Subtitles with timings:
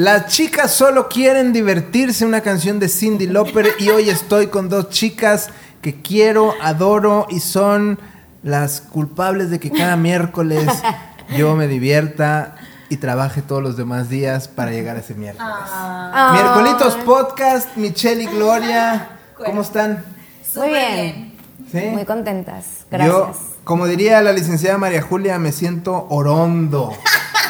[0.00, 4.90] Las chicas solo quieren divertirse, una canción de Cindy Lauper y hoy estoy con dos
[4.90, 5.48] chicas
[5.82, 7.98] que quiero, adoro y son
[8.44, 10.68] las culpables de que cada miércoles
[11.36, 12.54] yo me divierta
[12.88, 15.50] y trabaje todos los demás días para llegar a ese miércoles.
[15.52, 16.30] Ah.
[16.32, 20.04] Miércolitos Podcast, Michelle y Gloria, ¿cómo están?
[20.54, 21.36] Muy bien.
[21.72, 21.80] ¿Sí?
[21.90, 22.86] Muy contentas.
[22.92, 23.36] Yo, Gracias.
[23.64, 26.92] como diría la licenciada María Julia, me siento orondo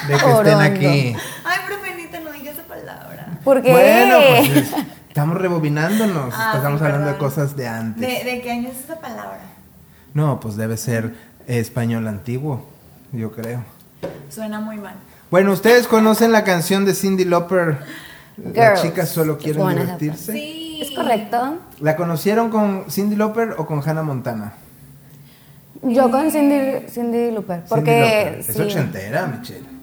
[0.09, 1.17] de que estén aquí.
[1.45, 3.38] Ay, pero Benita, no digas esa palabra.
[3.49, 3.71] ¿Por qué?
[3.73, 4.75] Bueno, pues es-
[5.09, 6.35] estamos rebobinándonos.
[6.37, 8.01] Ah, estamos sí, hablando de cosas de antes.
[8.25, 9.41] ¿De, de qué año es esa palabra?
[10.13, 11.15] No, pues debe ser
[11.47, 12.69] español antiguo,
[13.11, 13.65] yo creo.
[14.29, 14.97] Suena muy mal.
[15.31, 17.79] Bueno, ¿ustedes conocen la canción de Cindy Lauper?
[18.55, 20.33] Las chicas solo quieren divertirse.
[20.33, 20.81] Sí.
[20.83, 21.57] ¿Es correcto?
[21.81, 24.53] ¿La conocieron con Cindy Lauper o con Hannah Montana?
[25.81, 27.61] Yo con Cindy, Cindy Looper.
[27.61, 28.01] Cindy Porque.
[28.01, 28.41] Lauper.
[28.41, 29.78] Es sí, ochentera, Michelle.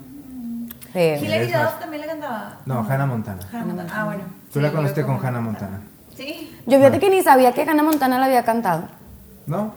[0.95, 1.26] Sí.
[1.26, 2.59] Hilary Duff también la cantaba.
[2.66, 3.41] No, Hannah Montana.
[3.52, 3.91] Hannah Montana.
[3.94, 4.23] Ah, bueno.
[4.52, 5.81] Tú la conociste yo con Hannah Montana.
[6.16, 6.58] Sí.
[6.65, 8.87] Yo fíjate que ni sabía que Hannah Montana la había cantado.
[9.46, 9.74] ¿No?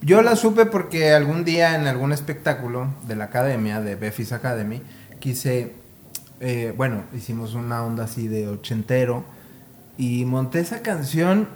[0.00, 4.82] Yo la supe porque algún día en algún espectáculo de la academia, de Beffy's Academy,
[5.20, 5.74] quise,
[6.40, 9.24] eh, bueno, hicimos una onda así de ochentero
[9.96, 11.48] y monté esa canción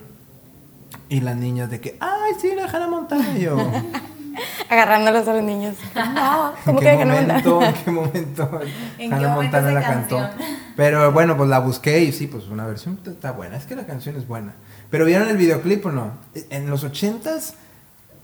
[1.09, 3.57] y las niñas de que, ay, sí, la Hannah Montana y yo.
[4.71, 5.75] Agarrándolos a los niños.
[5.95, 7.43] No, ¿En ¿cómo qué que Hannah Montana?
[7.43, 8.61] momento, ¿En qué momento
[8.99, 10.31] ¿En Hannah qué momento Montana la cantó?
[10.77, 13.57] Pero bueno, pues la busqué y sí, pues una versión está buena.
[13.57, 14.55] Es que la canción es buena.
[14.91, 16.13] Pero ¿vieron el videoclip o no?
[16.51, 17.55] En los ochentas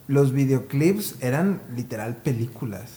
[0.08, 2.90] los videoclips eran literal películas.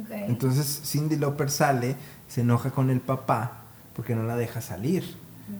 [0.00, 0.10] Ok.
[0.28, 1.96] Entonces Cindy Lauper sale,
[2.28, 3.58] se enoja con el papá
[3.94, 5.04] porque no la deja salir.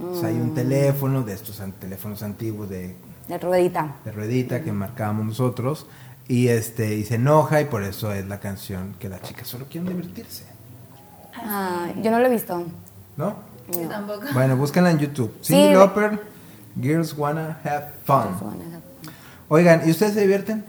[0.01, 0.41] O sea, hay Mm.
[0.43, 2.97] un teléfono de estos teléfonos antiguos de
[3.29, 3.97] De ruedita.
[4.05, 5.87] de ruedita que marcábamos nosotros
[6.33, 9.67] y este y se enoja y por eso es la canción que las chicas solo
[9.71, 10.45] quieren divertirse,
[11.35, 12.63] Ah, yo no lo he visto.
[13.17, 13.35] ¿no?
[13.71, 14.23] Yo tampoco.
[14.33, 15.31] Bueno, búsquenla en YouTube.
[15.43, 16.21] Sí, Cindy de- Lauper,
[16.81, 18.29] Girls Wanna Have Fun.
[19.49, 20.65] Oigan, ¿y ustedes se divierten?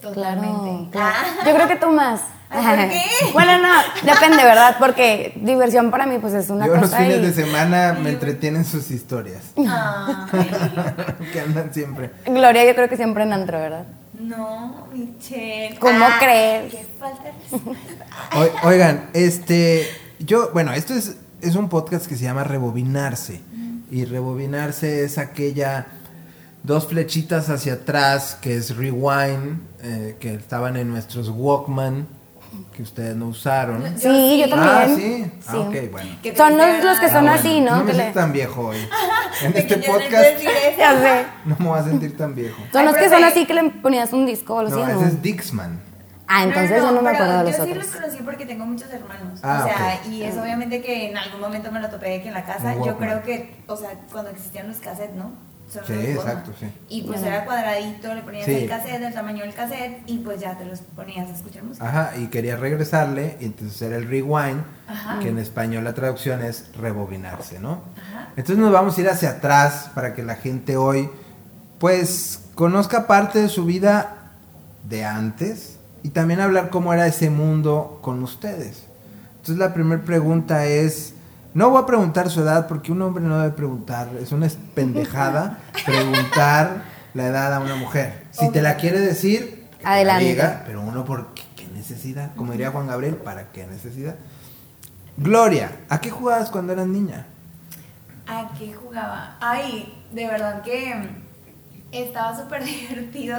[0.00, 0.90] Claro, Totalmente.
[0.92, 1.14] claro.
[1.18, 1.44] Ah.
[1.46, 2.20] Yo creo que tú más.
[2.48, 3.02] ¿por qué?
[3.34, 3.68] Bueno, no,
[4.10, 4.76] depende, ¿verdad?
[4.78, 8.10] Porque diversión para mí pues es una Yo los cosa fines y de semana me
[8.10, 9.66] entretienen sus historias, Ay,
[11.32, 12.12] que andan siempre.
[12.24, 13.84] Gloria yo creo que siempre en antro, ¿verdad?
[14.20, 15.78] No, Michelle.
[15.78, 16.72] ¿Cómo Ah, crees?
[16.74, 17.72] Qué falta de respeto.
[18.64, 19.86] O- oigan, este,
[20.18, 23.40] yo, bueno, esto es, es un podcast que se llama Rebobinarse.
[23.90, 25.86] Y rebobinarse es aquella
[26.64, 32.08] dos flechitas hacia atrás, que es rewind, eh, que estaban en nuestros Walkman,
[32.74, 33.82] que ustedes no usaron.
[33.94, 34.70] Yo Sí, yo también.
[34.70, 35.32] Ah, sí.
[35.48, 36.10] Ah, ok, bueno.
[36.36, 37.60] Son los, los que son Ah, así.
[37.60, 37.76] ¿no?
[37.78, 38.76] No me siento tan viejo hoy.
[39.42, 40.40] En De este no podcast.
[40.78, 41.26] Ya sé.
[41.44, 42.56] no me voy a sentir tan viejo.
[42.72, 44.98] Son Ay, los que son así que le ponías un disco o algo No, ¿no?
[45.00, 45.80] ese es Dixman.
[46.28, 47.86] Ah, entonces yo no me pero acuerdo de los yo sí otros.
[47.86, 49.38] los conocí porque tengo muchos hermanos.
[49.44, 52.34] Ah, o sea, y es obviamente que en algún momento me lo topé que en
[52.34, 55.30] la casa, yo creo que, o sea, cuando existían los cassettes, ¿no?
[55.68, 56.66] Sí, exacto, sí.
[56.88, 58.54] Y pues era cuadradito, le ponías Sí.
[58.54, 61.86] el cassette, el tamaño del cassette, y pues ya te los ponías a escuchar música.
[61.88, 65.18] Ajá, y quería regresarle, y entonces era el rewind, Ajá.
[65.18, 67.82] que en español la traducción es rebobinarse, ¿no?
[68.00, 68.28] Ajá.
[68.36, 71.10] Entonces nos vamos a ir hacia atrás para que la gente hoy,
[71.78, 74.32] pues, conozca parte de su vida
[74.88, 78.84] de antes y también hablar cómo era ese mundo con ustedes.
[79.40, 81.12] Entonces la primera pregunta es,
[81.56, 85.58] no voy a preguntar su edad porque un hombre no debe preguntar, es una pendejada
[85.86, 86.82] preguntar
[87.14, 88.26] la edad a una mujer.
[88.30, 90.24] Si te la quiere decir, que te la Adelante.
[90.26, 94.16] diga, pero uno por qué, qué necesidad, como diría Juan Gabriel, ¿para qué necesidad?
[95.16, 97.24] Gloria, ¿a qué jugabas cuando eras niña?
[98.26, 99.38] ¿A qué jugaba?
[99.40, 101.08] Ay, de verdad que
[101.90, 103.38] estaba súper divertido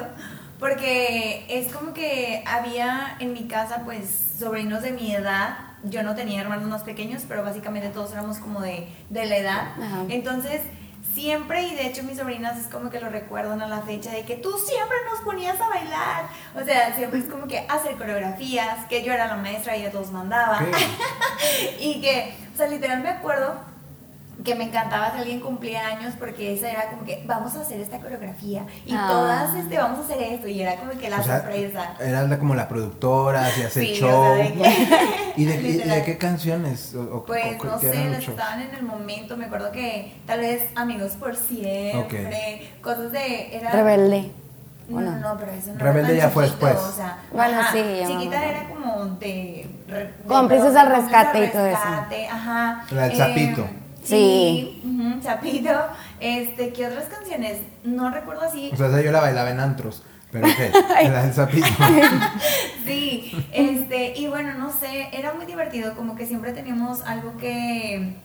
[0.60, 5.67] porque es como que había en mi casa pues sobrinos de mi edad.
[5.84, 9.68] Yo no tenía hermanos más pequeños, pero básicamente todos éramos como de, de la edad.
[9.82, 10.06] Ajá.
[10.10, 10.62] Entonces,
[11.14, 14.24] siempre, y de hecho mis sobrinas es como que lo recuerdan a la fecha de
[14.24, 16.26] que tú siempre nos ponías a bailar.
[16.56, 19.92] O sea, siempre es como que hacer coreografías, que yo era la maestra y a
[19.92, 20.60] todos mandaba.
[21.80, 23.56] Y que, o sea, literal me acuerdo
[24.44, 27.82] que me encantaba si alguien cumplía años porque esa era como que vamos a hacer
[27.82, 29.08] esta coreografía y Ah.
[29.10, 31.96] todas este vamos a hacer esto y era como que la O sea, sorpresa.
[32.00, 34.10] Eras la- como la productora, hacías el Sí, show.
[34.10, 36.94] o sea, de que- ¿Y de, qué- y de qué canciones?
[36.96, 37.88] O, o- Pues o no sé,
[38.26, 38.28] shows?
[38.30, 43.56] estaban en el momento, me acuerdo que tal vez Amigos por Siempre, cosas de...
[43.58, 44.32] Era, Rebelde.
[44.90, 46.76] No, ¿o no, pero eso no Rebelde era ya fue después.
[46.78, 49.68] O sea, Bueno, ajá, sí, Chiquita era como de...
[49.88, 51.80] de- Cómplices al de rescate y todo eso.
[51.84, 52.84] rescate, Ajá.
[52.92, 53.16] La del eh,
[54.08, 54.82] Sí.
[54.84, 55.72] ujú, Zapito.
[56.20, 57.60] Este, ¿qué otras canciones?
[57.84, 58.70] No recuerdo así.
[58.74, 60.04] O sea, esa yo la bailaba en antros.
[60.32, 60.72] Pero qué,
[61.10, 61.68] la del sapito.
[62.86, 68.16] Sí, este, y bueno, no sé, era muy divertido, como que siempre teníamos algo que,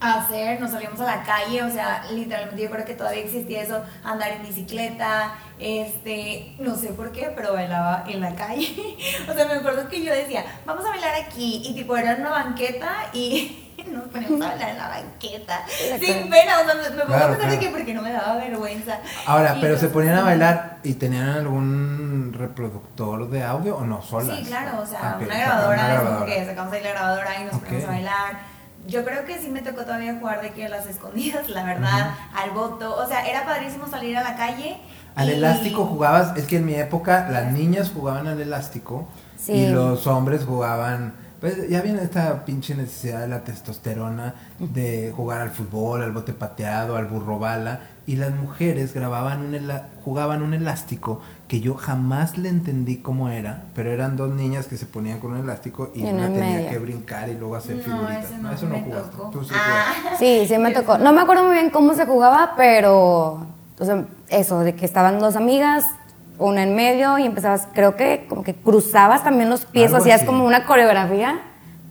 [0.00, 3.82] hacer, nos salíamos a la calle, o sea, literalmente yo creo que todavía existía eso,
[4.04, 8.96] andar en bicicleta, este, no sé por qué, pero bailaba en la calle.
[9.28, 12.30] o sea, me acuerdo que yo decía, vamos a bailar aquí, y tipo era una
[12.30, 15.60] banqueta y nos poníamos a bailar en la banqueta,
[16.00, 18.36] sin pena, o sea, me, me pongo a pensar de que porque no me daba
[18.36, 18.98] vergüenza.
[19.26, 24.02] Ahora, Y pero se ponían a bailar y tenían algún reproductor de audio o no,
[24.02, 24.38] solas.
[24.38, 26.26] Sí, claro, o sea, Ah, una grabadora, una es grabadora.
[26.34, 27.64] que sacamos ahí la grabadora y nos Ok.
[27.64, 28.56] ponemos a bailar.
[28.86, 32.10] Yo creo que sí me tocó todavía jugar de que a las escondidas, la verdad,
[32.36, 32.94] al voto.
[32.96, 34.76] O sea, era padrísimo salir a la calle.
[35.16, 39.08] Al y- elástico jugabas, es que en mi época las niñas jugaban al elástico
[39.38, 39.52] Sí.
[39.52, 45.40] y los hombres jugaban, pues ya viene esta pinche necesidad de la testosterona de jugar
[45.40, 50.42] al fútbol, al bote pateado, al burro bala y las mujeres grababan un ela- jugaban
[50.42, 54.86] un elástico que yo jamás le entendí cómo era, pero eran dos niñas que se
[54.86, 56.70] ponían con un elástico y Y una en tenía medio.
[56.70, 58.24] que brincar y luego hacer No, figuritas.
[58.26, 59.10] ese No, no eso no me jugaste.
[59.16, 59.30] tocó.
[59.30, 59.92] Tú sí Ah.
[60.02, 60.24] jugaste.
[60.44, 60.98] Sí, sí me tocó.
[60.98, 63.46] No me acuerdo muy bien cómo se jugaba, pero
[63.78, 65.84] o sea, eso, de que estaban dos amigas,
[66.38, 70.16] una en medio y empezabas, creo que como que cruzabas también los pies, Algo hacías
[70.18, 70.26] así.
[70.26, 71.38] como una coreografía,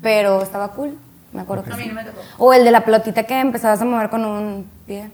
[0.01, 0.97] pero estaba cool,
[1.33, 1.89] me acuerdo A que mí sí.
[1.89, 2.19] no me tocó.
[2.37, 5.09] O el de la pelotita que empezabas a mover con un pie.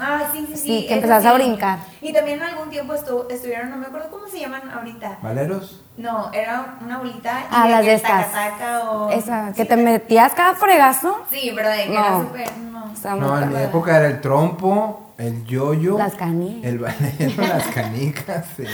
[0.00, 0.62] Ah, sí, sí, sí.
[0.80, 1.42] Sí, que empezabas a sí.
[1.42, 1.78] brincar.
[2.00, 5.18] Y también en algún tiempo estu- estuvieron, no me acuerdo cómo se llaman ahorita.
[5.22, 5.82] ¿Valeros?
[5.98, 7.40] No, era una bolita.
[7.42, 8.32] y Ah, las de estas.
[8.32, 9.10] taca-taca o...
[9.10, 11.18] Esa, que te metías cada fregazo.
[11.28, 11.98] Sí, pero de que No.
[12.06, 12.56] era súper...
[12.56, 13.16] No.
[13.16, 15.98] No, en mi época era el trompo, el yoyo.
[15.98, 16.64] Las canicas.
[16.64, 18.46] El valero, las canicas.
[18.56, 18.64] sí.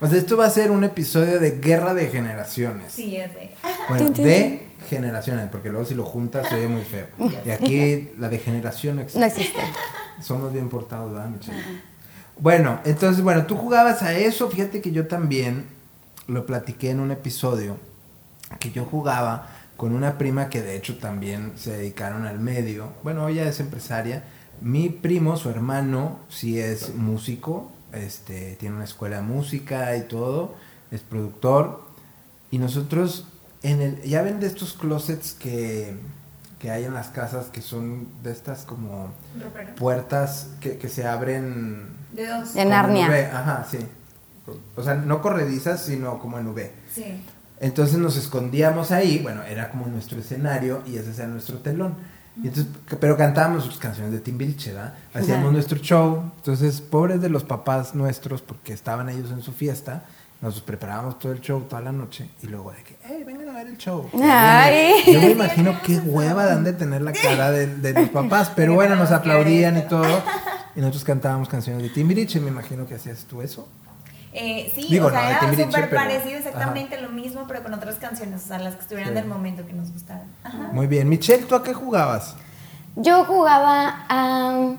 [0.00, 2.92] O sea, esto va a ser un episodio de guerra de generaciones.
[2.92, 3.52] Sí, ya sé.
[3.88, 7.06] Bueno, de generaciones, porque luego si lo juntas se oye muy feo.
[7.46, 9.20] Y aquí la de generación no existe.
[9.20, 9.60] No existe.
[10.20, 11.62] Somos bien portados, ¿verdad, Michelle?
[12.38, 14.50] Bueno, entonces, bueno, tú jugabas a eso.
[14.50, 15.64] Fíjate que yo también
[16.26, 17.78] lo platiqué en un episodio
[18.60, 22.92] que yo jugaba con una prima que de hecho también se dedicaron al medio.
[23.02, 24.24] Bueno, ella es empresaria.
[24.60, 30.54] Mi primo, su hermano, sí es músico, este, tiene una escuela de música y todo,
[30.90, 31.84] es productor.
[32.50, 33.26] Y nosotros,
[33.62, 35.96] en el, ya ven de estos closets que,
[36.58, 39.12] que hay en las casas que son de estas como
[39.76, 42.56] puertas que, que se abren De dos.
[42.56, 43.08] En Narnia.
[43.08, 43.78] V, ajá, sí.
[44.76, 46.72] O sea, no corredizas, sino como en V.
[46.94, 47.22] Sí.
[47.58, 51.96] Entonces nos escondíamos ahí, bueno, era como nuestro escenario y ese era nuestro telón.
[52.42, 54.94] Y entonces, c- pero cantábamos sus canciones de Timbiriche, ¿verdad?
[55.14, 55.52] Hacíamos Ajá.
[55.52, 56.32] nuestro show.
[56.36, 60.04] Entonces, pobres de los papás nuestros, porque estaban ellos en su fiesta,
[60.42, 63.52] nos preparábamos todo el show toda la noche y luego de que, hey, vengan a
[63.54, 64.08] ver el show.
[64.22, 64.92] Ay.
[65.10, 68.74] Yo me imagino qué hueva dan de tener la cara de, de los papás, pero
[68.74, 70.04] bueno, nos aplaudían y todo.
[70.76, 73.66] Y nosotros cantábamos canciones de Timbiriche, me imagino que hacías tú eso.
[74.38, 77.72] Eh, sí, Digo, o sea, no, era súper pero- parecido, exactamente lo mismo, pero con
[77.72, 79.20] otras canciones, o sea, las que estuvieran Sí.
[79.20, 80.24] del momento que nos gustaran.
[80.44, 80.68] Ajá.
[80.72, 81.08] Muy bien.
[81.08, 82.34] Michelle, ¿tú a qué jugabas?
[82.96, 84.72] Yo jugaba a,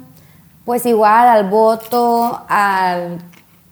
[0.64, 3.18] pues igual al voto, al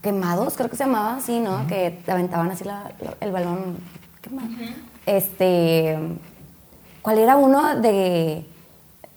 [0.02, 1.68] quemados, creo que se llamaba así, ¿no?
[1.68, 3.78] Que te aventaban así la- la- el balón
[4.22, 4.50] quemado.
[5.06, 5.98] Este,
[7.04, 8.46] ¿cuál era uno de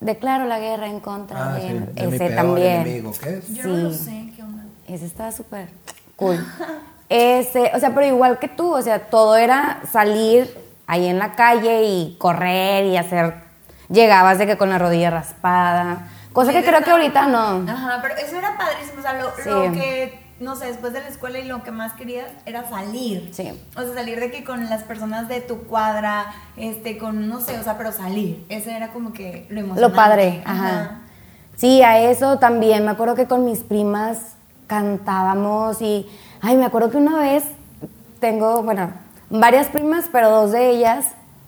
[0.00, 2.80] declaro la guerra en contra de, Ah, de mi ese peor también?
[2.82, 3.54] enemigo, ¿qué es?
[3.54, 4.04] Yo no lo Sí.
[4.04, 4.64] sé, ¿qué onda?
[4.86, 5.68] Ese estaba súper
[6.18, 6.44] cool.
[7.08, 10.54] Ese, o sea, pero igual que tú, o sea, todo era salir
[10.86, 13.34] ahí en la calle y correr y hacer.
[13.88, 16.08] Llegabas de que con la rodilla raspada.
[16.34, 17.64] Cosa que creo que ahorita no.
[17.70, 19.48] Ajá, pero eso era padrísimo, o sea, lo, Sí.
[19.48, 23.30] lo que, no sé, después de la escuela y lo que más querías era salir.
[23.32, 23.50] Sí.
[23.74, 26.26] O sea, salir de que con las personas de tu cuadra,
[26.58, 28.44] este, con, no sé, o sea, pero salir.
[28.50, 29.80] Ese era como que lo emocionante.
[29.80, 30.98] Lo padre, ajá.
[31.56, 32.84] Sí, a eso también.
[32.84, 34.36] Me acuerdo que con mis primas
[34.68, 36.06] cantábamos y,
[36.40, 37.42] ay, me acuerdo que una vez
[38.20, 38.92] tengo, bueno,
[39.30, 41.06] varias primas, pero dos de ellas,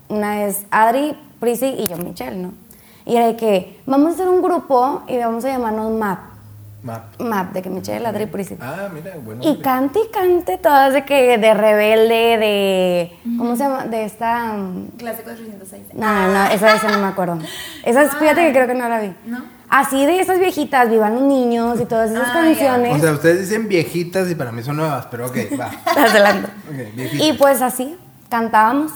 [0.09, 2.53] una es Adri, Prisi y yo, Michelle, ¿no?
[3.05, 6.31] Y era de que vamos a hacer un grupo y vamos a llamarnos MAP.
[6.83, 7.19] Map.
[7.19, 8.57] MAP, de que Michelle, Adri, Prisi.
[8.59, 9.41] Ah, mira, bueno.
[9.43, 13.85] Y cante y cante todas de que de rebelde, de, ¿cómo se llama?
[13.85, 14.53] De esta...
[14.55, 15.93] um, Clásico de 306.
[15.93, 17.37] no, no, no, esa, esa no me acuerdo.
[17.85, 19.13] Esa, fíjate que creo que no la vi.
[19.25, 19.60] ¿No?
[19.73, 22.93] Así de esas viejitas, Vivan los niños y todas esas Ah, canciones.
[22.97, 25.71] O sea, ustedes dicen viejitas y para mí son nuevas, pero ok, va.
[25.97, 26.49] Adelante.
[26.69, 27.25] Ok, viejitas.
[27.27, 27.97] Y pues así,
[28.29, 28.91] cantábamos,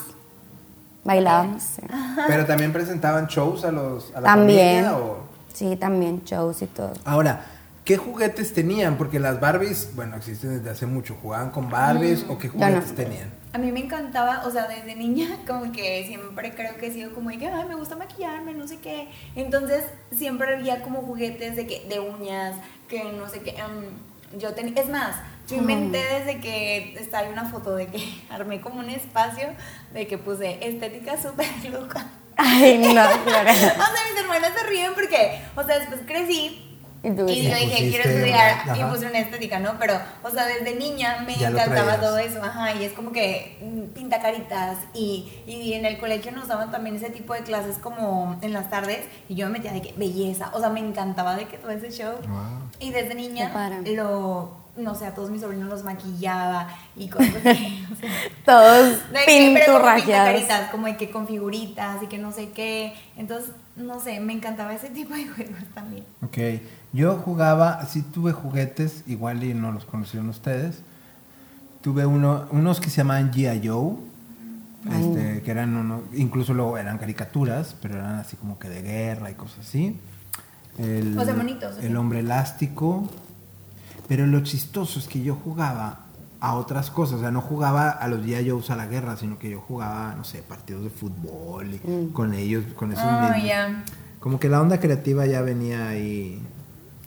[1.04, 1.64] bailábamos.
[1.64, 1.82] sí.
[2.28, 4.86] Pero también presentaban shows a los a la También.
[4.86, 6.92] familia o Sí, también shows y todo.
[7.06, 7.40] Ahora,
[7.86, 8.98] ¿qué juguetes tenían?
[8.98, 11.16] Porque las Barbies, bueno, existen desde hace mucho.
[11.22, 12.76] ¿Jugaban con Barbies o qué Mm, ya no.
[12.82, 13.34] juguetes tenían?
[13.54, 17.14] A mí me encantaba, o sea, desde niña, como que siempre creo que he sido
[17.14, 19.08] como de que, ay, me gusta maquillarme, no sé qué.
[19.36, 22.56] Entonces, siempre había como juguetes de que, de uñas,
[22.90, 23.52] que no sé qué.
[23.52, 25.16] em, yo tenía, es más,
[25.48, 29.50] yo inventé desde que está ahí una foto de que armé como un espacio
[29.94, 32.08] de que puse estética súper loca.
[32.36, 32.92] Ay, no,
[33.26, 33.54] Clara.
[33.54, 36.65] O sea, mis hermanas se ríen porque, o sea, después crecí
[37.06, 39.78] Y tú y yo dije, quiero estudiar una- y puse una estética, ¿no?
[39.80, 43.58] Pero, o sea, desde niña me Ya encantaba todo eso, ajá, y es como que
[43.62, 47.78] mm, pinta caritas y, y en el colegio nos daban también ese tipo de clases
[47.78, 51.36] como en las tardes y yo me metía de que belleza, o sea, me encantaba
[51.36, 52.14] de que todo ese show.
[52.28, 52.70] Wow.
[52.80, 53.52] Y desde niña
[53.94, 57.86] lo, no sé, a todos mis sobrinos los maquillaba y cosas así.
[57.92, 58.10] o sea,
[58.46, 60.70] todos como pinturrajeados.
[60.72, 62.94] como de que con figuritas y que no sé qué.
[63.16, 66.04] Entonces, no sé, me encantaba ese tipo de juegos también.
[66.24, 66.62] Ok,
[66.94, 70.82] yo jugaba, sí tuve juguetes, igual y no los conocieron ustedes.
[71.82, 73.68] Tuve uno, unos que se llamaban G.I.
[73.68, 73.96] Joe,
[74.92, 79.30] este, que eran unos, incluso luego eran caricaturas, pero eran así como que de guerra
[79.30, 80.00] y cosas así.
[80.78, 81.36] El, O sea.
[81.82, 83.10] El hombre elástico.
[84.08, 86.00] Pero lo chistoso es que yo jugaba
[86.40, 88.50] a otras cosas, o sea, no jugaba a los G.I.
[88.50, 92.34] Joes a la guerra, sino que yo jugaba, no sé, partidos de fútbol y con
[92.34, 93.48] ellos, con esos Ah, mismos.
[93.50, 93.84] ya.
[94.20, 96.40] Como que la onda creativa ya venía ahí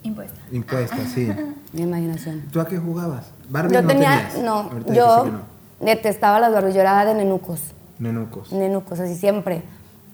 [0.03, 0.41] Impuesta.
[0.53, 1.29] impuesta, sí.
[1.73, 2.43] Mi imaginación.
[2.53, 3.27] ¿Tú a qué jugabas?
[3.49, 4.45] Barbie Yo no tenía, tenías.
[4.45, 5.41] no, Ahorita yo no.
[5.85, 7.61] detestaba las Barbies, yo era de nenucos,
[7.99, 8.53] Nenucos.
[8.53, 9.63] nenucos, así siempre.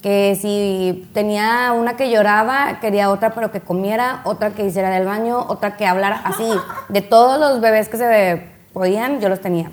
[0.04, 5.06] Que si tenía una que lloraba, quería otra pero que comiera, otra que hiciera del
[5.06, 6.44] baño, otra que hablara, así.
[6.90, 9.70] De todos los bebés que se podían, yo los tenía.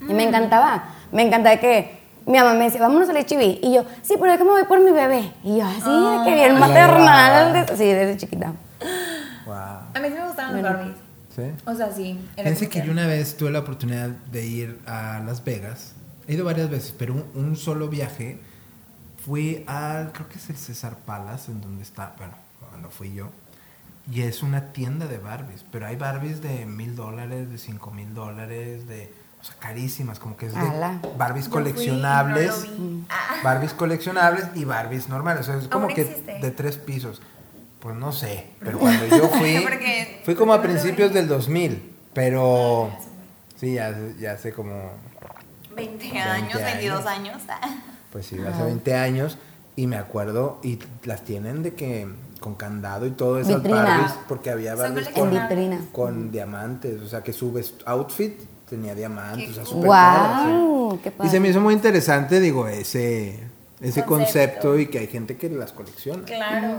[0.00, 3.58] Y me encantaba, me encantaba que mi mamá me decía, vámonos al HIV.
[3.60, 5.30] Y yo, sí, pero déjame voy por mi bebé.
[5.44, 6.58] Y yo, así, que bien Ah.
[6.58, 8.54] maternal, de- sí, desde chiquita.
[9.44, 9.54] Wow.
[9.54, 10.76] A mí sí me gustaban los Bueno.
[10.78, 10.96] Barbies.
[11.36, 11.42] ¿Sí?
[11.66, 12.18] O sea, sí.
[12.34, 15.92] como que yo una vez tuve la oportunidad de ir a Las Vegas.
[16.26, 18.38] He ido varias veces, pero un, un solo viaje
[19.24, 22.34] fui al, creo que es el César Palace, en donde está, bueno,
[22.68, 23.28] cuando fui yo.
[24.10, 28.14] Y es una tienda de Barbies, pero hay Barbies de mil dólares, de cinco mil
[28.14, 31.00] dólares, de, o sea, carísimas, como que es de Ala.
[31.16, 32.62] Barbies Yo fui no coleccionables.
[32.62, 33.04] vi.
[33.08, 33.36] Ah.
[33.44, 35.42] Barbies coleccionables y Barbies normales.
[35.42, 36.38] O sea, es como ¿Aún que existe?
[36.40, 37.20] de tres pisos.
[37.78, 39.64] Pues no sé, pero cuando yo fui,
[40.24, 42.90] fui como a no principios del 2000, pero
[43.56, 44.90] sí, ya, ya hace como,
[45.76, 47.42] 20 años, 20 22 años.
[48.12, 49.38] pues sí, hace 20 años
[49.76, 52.08] y me acuerdo y las tienen de que
[52.40, 53.82] con candado y todo esas Vitrina.
[53.84, 55.80] Barbies porque había Barbies con, vitrina.
[55.92, 58.38] con diamantes, o sea, que su vest- outfit
[58.68, 60.56] tenía diamantes, Qué o sea, padre, sí.
[60.56, 61.00] ¡Wow!
[61.02, 61.30] ¡Qué Y padre!
[61.30, 63.40] se me hizo muy interesante, digo, ese,
[63.80, 64.06] ese Concepto.
[64.06, 66.24] concepto y que hay gente que las colecciona.
[66.24, 66.78] Claro.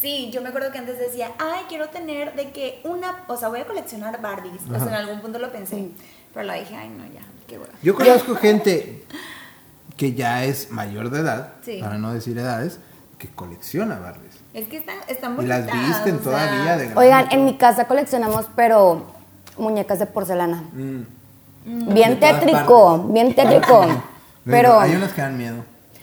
[0.00, 3.48] Sí, yo me acuerdo que antes decía, ay, quiero tener de que una, o sea,
[3.48, 4.62] voy a coleccionar Barbies.
[4.70, 5.88] O sea, en algún punto lo pensé.
[6.32, 7.72] Pero lo dije, ay, no, ya, qué bueno.
[7.82, 9.04] Yo conozco gente
[10.00, 11.78] que ya es mayor de edad, Sí.
[11.78, 12.80] para no decir edades,
[13.18, 14.32] que colecciona Barbies.
[14.54, 15.66] Es que están, están Y bonitas.
[15.66, 16.96] las visten o sea, todavía de.
[16.96, 19.04] Oigan, en mi casa coleccionamos, pero
[19.58, 20.62] muñecas de porcelana.
[20.72, 21.02] Mm.
[21.92, 23.12] Bien De todas tétrico, partes.
[23.12, 23.86] bien tétrico.
[24.46, 25.56] Pero Hay unas que dan miedo.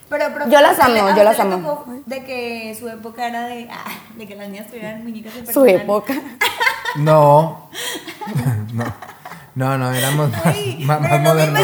[0.09, 1.85] Pero, pero Yo las ¿a usted amo, le- yo las amo.
[2.05, 3.83] De que su época era de, ah,
[4.15, 5.83] de que las niñas tuvieran muñecas de su porcelana.
[5.83, 6.13] época.
[6.97, 7.69] No.
[8.73, 8.85] no.
[9.55, 11.63] No, no, éramos más, Ay, más- modernos.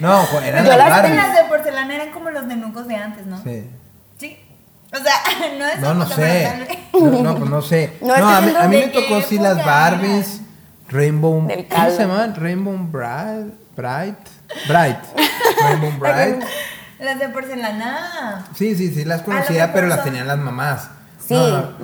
[0.00, 3.42] No, eran Yo las de porcelana eran como los nenucos de antes, ¿no?
[3.42, 3.64] Sí.
[4.18, 4.38] Sí.
[4.92, 5.14] O sea,
[5.58, 6.78] no es No, no época, pero sé.
[6.92, 7.92] No, no, pues no sé.
[8.00, 10.40] No, No, a mí, a me tocó sí las Barbies.
[10.88, 11.48] Rainbow.
[11.70, 12.34] ¿Cómo se llamaban?
[12.34, 13.54] Rainbow Bright.
[13.76, 14.18] Bright.
[14.68, 14.98] Bright.
[15.62, 16.42] Rainbow Bright.
[17.00, 18.44] Las de porcelana.
[18.54, 20.88] Sí, sí, sí, las conocía, pero las tenían las mamás.
[21.26, 21.34] Sí,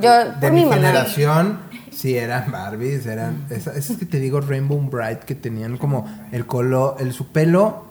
[0.00, 3.47] yo- De mi, generación, sí eran Barbies, eran.
[3.50, 6.97] Esas, esas que te digo, Rainbow Bright, que tenían como el color.
[7.00, 7.89] El, su pelo.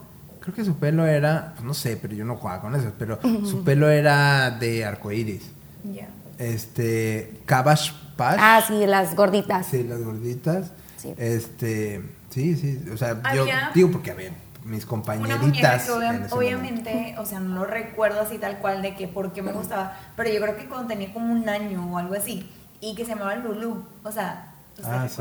[0.52, 1.52] Creo que su pelo era.
[1.56, 5.44] pues no sé, pero yo no jugaba con esas, pero su pelo era de arcoíris.
[5.92, 6.08] Ya.
[6.38, 7.42] Este.
[7.46, 8.38] Cabbage Patch.
[8.42, 9.66] Ah, sí, las gorditas.
[9.68, 10.72] Sí, las gorditas.
[10.98, 11.14] Sí.
[11.18, 14.34] Este, sí, sí, o sea, yo Había digo porque a ver,
[14.66, 15.86] mis Una muñeca compañeritas.
[15.86, 19.42] que obvia- obviamente, o sea, no lo recuerdo así tal cual de que por qué
[19.42, 22.50] me gustaba, pero yo creo que cuando tenía como un año o algo así,
[22.82, 24.49] y que se llamaba Lulu, o sea,
[24.80, 25.16] ¿ustedes Ah, sí.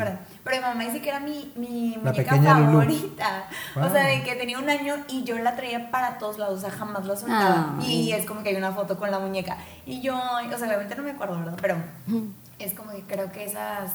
[0.44, 3.44] Pero mi mamá dice que era mi, mi muñeca favorita.
[3.76, 6.60] O sea, de que tenía un año y yo la traía para todos lados, o
[6.60, 7.76] sea, jamás la soltaba.
[7.80, 8.08] Ay.
[8.08, 9.56] Y es como que hay una foto con la muñeca.
[9.86, 11.58] Y yo, o sea, obviamente no me acuerdo, ¿verdad?
[11.60, 11.76] Pero
[12.58, 13.92] es como que creo que esas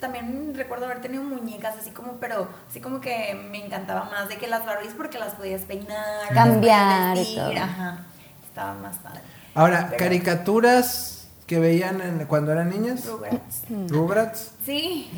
[0.00, 4.36] también recuerdo haber tenido muñecas así como pero así como que me encantaba más de
[4.38, 7.64] que las Barbies porque las podías peinar las Cambiar podías y vestir, todo.
[7.64, 7.98] ajá
[8.46, 9.20] estaba más padre
[9.54, 11.17] Ahora, Pero- caricaturas
[11.48, 13.04] que veían en- cuando eran niñas.
[13.06, 14.50] Rugrats Rugrats.
[14.64, 15.10] sí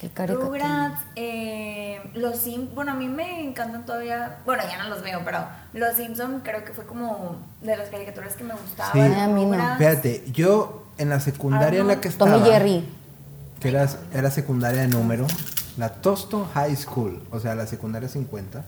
[0.00, 0.10] Qué.
[0.26, 5.22] Rugrats eh, los Sims bueno a mí me encantan todavía bueno ya no los veo
[5.24, 5.38] pero
[5.72, 9.00] los Simpson creo que fue como de las caricaturas que me gustaban Sí.
[9.20, 9.76] A mí no.
[9.78, 12.84] Fíjate, yo en la secundaria en la que Tom estaba, y Jerry.
[13.58, 15.26] que era, era secundaria de número,
[15.78, 18.64] la Tosto High School, o sea, la secundaria 50,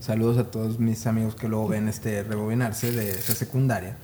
[0.00, 3.96] Saludos a todos mis amigos que luego ven este rebobinarse de esa secundaria.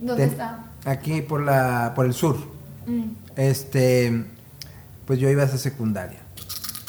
[0.00, 0.64] ¿Dónde Ten- está?
[0.84, 2.36] Aquí por la por el sur.
[2.86, 3.02] Mm.
[3.36, 4.24] Este,
[5.06, 6.18] pues yo iba a esa secundaria.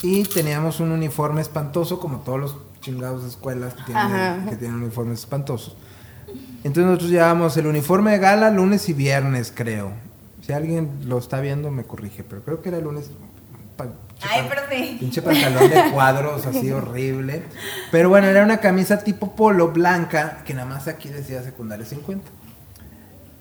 [0.02, 4.78] Y teníamos un uniforme espantoso, como todos los chingados de escuelas que tienen, que tienen
[4.78, 5.76] uniformes espantosos.
[6.64, 9.92] Entonces nosotros llevábamos el uniforme de gala lunes y viernes, creo.
[10.46, 13.10] Si alguien lo está viendo, me corrige, pero creo que era lunes.
[13.76, 13.88] pa-
[14.22, 14.98] Ay, perdí.
[15.00, 17.44] Pinche pantalón de cuadros así horrible.
[17.92, 22.28] Pero bueno, era una camisa tipo polo blanca que nada más aquí decía secundaria 50.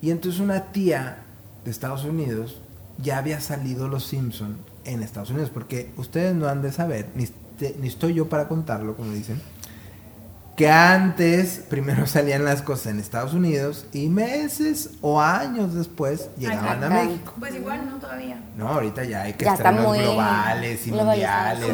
[0.03, 1.19] Y entonces una tía
[1.65, 2.61] de Estados Unidos
[2.99, 7.25] ya había salido Los Simpson en Estados Unidos, porque ustedes no han de saber, ni,
[7.25, 9.41] este- ni estoy yo para contarlo, como dicen,
[10.57, 16.83] que antes primero salían las cosas en Estados Unidos y meses o años después llegaban
[16.83, 17.05] a Acá.
[17.05, 17.35] México.
[17.39, 18.41] Pues igual, no todavía.
[18.57, 21.65] No, ahorita ya hay que Ya está estrenos muy globales y mundiales.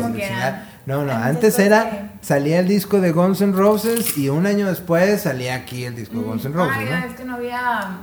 [0.87, 4.67] No, no, Antes era, que- salía el disco de Guns N' Roses y un año
[4.67, 6.97] después salía aquí el disco de Guns N' Roses, Ay, ¿no?
[7.07, 7.99] es que no había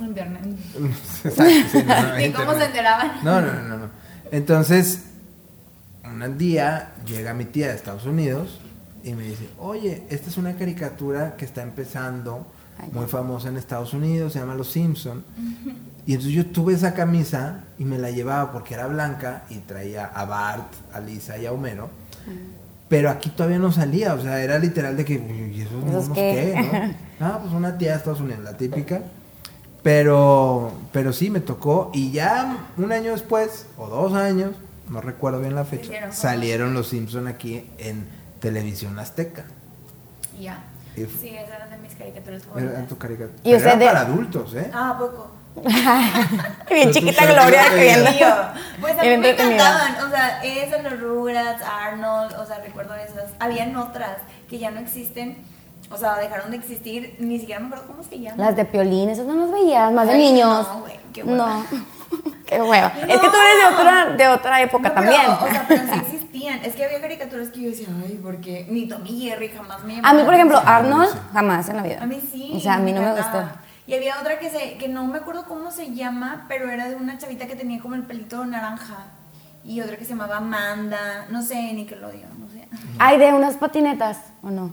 [2.36, 3.12] cómo se enteraban.
[3.22, 3.90] No, no, no, no.
[4.30, 5.04] Entonces,
[6.04, 8.60] un día llega mi tía de Estados Unidos
[9.02, 12.46] y me dice, oye, esta es una caricatura que está empezando,
[12.92, 15.24] muy famosa en Estados Unidos, se llama Los Simpson.
[16.06, 20.06] Y entonces yo tuve esa camisa y me la llevaba porque era blanca y traía
[20.06, 21.90] a Bart, a Lisa y a Homero.
[22.88, 26.54] Pero aquí todavía no salía, o sea, era literal de que, ¿y ¿Esos monos qué?
[26.54, 26.96] qué?
[27.20, 27.20] ¿no?
[27.26, 29.02] Ah, pues una tía de Estados Unidos, la típica.
[29.82, 31.90] Pero, pero sí, me tocó.
[31.94, 34.50] Y ya un año después, o dos años,
[34.88, 38.06] no recuerdo bien la fecha, salieron los Simpson aquí en
[38.40, 39.44] televisión azteca.
[40.38, 40.58] Ya.
[40.96, 42.88] Y- Sí, esas eran de mis caricaturas Era favoritas.
[42.88, 43.38] tu caricatura.
[43.38, 44.70] ¿Y Pero usted era de- para adultos, ¿eh?
[44.74, 45.30] Ah, ¿a poco.
[46.70, 48.10] Bien chiquita Gloria escribiendo.
[48.12, 48.26] Tío,
[48.80, 53.30] Pues a mí me encantaban, o sea, esas, los Rugrats, Arnold, o sea, recuerdo esas.
[53.40, 54.18] Habían otras
[54.48, 55.36] que ya no existen,
[55.90, 58.38] o sea, dejaron de existir, ni siquiera me acuerdo cómo se llaman.
[58.38, 60.66] Las de Piolín, esas no las veías, más de Ay, niños.
[60.68, 61.36] no, güey, qué hueva.
[61.46, 61.64] No.
[62.46, 62.88] Qué hueva.
[63.06, 65.30] Es que tú eres de otra, de otra época No, pero, también.
[65.30, 66.58] o sea, pero sí existían.
[66.64, 70.00] Es que había caricaturas que yo decía, ay, porque ni Tommy y Jerry jamás me
[70.02, 70.60] a mí, por ejemplo.
[70.66, 72.02] Arnold, jamás en la vida.
[72.02, 72.50] A mí sí.
[72.52, 73.44] O sea, a mí no me gustó.
[73.86, 76.96] Y había otra que se que no me acuerdo cómo se llama, pero era de
[76.96, 78.96] una chavita que tenía como el pelito naranja.
[79.64, 82.66] Y otra que se llamaba Amanda, no sé, Nickelodeon, no sé.
[82.98, 84.72] Hay de unas patinetas, ¿o no?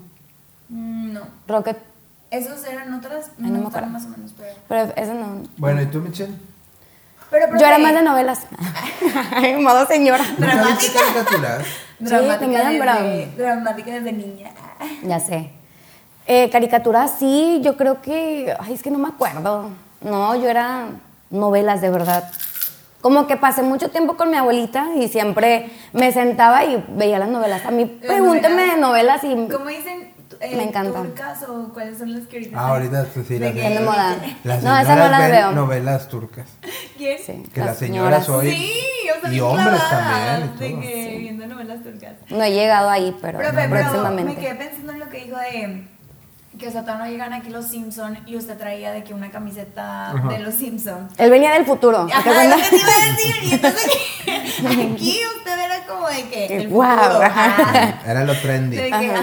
[0.69, 1.21] Mm, No.
[1.47, 1.77] Rocket,
[2.29, 3.87] Esos eran otras, Ay, no me acuerdo.
[3.89, 4.53] más o menos, pero.
[4.67, 5.43] pero eso no.
[5.57, 6.33] Bueno, ¿y tú, Michelle?
[7.29, 8.39] Pero, Yo era más de novelas.
[9.43, 10.23] En modo señora.
[10.37, 10.99] ¿Nunca viste Dramática.
[11.13, 11.67] caricaturas?
[11.99, 14.51] Dramática, desde, dramática desde niña.
[15.03, 15.51] Ya sé.
[16.25, 18.53] Eh, caricaturas, sí, yo creo que.
[18.59, 19.69] Ay, es que no me acuerdo.
[20.01, 20.87] No, yo era
[21.29, 22.29] novelas, de verdad.
[23.01, 27.29] Como que pasé mucho tiempo con mi abuelita y siempre me sentaba y veía las
[27.29, 27.65] novelas.
[27.65, 29.47] A mí, Las pregúnteme de novelas y.
[29.47, 30.13] ¿Cómo dicen?
[30.39, 31.03] Eh, Me encantan.
[31.03, 32.59] ¿Turcas o cuáles son las que ahorita?
[32.59, 34.15] Ah, ahorita sí, sí, ¿De las de moda.
[34.43, 35.51] Las No, esas señoras no las ven veo.
[35.51, 36.45] novelas turcas.
[36.95, 37.17] ¿Quién?
[37.17, 38.29] Sí, Que las las señoras señoras.
[38.29, 38.51] hoy...
[38.51, 38.81] Sí,
[39.17, 40.81] o sea, y bien hombres también y de todo.
[40.81, 42.13] que viendo novelas turcas.
[42.29, 44.35] No he llegado ahí, pero Profe, pero me próximamente.
[44.41, 45.87] quedé pensando en lo que dijo de
[46.57, 49.29] que o sea, todavía no llegan aquí los Simpson y usted traía de que una
[49.29, 50.27] camiseta Ajá.
[50.29, 51.07] de los Simpson.
[51.17, 52.05] Él venía del futuro.
[52.07, 52.49] ¿te Ajá, acuerdas?
[52.49, 53.35] lo que te iba a decir.
[53.43, 57.21] Y entonces aquí, aquí usted era como de que el Guau, futuro.
[57.23, 58.01] ajá.
[58.05, 58.77] Era lo trendy.
[58.77, 59.17] De que, Ajá.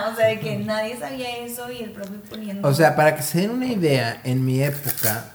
[0.00, 2.68] ajá, o sea, de que nadie sabía eso y el profe poniendo.
[2.68, 5.26] O sea, para que se den una idea, en mi época,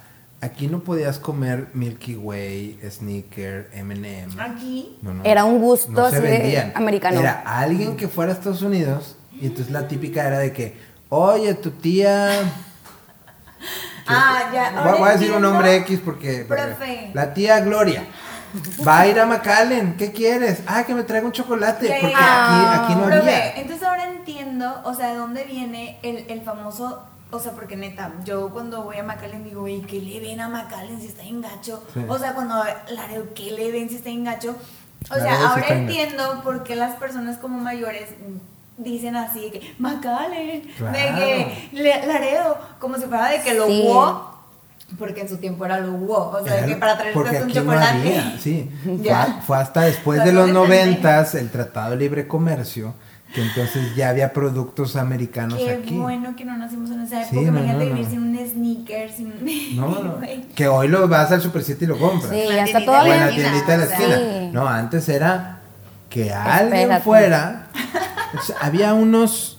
[0.41, 4.27] aquí no podías comer Milky Way, Snicker, M&M.
[4.41, 4.97] aquí.
[5.01, 5.23] No, no.
[5.23, 6.71] Era un gusto No se vendían.
[6.75, 7.19] americano.
[7.19, 11.53] Era alguien que fuera a Estados Unidos y entonces la típica era de que, oye,
[11.55, 12.31] tu tía...
[14.07, 14.71] Ah, ya.
[14.71, 17.11] Voy, ahora voy a decir un nombre X porque, Profe.
[17.13, 18.05] la tía Gloria
[18.87, 19.95] va a ir a McAllen.
[19.97, 20.61] ¿Qué quieres?
[20.65, 21.87] Ah, que me traiga un chocolate.
[21.87, 23.55] Porque aquí, aquí no Profe, había.
[23.57, 28.11] entonces ahora entiendo, o sea, de dónde viene el, el famoso, o sea, porque neta,
[28.25, 31.41] yo cuando voy a McAllen digo, güey, ¿qué le ven a McAllen si está en
[31.41, 31.83] gacho?
[31.93, 32.03] Sí.
[32.07, 34.55] O sea, cuando Laredo, ¿qué le ven si está en gacho?
[35.11, 38.09] O sea, ahora entiendo por qué las personas como mayores
[38.79, 40.97] dicen así, que McAllen, Claro.
[40.97, 43.87] de que Le- Laredo, como si fuera de que lo Sí.
[44.97, 47.43] porque en su tiempo era lo wow, o sea, Era- que para traer porque un
[47.43, 47.93] aquí chocolate.
[47.93, 48.69] no había, sí.
[49.03, 49.25] Ya.
[49.25, 52.93] Fue, fue hasta después de los noventas el Tratado de Libre Comercio,
[53.35, 55.95] que entonces ya había productos americanos Qué aquí.
[55.95, 57.51] bueno que no nacimos en esa Sí, época.
[57.51, 59.45] no, Imagínate no, vivir sin un sneaker, sin un.
[59.75, 60.17] No,
[60.55, 62.31] que hoy lo vas al Super 7 y lo compras.
[62.33, 63.97] Sí, La ya está tiendita todo la tiendita de la o sea.
[63.99, 64.17] esquina.
[64.17, 64.49] Sí.
[64.51, 65.59] No, antes era
[66.09, 67.03] que alguien Espérate.
[67.03, 67.67] fuera.
[68.37, 69.55] O sea, había unos.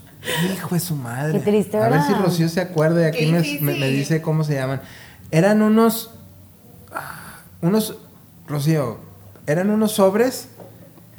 [0.53, 1.39] Hijo de su madre.
[1.39, 2.07] Qué triste, A ver ¿verdad?
[2.07, 4.83] si Rocío se acuerda y aquí me, me- me dice cómo se llaman.
[5.31, 6.11] Eran unos.
[6.95, 7.97] ah, Unos.
[8.47, 8.99] Rocío,
[9.47, 10.49] eran unos sobres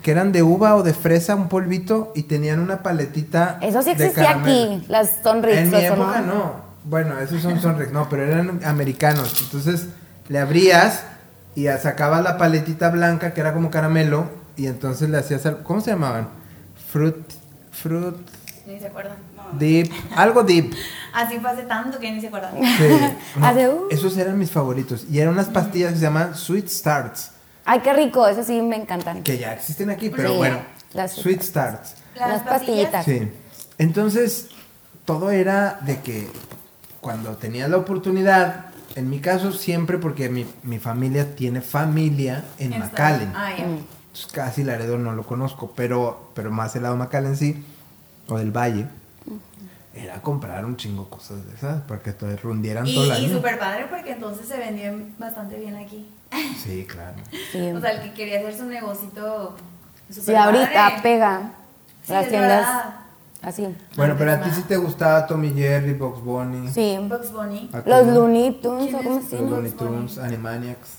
[0.04, 3.58] que eran de uva o de fresa, un polvito, y tenían una paletita.
[3.62, 4.74] Eso sí de existía caramelo.
[4.76, 5.58] aquí, las Sonrix.
[5.58, 6.54] En mi época no.
[6.84, 9.34] Bueno, esos son Sonrix, no, pero eran americanos.
[9.44, 9.88] Entonces
[10.28, 11.04] le abrías
[11.56, 14.26] y sacabas la paletita blanca que era como caramelo
[14.58, 16.28] y entonces le hacías, ¿cómo se llamaban?
[16.92, 17.16] Fruit,
[17.82, 18.15] fruit,
[18.67, 19.17] Ni se acuerdan.
[19.60, 20.74] dip, algo dip.
[21.13, 22.54] Así fue hace tanto que ni se acuerdan.
[22.56, 23.15] Sí.
[23.39, 23.88] No, uh.
[23.89, 25.06] Esos eran mis favoritos.
[25.10, 27.32] Y eran unas pastillas que se llaman Sweet Starts,
[27.65, 29.22] Ay, qué rico, eso sí me encantan.
[29.24, 30.60] que ya existen aquí, pero Sí, bueno.
[30.94, 31.96] las Sweet Starts.
[32.15, 33.06] Las pastillitas.
[33.06, 33.30] Sí.
[33.78, 34.50] Entonces,
[35.06, 36.28] todo era de que
[37.02, 38.65] cuando tenías la oportunidad,
[38.96, 43.32] en mi caso siempre porque mi, mi familia tiene familia en McAllen.
[43.36, 43.65] Ah, ya.
[44.13, 47.63] Entonces, casi Laredo no lo conozco, pero, pero más el lado de McAllen sí,
[48.28, 48.88] o del Valle.
[49.93, 53.36] Era comprar un chingo cosas de esas, porque te rundieran todo Y, el y año.
[53.36, 56.10] súper padre porque entonces se vendían bastante bien aquí.
[56.63, 57.17] Sí, claro.
[57.52, 57.71] Sí.
[57.71, 59.56] O sea, el que quería hacer su negocito.
[60.10, 61.00] Sí, ahorita padre.
[61.04, 61.52] pega.
[62.06, 62.95] Sí, las tiendas verdad.
[63.41, 63.76] así.
[63.97, 66.69] Bueno, pero a ti sí te gustaba Tommy Jerry, Box Bunny.
[66.69, 66.97] Sí.
[67.10, 67.69] Bugs Bunny.
[67.74, 68.08] ¿A ti Los?
[68.08, 69.50] Looney Tunes, ¿Quién ¿o cómo se Los?
[69.50, 70.89] Looney Tunes, Animaniacs.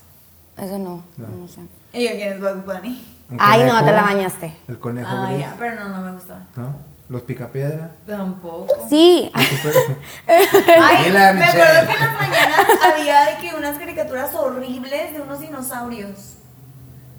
[0.59, 1.29] Eso no, No.
[1.29, 1.61] no sé.
[1.93, 3.05] Y yo, ¿quién es Bugs Bunny?
[3.31, 4.55] Un Ay, no, te la bañaste.
[4.69, 6.41] El conejo Ah, gris, ya, pero no, no me gustaba.
[6.57, 6.75] ¿no?
[7.09, 7.91] Los picapiedra.
[8.07, 8.69] Tampoco.
[8.89, 9.31] Sí.
[10.27, 11.63] Ay, me Michelle.
[11.63, 16.35] acuerdo que en las mañanas había de que unas caricaturas horribles de unos dinosaurios.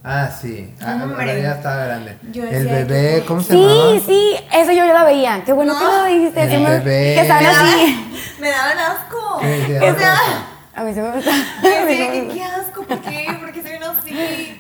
[0.03, 0.73] Ah, sí.
[0.81, 1.41] Ah, Hombre.
[1.41, 2.17] ya estaba grande.
[2.31, 3.91] Yo el decía bebé, que- ¿cómo se llamaba?
[3.93, 5.43] Sí, sí, eso yo ya la veía.
[5.45, 5.97] Qué bueno que No.
[5.97, 6.41] lo dijiste.
[6.55, 7.13] El me- bebé.
[7.15, 8.35] Que estaban Me daban, así.
[8.39, 9.39] me daban asco.
[9.41, 10.15] Sí, o sea,
[10.75, 11.31] A mí se me gusta.
[11.31, 12.33] yo decía se que gusta.
[12.33, 13.37] qué asco, ¿por qué?
[13.39, 13.69] ¿Por qué así?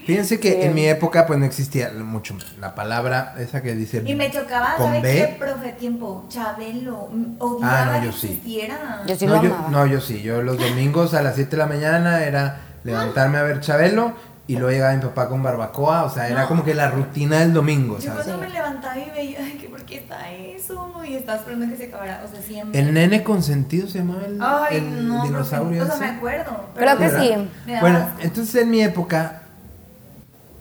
[0.05, 0.61] Fíjense que Sí.
[0.61, 4.75] en mi época pues no existía mucho la palabra esa que dice Y me chocaba,
[4.75, 5.13] con ¿sabes B.
[5.13, 5.35] qué?
[5.39, 8.27] Profe Tiempo, Chabelo, mm, odiaba Ah, no, que yo sí.
[8.27, 9.03] existiera.
[9.07, 9.69] Yo sí no, lo yo, amaba.
[9.69, 10.21] no, yo sí.
[10.21, 14.13] Yo los domingos a las 7 de la mañana era levantarme a ver Chabelo
[14.45, 16.03] y luego llegaba mi papá con barbacoa.
[16.03, 16.47] O sea, era No.
[16.49, 18.25] como que la rutina del domingo, Yo ¿sabes?
[18.25, 20.91] cuando me levantaba y veía, ay, que ¿por qué está eso?
[21.07, 22.79] Y estaba esperando que se acabara, o sea, siempre.
[22.79, 25.79] El nene consentido se llamaba el, Ay, el no, dinosaurio.
[25.85, 26.69] profe, o sea, me acuerdo.
[26.75, 27.49] Creo que pero- sí.
[27.79, 29.42] Bueno, entonces en mi época,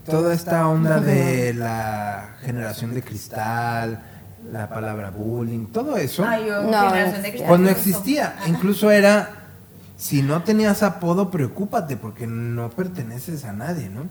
[0.07, 4.03] toda esta onda de la generación de cristal,
[4.51, 7.89] la palabra bullying, todo eso, Ay, yo, No, generación de cristal, pues no me gustó.
[7.91, 8.37] existía.
[8.47, 9.31] Incluso era,
[9.97, 14.07] si no tenías apodo, preocúpate, porque no perteneces a nadie, ¿no?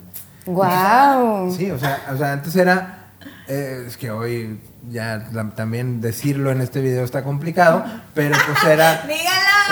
[0.46, 1.52] Guau.
[1.54, 3.12] Sí, o sea, o sea antes era,
[3.48, 9.04] eh, es que hoy ya también decirlo en este video está complicado, pero pues era...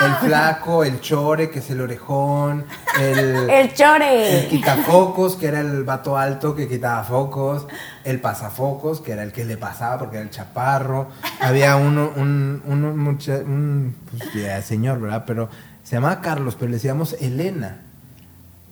[0.00, 2.64] El flaco, el chore, que es el orejón,
[2.98, 4.46] el, El el chore.
[4.48, 7.66] quitafocos, que era el vato alto que quitaba focos,
[8.04, 11.08] el pasafocos, que era el que le pasaba porque era el chaparro.
[11.40, 15.24] Había uno, un, uno mucha- un pues, ya, señor, ¿verdad?
[15.26, 15.50] Pero
[15.82, 17.82] se llamaba Carlos, pero le decíamos Elena,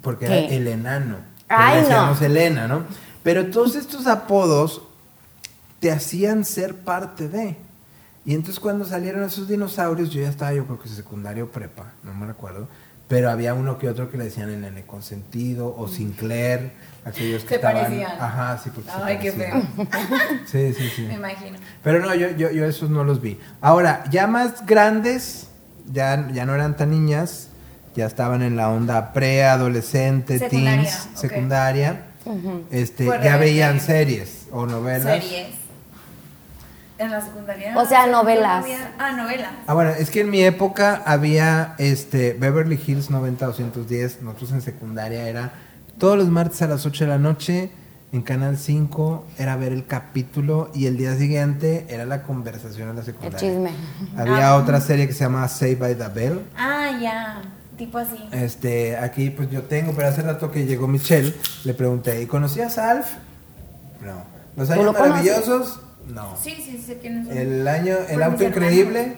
[0.01, 1.17] porque era el enano.
[1.47, 1.89] Pero Ay, le no.
[1.89, 2.85] decíamos Elena, ¿no?
[3.23, 4.81] Pero todos estos apodos
[5.81, 7.57] te hacían ser parte de.
[8.25, 11.93] Y entonces cuando salieron esos dinosaurios, yo ya estaba, yo creo que secundario o prepa,
[12.03, 12.69] no me recuerdo.
[13.09, 16.73] Pero había uno que otro que le decían el nene consentido o Sinclair,
[17.07, 17.85] aquellos que Se estaban.
[17.85, 18.21] parecían.
[18.21, 19.69] Ajá, sí, porque se Ay, qué parecían.
[20.47, 21.03] Sí, sí, sí.
[21.03, 21.59] Me imagino.
[21.83, 23.41] Pero no, yo, yo, yo esos no los vi.
[23.63, 25.49] Ahora, ya más grandes,
[25.91, 27.49] ya, ya no eran tan niñas,
[27.97, 32.03] ya estaban en la onda preadolescente, Secundaria, teens, secundaria.
[32.71, 35.25] Este, ya veían series o novelas.
[35.25, 35.49] Series.
[36.99, 37.79] En la secundaria.
[37.79, 38.65] O sea, novelas.
[38.65, 39.51] había- Ah, novelas.
[39.67, 45.29] Ah, bueno, es que en mi época había este Beverly Hills 90210, nosotros en secundaria
[45.29, 45.53] era
[45.99, 47.71] todos los martes a las 8 de la noche
[48.11, 52.95] en Canal 5 era ver el capítulo y el día siguiente era la conversación en
[52.97, 53.39] la El secundaria.
[53.39, 53.71] chisme.
[54.17, 54.57] Había Ah.
[54.57, 56.41] otra serie que se llama Save by the Bell.
[56.57, 57.43] Ah, ya.
[57.77, 58.17] Tipo así.
[58.33, 61.33] Este, aquí pues yo tengo, pero hace rato que llegó Michelle,
[61.65, 63.07] le pregunté, ¿y conocías a Alf?
[64.05, 64.25] No.
[64.57, 65.11] ¿Los ¿Tú años lo conoces?
[65.13, 65.81] maravillosos?
[66.09, 66.37] No.
[66.43, 67.37] Sí, sí, sé quiénes son.
[67.37, 69.17] El año, el auto increíble?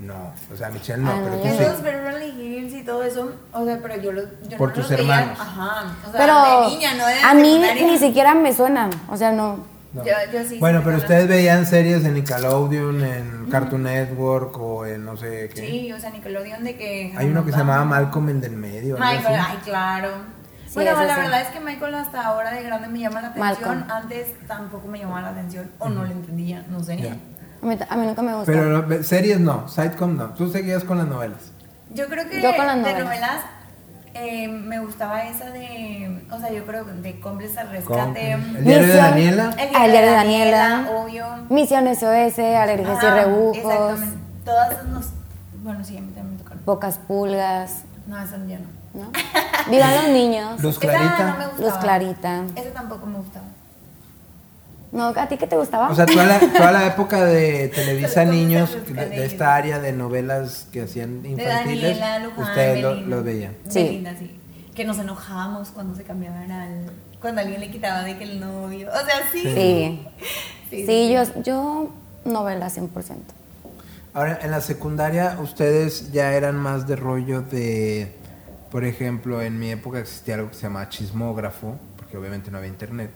[0.00, 0.32] No.
[0.52, 1.62] O sea, Michelle no, Ah, pero tú sí.
[1.62, 4.90] Los Beverly Hills y todo eso, o sea, pero yo los yo Por no tus
[4.90, 5.38] los veía, hermanos.
[5.40, 5.96] Ajá.
[6.08, 7.86] O sea, Pero de niña, no de a mí secundaria.
[7.86, 8.90] ni siquiera me suenan.
[9.08, 9.64] O sea, no.
[9.92, 10.04] No.
[10.04, 10.58] Yo, yo sí.
[10.58, 15.50] Bueno, sí, pero ustedes veían series en Nickelodeon, en Cartoon Network o en no sé
[15.54, 15.60] qué.
[15.66, 17.12] Sí, o sea, Nickelodeon de que.
[17.16, 18.96] Hay uno que se llamaba Malcolm el del medio.
[18.98, 20.10] Michael, ay, claro.
[20.70, 21.20] Sí, bueno, la sí.
[21.20, 23.48] verdad es que Michael hasta ahora de grande me llama la atención.
[23.78, 23.90] Malcolm.
[23.90, 26.96] Antes tampoco me llamaba la atención o no le entendía, no sé.
[26.96, 27.16] Ya.
[27.62, 28.52] A mí, a mí nunca me gusta.
[28.52, 30.26] Pero no, series no, sitcom no.
[30.34, 31.50] Tú seguías con las novelas.
[31.92, 33.04] Yo creo que Yo con las de novelas.
[33.04, 33.40] novelas
[34.14, 38.32] eh, me gustaba esa de, o sea, yo creo de Cómplices al Rescate.
[38.34, 39.50] El diario de Daniela.
[39.74, 40.88] Ah, el diario de Daniela.
[40.92, 41.26] obvio.
[41.48, 44.16] Misión SOS, alergias y rebujos, Exactamente.
[44.44, 45.06] Todas esas nos,
[45.64, 46.62] bueno, sí, a mí también me tocaron.
[46.64, 48.79] pocas pulgas, No, esas ya no.
[48.94, 49.10] ¿No?
[49.70, 50.62] Vivan los niños.
[50.62, 51.46] Luz Esa no me Clarita.
[51.46, 51.58] gustaba.
[51.70, 52.42] Luz Clarita.
[52.56, 53.46] Esa tampoco me gustaba.
[54.92, 55.88] No, ¿a ti qué te gustaba?
[55.88, 59.92] O sea, toda la, toda la época de Televisa Niños, de, de esta área de
[59.92, 63.16] novelas que hacían De infantiles, Daniela, Luján, ustedes lo, Belinda.
[63.16, 63.56] lo veían.
[63.68, 63.84] Sí.
[63.84, 64.36] Belinda, sí.
[64.74, 66.86] Que nos enojábamos cuando se cambiaban al...
[67.20, 68.88] Cuando alguien le quitaba de que el novio...
[68.88, 69.42] O sea, sí.
[69.42, 70.06] Sí.
[70.70, 71.90] Sí, Sí, yo, yo
[72.24, 72.88] novela 100%.
[74.14, 78.16] Ahora, en la secundaria, ustedes ya eran más de rollo de,
[78.70, 82.70] por ejemplo, en mi época existía algo que se llamaba chismógrafo, porque obviamente no había
[82.70, 83.10] internet.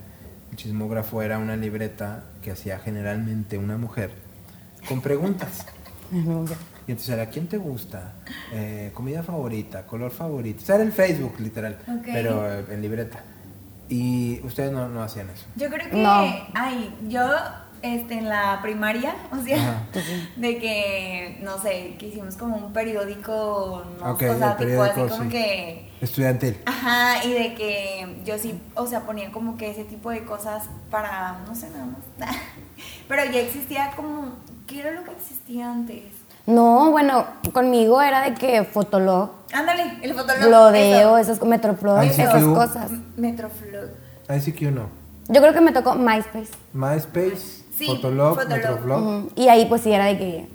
[0.51, 4.11] El chismógrafo era una libreta que hacía generalmente una mujer
[4.89, 5.67] con preguntas.
[6.87, 8.13] Y entonces era, ¿quién te gusta?
[8.53, 9.87] Eh, ¿Comida favorita?
[9.87, 10.63] ¿Color favorito?
[10.63, 13.21] O sea, era el Facebook, literal, pero en libreta.
[13.89, 15.47] Y ustedes no, no hacían eso.
[15.57, 16.11] Yo creo que, No.
[16.55, 17.27] ay, yo
[17.85, 19.45] este, en la primaria, o Ajá.
[19.45, 19.83] sea,
[20.37, 24.93] de que, no sé, que hicimos como un periódico, no, Ok, o sea, tipo así
[24.93, 25.29] periódico, como sí.
[25.29, 26.59] que, Estudiantil.
[26.67, 30.65] ajá, y de que yo sí, o sea, ponía como que ese tipo de cosas
[30.91, 32.37] para, no sé, nada más.
[33.09, 34.33] Pero ya existía como,
[34.67, 36.03] ¿qué era lo que existía antes?
[36.47, 40.45] No, bueno, conmigo era de que Fotolog, Ándale, el fotolog.
[40.47, 41.33] Glodeo, eso.
[41.33, 42.19] esos Metroflog, ICQ.
[42.19, 42.91] esas cosas.
[43.17, 43.89] Metroflog.
[44.29, 44.89] ICQ no.
[45.29, 46.51] Yo creo que me tocó MySpace.
[46.75, 49.31] MySpace, Sí, Fotolog.
[49.37, 50.49] Y ahí pues sí era de que...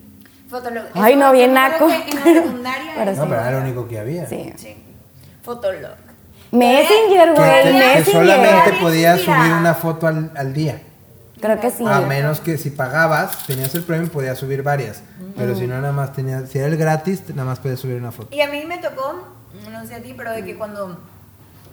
[0.49, 0.85] Fotolog.
[0.93, 1.87] Ay, no, bien naco.
[1.87, 2.91] que En la secundaria.
[2.97, 3.27] Pero No, sí.
[3.29, 4.27] pero era lo único que había.
[4.27, 4.51] Sí.
[4.57, 4.75] Sí.
[5.43, 5.91] Fotolog.
[6.51, 8.05] Messenger, güey, que- que Messenger.
[8.13, 10.81] solamente podías subir una foto al, al día.
[11.39, 11.85] Creo que sí.
[11.87, 15.01] A menos que si pagabas, tenías el premio, podías subir varias.
[15.37, 18.11] Pero si no, nada más tenías, si era el gratis, nada más podías subir una
[18.11, 18.35] foto.
[18.35, 19.23] Y a mí me tocó,
[19.71, 20.99] no sé a ti, pero de que cuando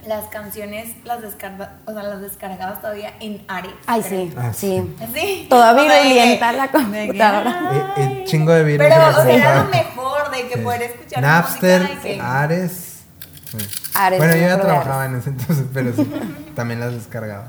[0.07, 3.73] las canciones las descarga, o sea, las descargabas todavía en Ares.
[3.87, 4.95] Ay, sí, Ah, sí.
[5.15, 5.47] Sí.
[5.51, 7.71] Toda virulenta la computadora.
[7.73, 8.87] Eh, eh, chingo de virus.
[8.89, 10.61] Pero, o sea, era lo mejor de que Sí.
[10.61, 12.21] poder escuchar Napster, música que...
[12.21, 13.03] Ares.
[13.51, 13.59] sí.
[13.95, 15.13] Ares, bueno, yo ya trabajaba Ares.
[15.15, 16.13] en ese entonces, pero sí,
[16.55, 17.49] también las descargaba.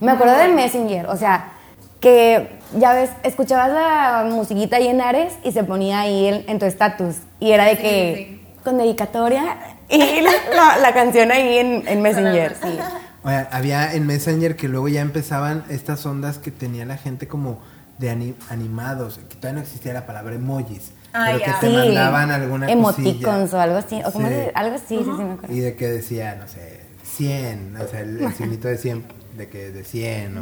[0.00, 1.52] Me acuerdo del Messenger, o sea,
[2.00, 6.58] que ya ves, escuchabas la musiquita ahí en Ares y se ponía ahí en, en
[6.58, 7.16] tu estatus.
[7.38, 9.56] Y era de Sí, que con dedicatoria
[9.92, 12.56] y la, la- la canción ahí en, en Messenger.
[12.62, 12.78] Sí.
[13.24, 17.60] Oye, había en Messenger que luego ya empezaban estas ondas que tenía la gente como
[17.98, 21.44] de ani- animados, que todavía no existía la palabra emojis, Ah, pero ya.
[21.44, 23.58] que te Sí, mandaban alguna Emoticons cosilla.
[23.58, 24.00] o algo así.
[24.04, 24.34] O como Sí.
[24.34, 25.54] de- algo así, sí, sí, me acuerdo.
[25.54, 29.04] Y de que decía, no sé, 100, o sea, el, el signito de 100,
[29.36, 30.38] de que de 100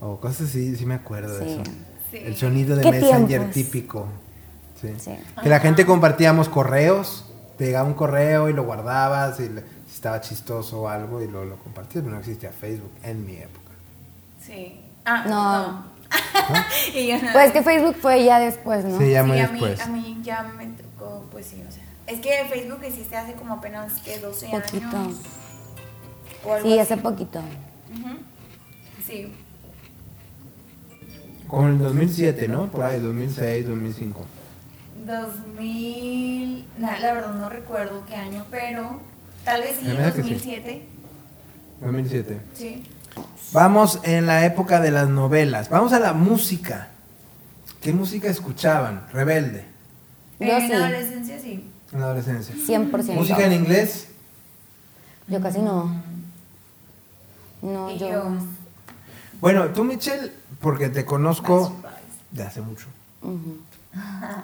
[0.00, 1.62] o, o cosas así, sí me acuerdo de eso.
[2.10, 2.18] Sí.
[2.24, 3.52] El sonido de ¿Qué Messenger tiempos?
[3.54, 4.08] típico.
[4.80, 4.88] Sí.
[4.98, 5.12] Sí.
[5.42, 7.24] Que la gente compartíamos correos,
[7.60, 11.28] te llegaba un correo y lo guardabas y le- si estaba chistoso o algo y
[11.28, 13.70] lo, lo compartías, pero no existía Facebook en mi época.
[14.42, 14.80] Sí.
[15.04, 15.62] Ah, No.
[15.72, 15.84] no.
[16.98, 17.32] y yo no.
[17.34, 18.98] Pues que Facebook fue ya después, ¿no?
[18.98, 19.80] Sí, ya Sí, muy a mí, después.
[19.82, 21.82] a mí ya me tocó, pues sí, o sea.
[22.06, 24.96] Es que Facebook existe hace como apenas que 12 Poquito.
[24.96, 25.16] años.
[26.42, 26.78] Sí, así.
[26.78, 27.40] hace poquito.
[27.40, 28.16] Ujú.
[29.06, 29.30] Sí.
[31.46, 32.68] Como en el 2007, ¿no?
[32.68, 34.24] Por ahí, 2006, 2005.
[35.10, 39.00] 2000, na- la verdad no recuerdo qué año, pero
[39.44, 40.34] tal vez sí, Se me hace que sí.
[40.34, 40.86] 2007.
[41.80, 42.40] 2007.
[42.54, 42.82] Sí.
[43.52, 45.68] Vamos en la época de las novelas.
[45.68, 46.88] Vamos a la música.
[47.80, 49.06] ¿Qué música escuchaban?
[49.12, 49.64] Rebelde.
[50.38, 50.68] Yo en sí.
[50.68, 51.64] la adolescencia sí.
[51.92, 52.54] En la adolescencia.
[52.54, 53.14] 100%.
[53.14, 54.08] ¿Música en inglés?
[55.26, 55.90] Yo casi no.
[57.62, 58.08] No, y yo.
[58.10, 58.24] yo.
[59.40, 61.74] Bueno, tú, Michelle, porque te conozco
[62.30, 62.86] de hace mucho.
[63.22, 63.58] Ujú.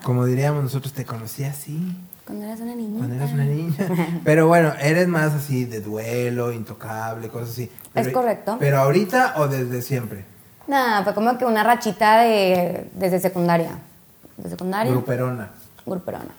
[0.02, 2.98] Como diríamos nosotros, te conocí así, Cuando eras una niña.
[2.98, 3.76] cuando eras una niña.
[4.24, 7.70] Pero bueno, eres más así de duelo, intocable, cosas así.
[7.92, 8.56] Pero- Es correcto.
[8.58, 10.24] ¿Pero ahorita o desde siempre?
[10.66, 13.78] Nada, fue como que una rachita de, desde secundaria.
[14.36, 14.90] De secundaria.
[14.90, 15.50] Gruperona,
[15.86, 16.34] Gruperona.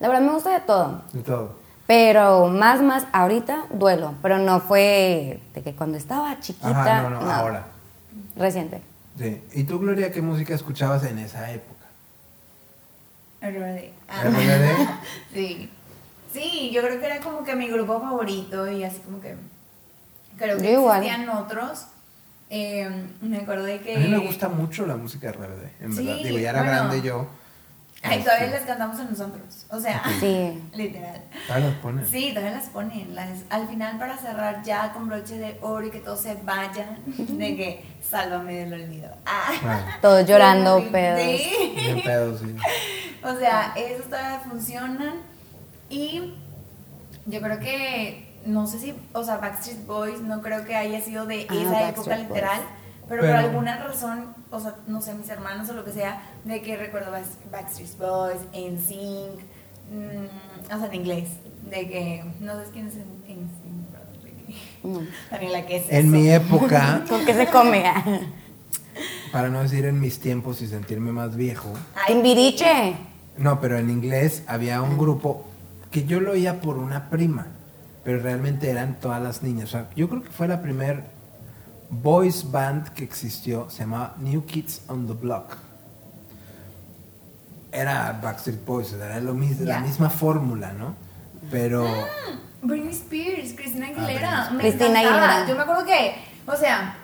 [0.00, 1.02] La verdad me gusta de todo.
[1.12, 1.56] de todo.
[1.86, 4.14] Pero más, más, ahorita duelo.
[4.22, 6.68] Pero no fue de que cuando estaba chiquita.
[6.68, 7.66] Ajá, no, no, ahora.
[8.36, 8.82] Reciente.
[9.18, 9.42] Sí.
[9.54, 11.73] ¿Y tú, Gloria, qué música escuchabas en esa época?
[13.50, 13.90] RBD.
[14.08, 14.22] Ah.
[14.24, 14.88] ¿RBD?
[15.34, 15.70] Sí.
[16.32, 19.36] Sí, yo creo que era como que mi grupo favorito y así como que
[20.36, 21.02] creo que igual.
[21.02, 21.86] existían otros.
[22.50, 22.88] Eh,
[23.20, 23.96] me acuerdo de que...
[23.96, 26.22] A mí me gusta mucho la música de RBD, en Sí, verdad.
[26.22, 26.76] Digo, ya era bueno.
[26.76, 27.26] grande yo.
[28.06, 29.66] Ay, todavía les cantamos a nosotros.
[29.70, 30.62] O sea, Sí.
[30.74, 31.22] literal.
[31.46, 32.06] Todavía las ponen.
[32.06, 33.14] Sí, todavía las ponen.
[33.14, 36.98] Las, al final, para cerrar ya con broche de oro y que todos se vayan,
[37.06, 39.10] de que sálvame del olvido.
[39.26, 39.52] Ah.
[39.62, 41.20] Bueno, Todos llorando, Sí, pedos.
[41.40, 41.72] sí.
[41.76, 42.56] bien pedo, sí.
[43.24, 45.14] O sea, esos todavía funcionan.
[45.88, 46.34] Y
[47.26, 51.24] yo creo que, no sé si, o sea, Backstreet Boys no creo que haya sido
[51.24, 52.60] de Ah, esa Backstreet época Boys.
[53.08, 56.22] Pero, Pero- por alguna razón, o sea, no sé, mis hermanos o lo que sea,
[56.44, 59.40] de que recuerdo Back- Backstreet Boys, NSYNC,
[59.90, 61.28] mm, o sea, en inglés.
[61.70, 65.08] De que, no sé quién es NSYNC, perdón, de que-.
[65.30, 66.06] Daniela, ¿qué es En eso?
[66.08, 67.84] mi época, ¿Con qué se come?
[69.32, 71.72] para no decir en mis tiempos y sentirme más viejo.
[72.06, 72.94] Timbiriche.
[73.36, 75.44] No, pero en inglés había un grupo
[75.90, 77.48] que yo lo oía por una prima,
[78.04, 79.64] pero realmente eran todas las niñas.
[79.70, 81.02] O sea, yo creo que fue la primer
[82.02, 85.56] boys band que existió, se llamaba New Kids on the Block.
[87.72, 89.80] Era Backstreet Boys, era lo mismo, la Ya.
[89.80, 90.94] misma fórmula, ¿no?
[91.50, 91.86] Pero
[92.62, 94.44] Britney Spears, Cristina Aguilera.
[94.46, 95.24] Ah, Britney me Cristina encantaba.
[95.28, 95.48] Aguilera.
[95.48, 96.14] Yo me acuerdo que,
[96.46, 96.96] o sea,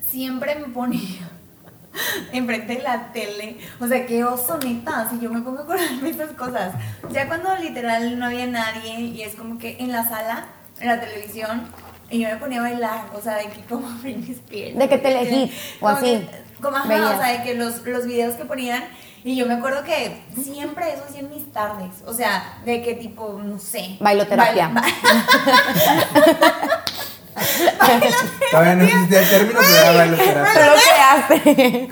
[0.00, 1.28] siempre me ponía
[2.32, 3.58] enfrente de la tele.
[3.80, 5.08] O sea, qué oso, neta.
[5.10, 6.74] Si yo me pongo a acordarme de esas cosas.
[7.10, 10.44] Ya cuando literal no había nadie y es como que en la sala,
[10.80, 11.62] en la televisión,
[12.10, 13.04] y yo me ponía a bailar.
[13.14, 14.78] O sea, de que como Britney Spears.
[14.78, 18.06] De que Telehit, o Como así, que- Como ajá, o sea, de que los, los
[18.06, 18.84] videos que ponían.
[19.24, 21.90] Y yo me acuerdo que siempre eso hacía en mis tardes.
[22.06, 23.96] O sea, de que tipo, no sé.
[24.00, 24.70] Bailoterapia.
[24.70, 24.74] bail-
[26.14, 26.78] ba-
[28.50, 30.52] todavía no existía el término, pero era bailoterapia.
[30.54, 31.90] Pero lo creaste.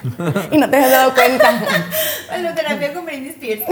[0.55, 1.53] y no te habías dado cuenta.
[2.29, 3.63] Bailoterapia con Britney Spears.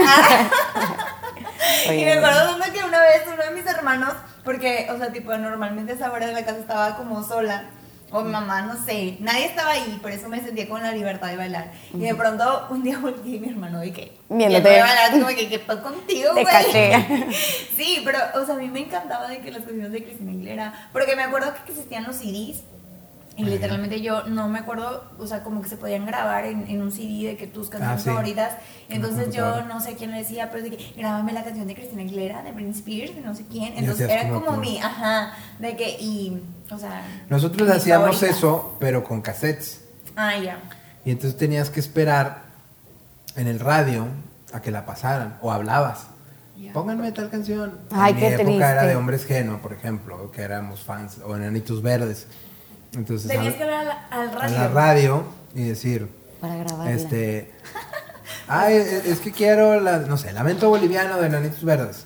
[1.87, 4.13] Y me acuerdo tanto que una vez uno de mis hermanos,
[4.45, 7.65] porque, o sea, tipo, normalmente esa hora de la casa estaba como sola.
[8.11, 11.27] O mi mamá, no sé, nadie estaba ahí, por eso me sentía con la libertad
[11.27, 11.71] de bailar.
[11.93, 14.69] Y de pronto un día volteé y mi hermano de que Viéndote.
[14.69, 16.45] viéndome bailar, como que qué pasó contigo, Te güey.
[16.45, 17.27] caché.
[17.75, 20.89] Sí, pero, o sea, a mí me encantaba de que las canciones de Cristina Aguilera,
[20.93, 22.61] porque me acuerdo que existían los CDs
[23.37, 26.81] y literalmente yo no me acuerdo, o sea, como que se podían grabar en, en
[26.81, 28.09] un CD de que tus canciones Ah, sí.
[28.09, 28.53] favoritas.
[28.87, 32.01] Entonces yo no sé quién le decía, pero de que grábame la canción de Cristina
[32.03, 33.73] Aguilera, de Britney Spears, de no sé quién.
[33.77, 37.03] Entonces era como como mi, ajá, de que, y, o sea.
[37.29, 38.37] Nosotros mi hacíamos favorita.
[38.37, 39.81] eso, pero con cassettes.
[40.15, 40.59] Ah, ya.
[41.03, 42.43] Y entonces tenías que esperar
[43.35, 44.07] en el radio
[44.53, 46.07] a que la pasaran o hablabas.
[46.57, 46.71] Ya.
[46.71, 47.79] Pónganme tal canción.
[47.91, 48.63] Ay, en mi qué época triste.
[48.63, 52.27] era de Hombres Geno, por ejemplo, que éramos fans, o Enanitos Verdes.
[52.95, 54.57] Entonces Tenías al- que hablar al, al a radio.
[54.59, 56.09] la radio y decir,
[56.41, 56.91] Para grabarla.
[56.91, 57.51] este,
[58.47, 62.05] ay, es es que quiero, la, no sé, Lamento Boliviano de Enanitos Verdes.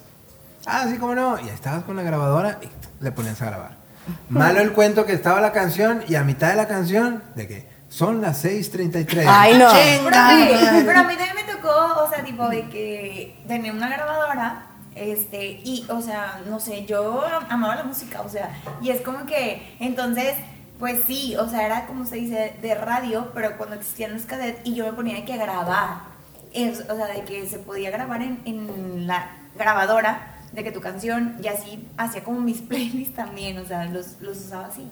[0.65, 1.37] Ah, sí, cómo no.
[1.39, 3.71] Y ahí estabas con la grabadora y le ponías a grabar.
[4.29, 7.69] Malo el cuento que estaba la canción y a mitad de la canción, de que
[7.89, 9.25] son las 6.33.
[9.27, 9.67] Ay, no.
[9.71, 10.83] Pero, sí, madre.
[10.85, 15.45] pero a mí también me tocó, o sea, tipo de que tenía una grabadora, este,
[15.63, 18.49] y, o sea, no sé, yo amaba la música, o sea,
[18.81, 20.33] y es como que, entonces,
[20.79, 24.61] pues sí, o sea, era como se dice, de radio, pero cuando existían los cassettes,
[24.63, 26.07] y yo me ponía que grabar,
[26.53, 30.81] Es- o sea, de que se podía grabar en, en la grabadora, de que tu
[30.81, 34.89] canción, y así hacía como mis playlists también, o sea, los, los usaba así.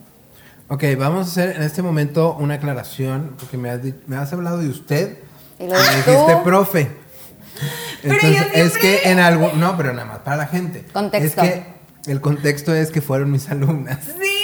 [0.70, 4.58] Ok, vamos a hacer en este momento una aclaración, porque me has, me has hablado
[4.58, 5.18] de usted
[5.60, 6.92] Y y luego dijiste profe.
[8.04, 9.60] Pero Entonces, yo es que en algún...
[9.60, 10.86] No, pero nada más para la gente.
[10.94, 11.42] Contexto.
[11.42, 14.00] Es que el contexto es que fueron mis alumnas.
[14.04, 14.37] Sí.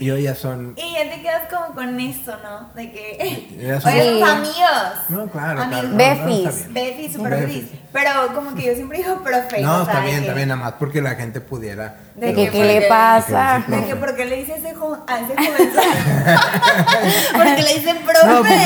[0.00, 0.74] Y hoy ya son...
[0.76, 2.70] Y ya te quedas como con eso, ¿no?
[2.74, 3.48] De que.
[3.60, 4.92] Ya Oye, somos- sus amigos.
[5.08, 5.84] No, claro, Amigos.
[5.94, 5.96] claro.
[6.26, 6.44] Befis.
[6.68, 7.46] no, super Befis.
[7.68, 7.70] feliz.
[7.92, 9.62] Pero como que yo siempre digo profe.
[9.62, 11.96] No, está bien, está bien, nada más porque la gente pudiera...
[12.14, 13.62] De ¿De que qué le pasa?
[13.66, 15.72] De que porque le dice ese jo- a ese joven.
[17.32, 18.26] porque le dicen profe.
[18.26, 18.60] No, pues,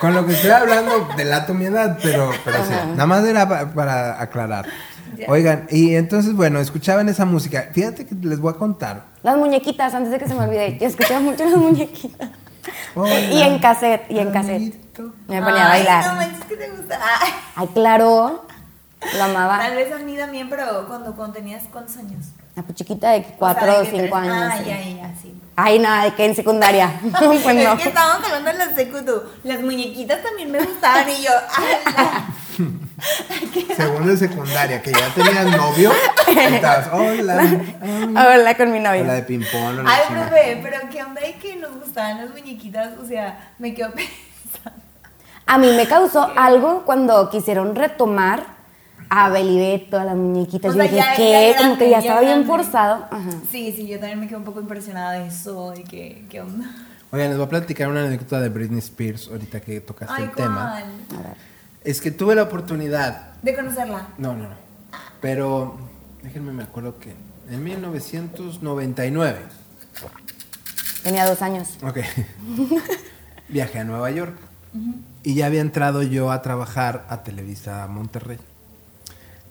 [0.00, 3.66] con lo que estoy hablando delato mi edad, pero, pero sí, nada más era pa-
[3.66, 4.66] para aclarar.
[5.18, 5.26] Ya.
[5.28, 7.70] Oigan, y entonces, bueno, escuchaban esa música.
[7.72, 9.04] Fíjate que les voy a contar.
[9.22, 10.78] Las muñequitas, antes de que se me olvide.
[10.78, 12.30] Yo escuchaba mucho las muñequitas.
[12.94, 14.74] Hola, y en cassette, y en cassette.
[15.26, 16.06] Me ponía a Ay, bailar.
[16.06, 16.98] No manches que te gusta.
[17.20, 18.44] Ay, Ay, claro.
[19.16, 19.58] Lo amaba.
[19.58, 22.26] Tal vez a mí también, pero cuando, cuando tenías cuántos años.
[22.56, 24.36] La pues chiquita de O sea, cuatro de o que cinco tres- años.
[24.52, 24.64] Ah, sí.
[24.68, 25.37] ya, ya, sí.
[25.60, 27.00] Ay, nada, de que en secundaria.
[27.18, 27.72] pues no.
[27.72, 29.20] Es que estábamos hablando de la secu, tú.
[29.42, 32.26] Las muñequitas también me gustaban y yo, ¡ala!
[33.76, 35.90] Segundo de secundaria, que ya tenías novio.
[36.28, 37.38] estabas, hola.
[37.82, 39.26] ay, Hola con mi o la de novio.
[39.26, 39.78] ping-pong.
[39.80, 43.50] o la Ay, profe, pero qué onda de que nos gustaban las muñequitas, o sea,
[43.58, 44.80] me quedo pensando.
[45.46, 48.57] A mí me causó algo cuando quisieron retomar
[49.10, 50.70] a Belibeto, a las muñequitas.
[50.70, 51.52] O Yo sea, dije, ya- ¿qué?
[51.56, 53.06] ya Como que ya ya estaba bien forzado.
[53.10, 53.30] Ajá.
[53.50, 56.66] Sí, sí, yo también me quedo un poco impresionada de eso, de que, qué onda.
[57.10, 60.30] Oigan, les voy a platicar una anécdota de Britney Spears ahorita que tocaste Ay, el
[60.32, 60.72] tema.
[60.76, 60.84] A ver.
[61.84, 64.08] Es que tuve la oportunidad De conocerla.
[64.18, 64.54] No, no, no.
[65.22, 65.78] Pero
[66.22, 67.14] déjenme me acuerdo que
[67.50, 69.38] en 1999,
[71.02, 71.78] Tenía dos años.
[71.82, 71.98] ok,
[73.48, 74.36] viajé a Nueva York
[75.22, 78.38] y ya había entrado yo a trabajar a Televisa Monterrey.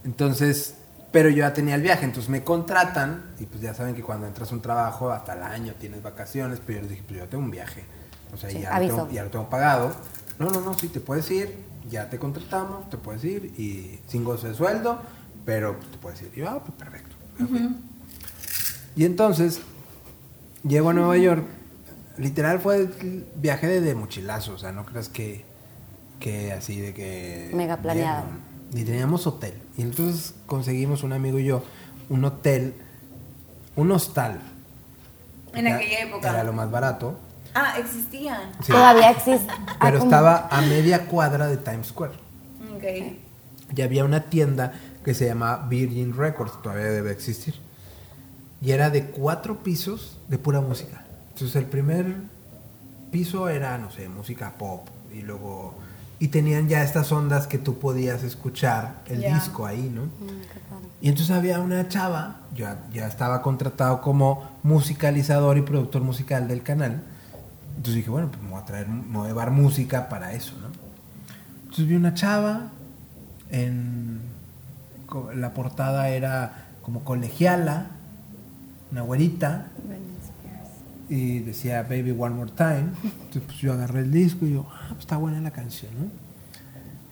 [0.08, 0.76] Entonces,
[1.12, 4.26] pero yo ya tenía el viaje, entonces me contratan y pues ya saben que cuando
[4.26, 7.28] entras a un trabajo hasta el año tienes vacaciones, pero yo les dije, pues yo
[7.28, 7.84] tengo un viaje,
[8.34, 9.92] o sea, Sí, ya, lo tengo, ya lo tengo pagado.
[10.40, 11.58] No, no, no, sí, te puedes ir,
[11.90, 15.02] ya te contratamos, te puedes ir y sin goce de sueldo,
[15.44, 16.32] pero pues, te puedes ir.
[16.36, 17.16] Y yo, ah, pues perfecto.
[18.96, 19.60] Y entonces,
[20.64, 21.44] llego a Nueva York,
[22.18, 25.44] literal fue el viaje de, de mochilazo, o sea, no creas que,
[26.22, 27.52] que así de que...
[27.54, 28.47] Mega planeado.
[28.74, 29.54] Ni teníamos hotel.
[29.78, 31.64] Y entonces conseguimos un amigo y yo
[32.10, 32.74] un hotel,
[33.76, 34.40] un hostal.
[35.54, 36.30] En Era- aquella época.
[36.30, 37.18] Era lo más barato.
[37.54, 38.52] Ah, existían.
[38.62, 38.72] Sí.
[38.72, 39.48] Todavía existe.
[39.50, 40.12] Ah, Pero ¿cómo?
[40.12, 42.14] estaba a media cuadra de Times Square.
[42.76, 42.84] Ok.
[43.76, 47.56] Y había una tienda que se llamaba Virgin Records, todavía debe existir.
[48.62, 51.04] Y era de cuatro pisos de pura música.
[51.34, 52.16] Entonces el primer
[53.12, 54.88] piso era, no sé, música pop.
[55.14, 55.74] Y luego...
[56.20, 60.06] Y tenían ya estas ondas que tú podías escuchar el disco ahí, ¿no?
[60.06, 60.68] Mm.
[61.00, 66.64] Y entonces había una chava, yo ya, estaba contratado como musicalizador y productor musical del
[66.64, 67.04] canal.
[67.70, 70.54] Entonces dije, bueno, pues me voy a traer, me voy a llevar música para eso,
[70.60, 70.70] ¿no?
[71.62, 72.70] Entonces vi una chava,
[73.52, 74.22] en
[75.36, 77.88] la portada era como colegiala,
[78.92, 79.68] una güerita.
[81.10, 82.88] Y decía Baby One More Time.
[83.04, 86.06] Entonces pues yo agarré el disco y yo, ah, pues está buena la canción, ¿no?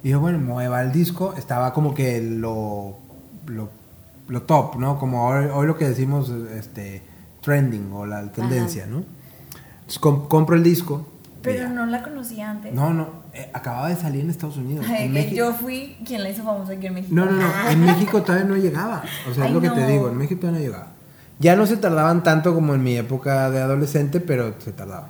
[0.03, 2.95] Y yo, bueno, me voy a llevar el disco, estaba como que lo,
[3.47, 3.69] lo,
[4.27, 4.99] lo top, ¿no?
[4.99, 7.01] Como hoy, hoy lo que decimos, este,
[7.41, 9.03] trending o la tendencia, ¿no?
[9.79, 11.09] Entonces com- compro el disco.
[11.41, 12.73] Pero no la conocía antes.
[12.73, 14.85] no, no, eh, acababa de salir en Estados Unidos.
[14.89, 17.13] Ay, en que México- yo fui quien la hizo famosa aquí en México.
[17.15, 17.69] no, no, no.
[17.69, 19.03] En México todavía no llegaba.
[19.29, 19.87] O sea, Ay, es lo que te no.
[19.87, 20.09] digo.
[20.09, 20.91] En México todavía no llegaba.
[21.39, 25.09] Ya no se tardaban tanto como en mi época de adolescente, pero se tardaba.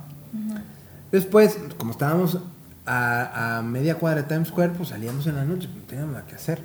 [1.12, 2.38] Después, como estábamos
[2.84, 6.26] a, a media cuadra de Times Square, pues salíamos en la noche, no teníamos nada
[6.26, 6.60] que hacer.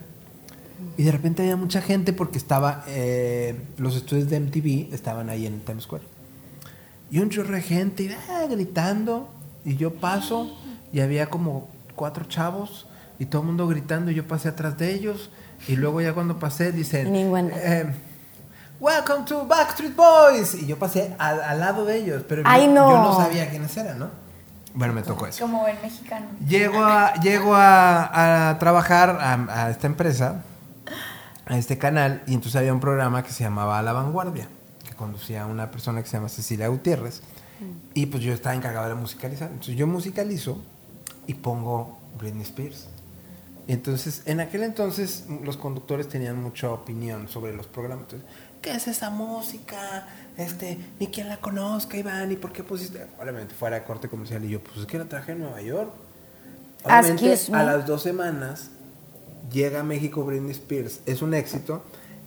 [0.97, 5.45] Y de repente había mucha gente porque estaba, eh, los estudios de MTV estaban ahí
[5.45, 6.03] en Times Square.
[7.11, 9.29] Y un chorro de gente y, ah, gritando.
[9.63, 10.57] Y yo paso
[10.91, 12.87] y había como cuatro chavos
[13.19, 14.09] y todo el mundo gritando.
[14.11, 15.29] Y yo pasé atrás de ellos.
[15.67, 17.11] Y luego ya cuando pasé dicen...
[17.11, 17.49] Ninguna.
[17.55, 17.85] eh,
[18.81, 20.55] Welcome to Backstreet Boys.
[20.55, 22.23] Y yo pasé al, al lado de ellos.
[22.27, 22.89] Pero yo- Ay, no.
[22.89, 24.09] yo no sabía quiénes eran, ¿no?
[24.73, 25.43] Bueno, me tocó eso.
[25.43, 26.25] Como buen mexicano.
[26.47, 30.41] Llego a, llego a, a trabajar a, a esta empresa,
[31.45, 34.47] a este canal, y entonces había un programa que se llamaba la Vanguardia,
[34.87, 37.21] que conducía una persona que se llama Cecilia Gutiérrez.
[37.93, 39.49] Y pues yo estaba encargado de musicalizar.
[39.51, 40.57] Entonces yo musicalizo
[41.27, 42.87] y pongo Britney Spears.
[43.67, 48.05] Y entonces, en aquel entonces, los conductores tenían mucha opinión sobre los programas.
[48.05, 48.27] Entonces,
[48.61, 50.07] ¿qué es esa música?
[50.37, 53.05] Este, ni quien la conozca, Iván, ¿y por qué pusiste?
[53.21, 54.43] Obviamente fuera de corte comercial.
[54.45, 55.91] Y yo, pues es que la traje en Nueva York.
[56.83, 58.69] Obviamente, a las dos semanas
[59.51, 61.01] llega a México Britney Spears.
[61.05, 61.83] Es un éxito.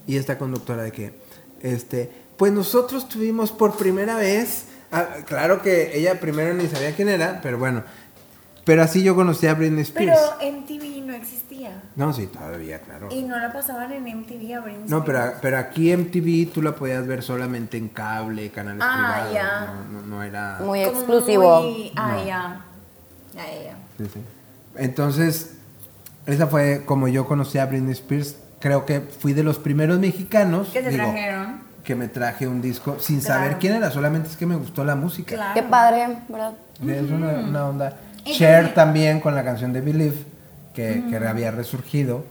[0.07, 1.13] Y esta conductora de que,
[1.61, 4.65] este, pues nosotros tuvimos por primera vez.
[4.91, 7.83] ah, claro que ella primero ni sabía quién era, pero bueno.
[8.65, 10.19] Pero así yo conocí a Britney Spears.
[10.39, 11.83] Pero MTV no existía.
[11.95, 13.09] No, sí, todavía, claro.
[13.11, 15.39] Y no la pasaban en MTV a Britney No, pero, Spears.
[15.41, 18.95] pero aquí MTV tú la podías ver solamente en cable, canales Ah,
[19.27, 19.33] privados.
[19.33, 19.73] ya.
[19.91, 20.57] No, no, no era.
[20.61, 21.61] Muy Como exclusivo.
[21.61, 22.25] muy- Ah, No.
[22.25, 22.61] ya.
[23.35, 23.77] Ya, ya, ya.
[23.99, 24.19] Sí, sí.
[24.77, 25.51] Entonces,
[26.25, 28.35] esa fue como yo conocí a Britney Spears.
[28.59, 30.69] Creo que fui de los primeros mexicanos.
[30.73, 31.59] ¿Qué te digo, trajeron?
[31.83, 33.43] Que me traje un disco sin Claro.
[33.43, 35.35] saber quién era, solamente es que me gustó la música.
[35.35, 35.53] Claro.
[35.53, 36.53] Qué padre, ¿verdad?
[36.81, 37.97] Es una, una onda.
[38.25, 40.15] Cher también- con la canción de Believe,
[40.73, 42.25] que, que había resurgido.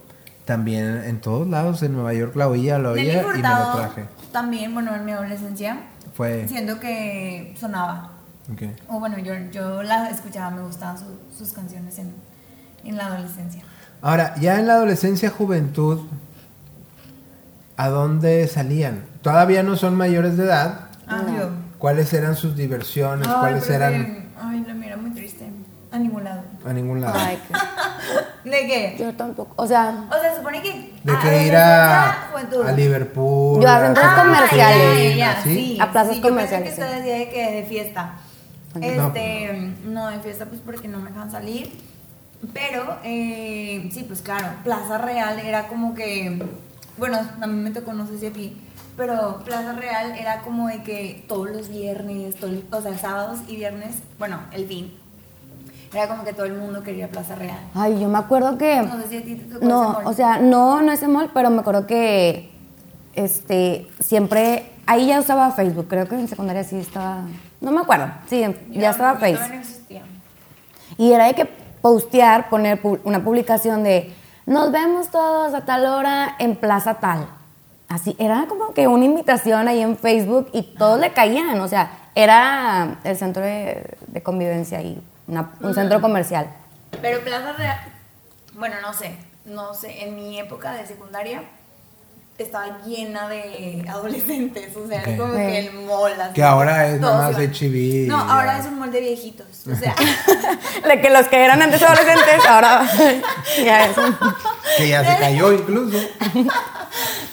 [0.45, 4.05] También en todos lados, en Nueva York la oía, la oía y me lo traje.
[4.31, 5.79] también, bueno, en mi adolescencia,
[6.15, 6.47] Fue.
[6.49, 8.11] siento que sonaba.
[8.53, 8.63] ok.
[8.89, 12.13] O bueno, yo, yo la escuchaba, me gustaban su- sus canciones en,
[12.85, 13.63] en la adolescencia.
[14.03, 16.01] Ahora, ya en la adolescencia, juventud,
[17.79, 19.05] ¿a dónde salían?
[19.23, 20.89] Todavía no son mayores de edad.
[21.07, 21.65] Ah, No.
[21.79, 23.27] ¿Cuáles eran sus diversiones?
[23.29, 25.47] Ay, ¿Cuáles eran que- Ay, la mira muy triste.
[25.95, 26.43] A ningún lado.
[26.67, 27.15] a ningún lado?
[27.17, 28.97] Ay, qué- ¿De qué?
[28.99, 29.53] yo tampoco.
[29.57, 30.93] O sea, O sea, se supone que.
[31.05, 33.63] De ah, que ir a, Liverpool.
[33.63, 35.17] Yo a centros Fe, comerciales.
[35.17, 35.55] ya, ya, ¿sí?
[35.55, 35.79] sí.
[35.81, 38.15] A plazas sí, yo pensé comerciales, que usted decía de que de fiesta.
[38.75, 38.81] No.
[39.07, 41.73] Este, no, de fiesta pues porque no me dejan salir.
[42.53, 46.43] Pero, eh, sí, pues claro, Plaza Real era como que,
[46.99, 48.27] bueno, a mí me tocó, no sé si
[48.97, 53.41] pero Plaza Real era como de que todos los viernes, todo el- o sea, sábados
[53.49, 54.93] y viernes, bueno, el fin,
[55.95, 57.59] era como que todo el mundo quería Plaza Real.
[57.75, 58.83] ay, yo me acuerdo que.
[58.83, 60.07] No sé si a ti te tocó No, ese mall.
[60.07, 62.51] o sea, no, no ese mall, pero me acuerdo que
[63.15, 67.23] este siempre ahí ya usaba Facebook, creo que en secundaria sí estaba,
[67.61, 69.49] no me acuerdo, sí, ya estaba Facebook.
[69.49, 70.03] no existía.
[70.99, 71.45] Y era de que
[71.81, 74.13] postear, poner una publicación de
[74.47, 77.27] nos vemos todos a tal hora en plaza tal.
[77.89, 81.91] Así, era como que una invitación ahí en Facebook y todos le caían, o sea,
[82.15, 86.49] era el centro de, de convivencia y una- un centro comercial.
[87.03, 87.79] Pero Plaza Real,
[88.55, 91.43] bueno, no sé, no sé, en mi época de secundaria,
[92.39, 95.17] estaba llena de adolescentes, o sea, Ok.
[95.17, 96.21] como que el mall.
[96.21, 97.39] así, Que ahora es nada más.
[97.41, 98.09] HIV.
[98.09, 99.95] No, ahora es un mall de viejitos, o sea,
[100.89, 102.83] De que los que eran antes adolescentes, ahora
[103.65, 104.17] ya es un-
[104.77, 105.97] Que ya se cayó incluso.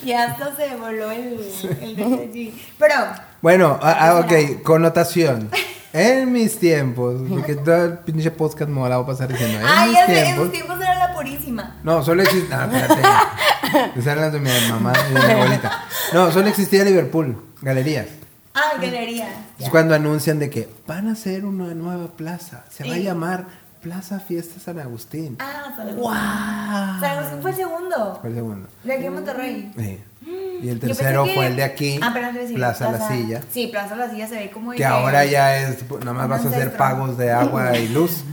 [0.04, 1.40] y hasta se voló el,
[1.82, 2.68] el de allí.
[2.78, 2.96] Pero,
[3.42, 5.50] Bueno, ah, ah, ¿Qué ok, connotación.
[5.94, 9.60] En mis tiempos, porque todo el pinche podcast me la voy a pasar diciendo.
[9.60, 10.52] En ay, mis ya sé, en tiempos.
[10.52, 11.80] tiempos era la purísima.
[11.84, 12.68] No, solo existía.
[12.68, 14.10] No, espérate.
[14.10, 15.84] Hablando de mi mamá y de mi abuelita.
[16.14, 18.08] No, solo existía Liverpool, galerías.
[18.54, 19.30] Ay, galería.
[19.60, 22.66] Es cuando anuncian de que van a hacer una nueva plaza.
[22.70, 23.46] Se va a llamar
[23.82, 25.38] Plaza Fiesta San Agustín.
[25.40, 25.96] Ah, San Agustín.
[26.04, 26.12] ¡Wow!
[27.00, 28.18] San Agustín fue el segundo.
[28.22, 28.68] Fue el segundo.
[28.84, 29.72] De aquí en Monterrey.
[29.76, 30.00] Sí.
[30.62, 33.42] Y el tercero que- fue el de aquí, Ah, pero decir, Plaza La Silla.
[33.52, 34.72] Sí, Plaza La Silla se ve como.
[34.72, 38.24] de Que ahora ya es, nada más vas a hacer pagos de agua y luz.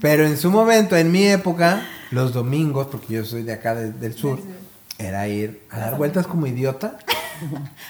[0.00, 1.82] Pero en su momento, en mi época,
[2.12, 4.54] los domingos, porque yo soy de acá de- del sur, Del sur.
[4.98, 6.98] era ir a dar vueltas como idiota.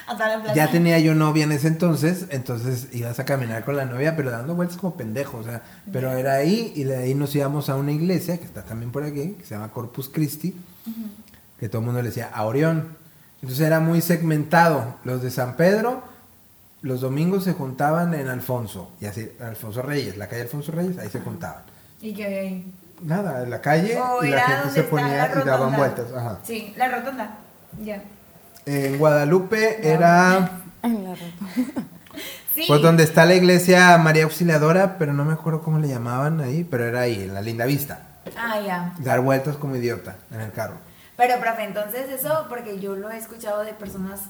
[0.07, 0.55] Hasta la plaza.
[0.55, 4.31] Ya tenía yo novia en ese entonces, entonces ibas a caminar con la novia, pero
[4.31, 7.77] dando vueltas como pendejo, o sea, pero era ahí y de ahí nos íbamos a
[7.77, 10.55] una iglesia que está también por aquí, que se llama Corpus Christi,
[11.59, 12.97] que todo el mundo le decía a Orión.
[13.43, 14.97] Entonces era muy segmentado.
[15.05, 16.03] Los de San Pedro,
[16.83, 21.09] los domingos se juntaban en Alfonso, y así, Alfonso Reyes, la calle Alfonso Reyes, ahí
[21.09, 21.63] se juntaban.
[22.01, 22.73] Y que ahí.
[23.03, 26.13] Nada, en la calle O y la gente se ponía la y daban vueltas.
[26.13, 26.39] Ajá.
[26.45, 27.39] Sí, la rotonda.
[27.83, 28.03] Ya.
[28.67, 30.63] En Guadalupe era...
[30.83, 31.83] en la ropa.
[32.55, 32.67] Sí.
[32.69, 36.63] Pues donde está la iglesia María Auxiliadora, pero no me acuerdo cómo le llamaban ahí,
[36.63, 38.03] pero era ahí, en la linda vista.
[38.37, 38.95] Ah, ya.
[39.01, 40.77] Dar vueltas como idiota en el carro.
[41.17, 44.21] Pero, profe, entonces eso, porque yo lo he escuchado de personas.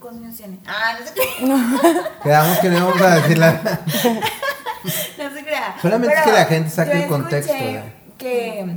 [0.00, 0.60] ¿Cuántos años tienen?
[0.66, 2.10] Ah, no se crea.
[2.22, 3.52] Quedamos que no íbamos a decir la...
[5.18, 5.76] no se crea.
[5.82, 7.92] Solamente Pero es que la gente saque el contexto, ¿eh?
[8.16, 8.74] Que.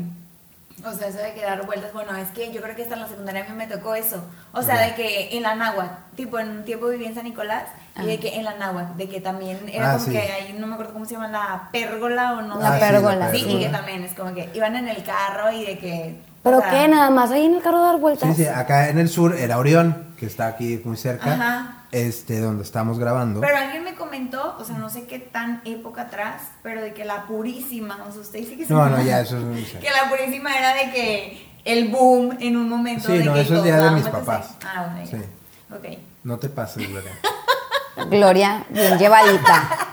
[0.86, 3.02] O sea, eso de que dar vueltas, bueno, es que yo creo que hasta en
[3.02, 4.24] la secundaria a mí me tocó eso.
[4.54, 7.64] O sea, de que en la náhuatl, tipo en un tiempo viví en San Nicolás,
[8.02, 10.12] y de que en la náhuatl, de que también era Ah, como sí.
[10.12, 12.86] que ahí, no me acuerdo cómo se llama, la pérgola o no La sé.
[12.86, 13.52] pérgola, Sí, sí.
[13.56, 16.22] y que también es como que iban en el carro y de que.
[16.44, 16.88] ¿Pero o sea, qué?
[16.88, 18.30] Nada más ahí en el carro dar vueltas.
[18.36, 21.76] Sí, sí, acá en el sur era Orión, que está aquí muy cerca, Ajá.
[21.92, 23.42] Este, donde estamos grabando.
[23.42, 27.06] Pero alguien me comentó, o sea, no sé qué tan época atrás, pero de que
[27.06, 29.56] la purísima, o sea, usted dice que se No, no, ya eso es un...
[29.82, 33.08] Que la purísima era de que el boom en un momento.
[33.08, 34.52] Sí, de no, que eso es ya de mis papás.
[34.66, 35.10] Ah, bueno.
[35.10, 35.18] Sí.
[35.74, 36.00] Ok.
[36.24, 37.12] No te pases, Gloria.
[38.10, 39.70] Gloria, bien llevadita.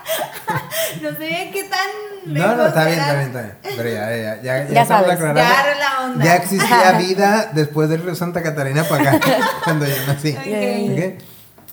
[1.01, 2.33] No sé qué tan.
[2.33, 3.57] No, no, está bien, está bien, está bien.
[3.61, 5.11] Pero ya, ya, ya, ya, Ya sabes.
[5.11, 5.41] aclarando.
[5.41, 6.25] Ya la onda.
[6.25, 9.19] Ya existía vida después del río Santa Catarina para acá,
[9.63, 10.31] cuando yo nací.
[10.31, 11.17] Ok.
[11.19, 11.23] Ok.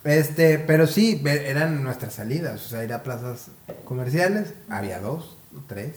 [0.04, 3.48] Este, pero sí, eran nuestras salidas, o sea, ir a plazas
[3.84, 5.92] comerciales, había dos, tres.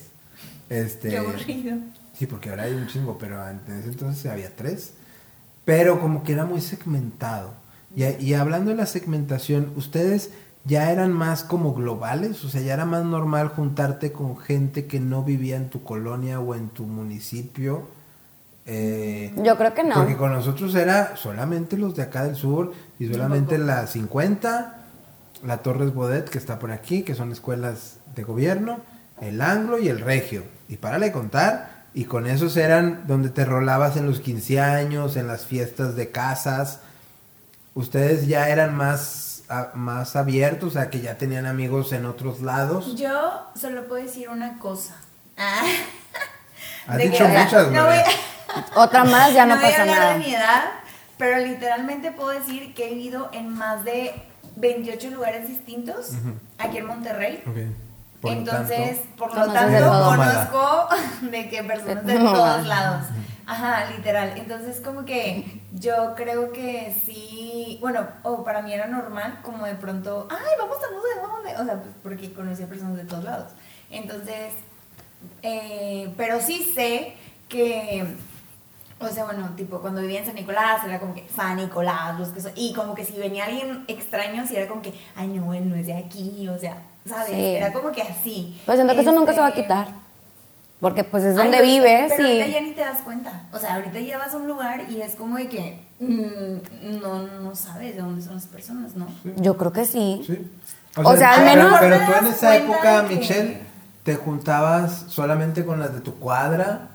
[0.69, 1.77] Este, Qué aburrido.
[2.17, 4.93] Sí, porque ahora hay un chingo, pero en ese entonces había tres.
[5.65, 7.53] Pero como que era muy segmentado.
[7.95, 10.31] Y, y hablando de la segmentación, ¿ustedes
[10.63, 12.43] ya eran más como globales?
[12.43, 16.39] O sea, ya era más normal juntarte con gente que no vivía en tu colonia
[16.39, 17.87] o en tu municipio.
[18.65, 19.95] Eh, Yo creo que no.
[19.95, 24.75] Porque con nosotros era solamente los de acá del sur y solamente la 50,
[25.45, 28.79] la Torres Bodet que está por aquí, que son escuelas de gobierno,
[29.21, 30.43] el Anglo y el Regio.
[30.69, 35.15] Y para de contar, y con esos eran donde te rolabas en los 15 años,
[35.15, 36.79] en las fiestas de casas.
[37.73, 42.41] Ustedes ya eran más, a- más abiertos, o sea, que ya tenían amigos en otros
[42.41, 42.95] lados.
[42.95, 44.95] Yo solo puedo decir una cosa.
[45.37, 45.61] Ah.
[46.87, 47.97] Has De dicho muchas, no voy.
[48.75, 50.13] Otra más, ya no, voy a pasa hablar nada.
[50.13, 50.63] de mi edad,
[51.17, 54.13] pero literalmente puedo decir que he vivido en más de
[54.55, 56.11] 28 lugares distintos
[56.57, 57.43] aquí en Monterrey.
[57.45, 57.57] Ok.
[58.21, 60.87] Por lo Entonces, tanto, por lo tanto, conozco
[61.31, 62.61] de que personas de todos todo.
[62.63, 63.05] lados.
[63.45, 64.33] Ajá, literal.
[64.37, 69.75] Entonces, como que yo creo que sí, bueno, o para mí era normal, como de
[69.75, 71.61] pronto, ay, vamos a no sé dónde.
[71.61, 73.51] O sea, pues, porque conocía personas de todos lados.
[73.91, 74.51] Entonces,
[75.43, 77.15] eh, pero sí sé
[77.47, 78.05] que,
[78.99, 82.29] o sea, bueno, tipo, cuando vivía en San Nicolás, era como que San Nicolás, los
[82.29, 85.53] que son, y como que si venía alguien extraño, sí era como que, ay, no,
[85.53, 86.77] él no es de aquí, o sea,
[87.07, 87.27] ¿sabes?
[87.29, 87.35] Sí.
[87.55, 88.59] Era como que así.
[88.65, 89.87] Pues siento que eso nunca se va a Este, quitar.
[90.79, 93.43] Porque pues es ay, donde pero- vives pero ahorita ya ni te das cuenta.
[93.51, 97.23] O sea, ahorita ya vas a un lugar y es como de que mm, no,
[97.25, 99.07] no sabes de dónde son las personas, ¿no?
[99.37, 100.21] Yo creo que sí.
[100.27, 100.51] Sí.
[101.03, 103.61] O sea, al menos- Pero tú en esa época, que- Michelle,
[104.03, 106.89] ¿te juntabas solamente con las de tu cuadra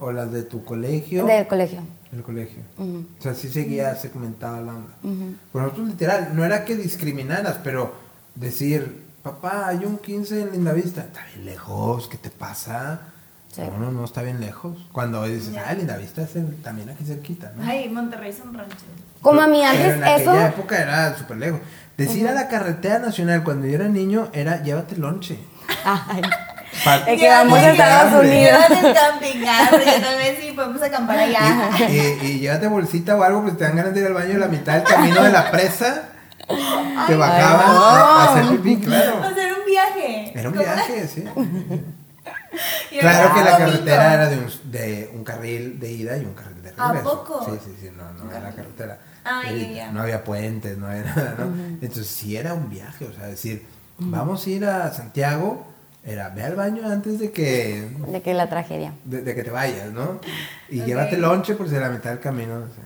[0.00, 1.24] o las de tu colegio?
[1.26, 1.80] Del colegio.
[2.12, 2.62] El colegio.
[2.78, 3.04] Ujú.
[3.18, 4.92] O sea, sí seguía segmentada la onda.
[5.02, 5.34] Ujú.
[5.52, 7.92] Por nosotros, literal, no era que discriminaras, pero
[8.34, 11.02] decir, papá, hay un 15 en Lindavista.
[11.02, 13.00] Está bien lejos, ¿qué te pasa?
[13.52, 13.62] Sí.
[13.62, 14.76] No, no, no, está bien lejos.
[14.92, 15.64] Cuando dices, Ya.
[15.68, 17.64] ah, Linda Vista es en- también aquí cerquita, ¿no?
[17.64, 18.76] Ay, Monterrey es un rancho.
[19.20, 20.30] Como a mí Pero antes en eso...
[20.30, 21.60] aquella época era súper lejos.
[21.96, 25.38] Decir a la carretera nacional cuando yo era niño era llévate lonche.
[25.84, 26.22] Ay,
[27.06, 28.28] Es que vamos a Estados hambre.
[28.28, 28.60] Unidos.
[28.68, 31.70] Llévate camping, porque tal vez sí podemos acampar allá.
[31.88, 34.36] Y, y- y llévate bolsita o algo, pues te dan ganas de ir al baño
[34.36, 36.08] a la mitad del camino de la presa.
[37.06, 37.84] Te bajaban Ay, no.
[37.84, 39.22] a, a hacer pipí, claro.
[39.22, 40.32] Hacer un viaje.
[40.38, 41.24] Era un viaje, sí.
[43.00, 46.62] Claro que la carretera era de un, de un carril de ida y un carril
[46.62, 47.24] de ¿A regreso.
[47.24, 47.44] poco?
[47.44, 48.98] Sí, sí, sí, no, no era carretera.
[49.24, 49.92] Ya, Eh, ya.
[49.92, 51.44] No había puentes, no había nada, ¿no?
[51.82, 53.66] Entonces sí era un viaje, o sea, decir,
[53.98, 55.66] vamos a ir a Santiago,
[56.08, 58.92] era ve al baño antes de que de que la tragedia.
[59.04, 60.20] de, de que te vayas, ¿no?
[60.68, 60.86] Y Ok.
[60.86, 62.58] llévate lonche por si a la mitad del camino.
[62.60, 62.80] no sé.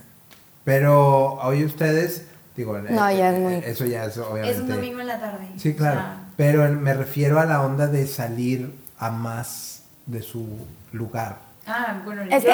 [0.63, 4.51] Pero hoy ustedes, digo, No, eh, ya es eh, muy- Eso ya es obviamente.
[4.51, 5.47] Es un domingo en la tarde.
[5.57, 5.99] Sí, claro.
[5.99, 10.47] Sea, Pero me refiero a la onda de salir a más de su
[10.91, 11.37] lugar.
[11.65, 12.51] Ah, bueno, Es yo,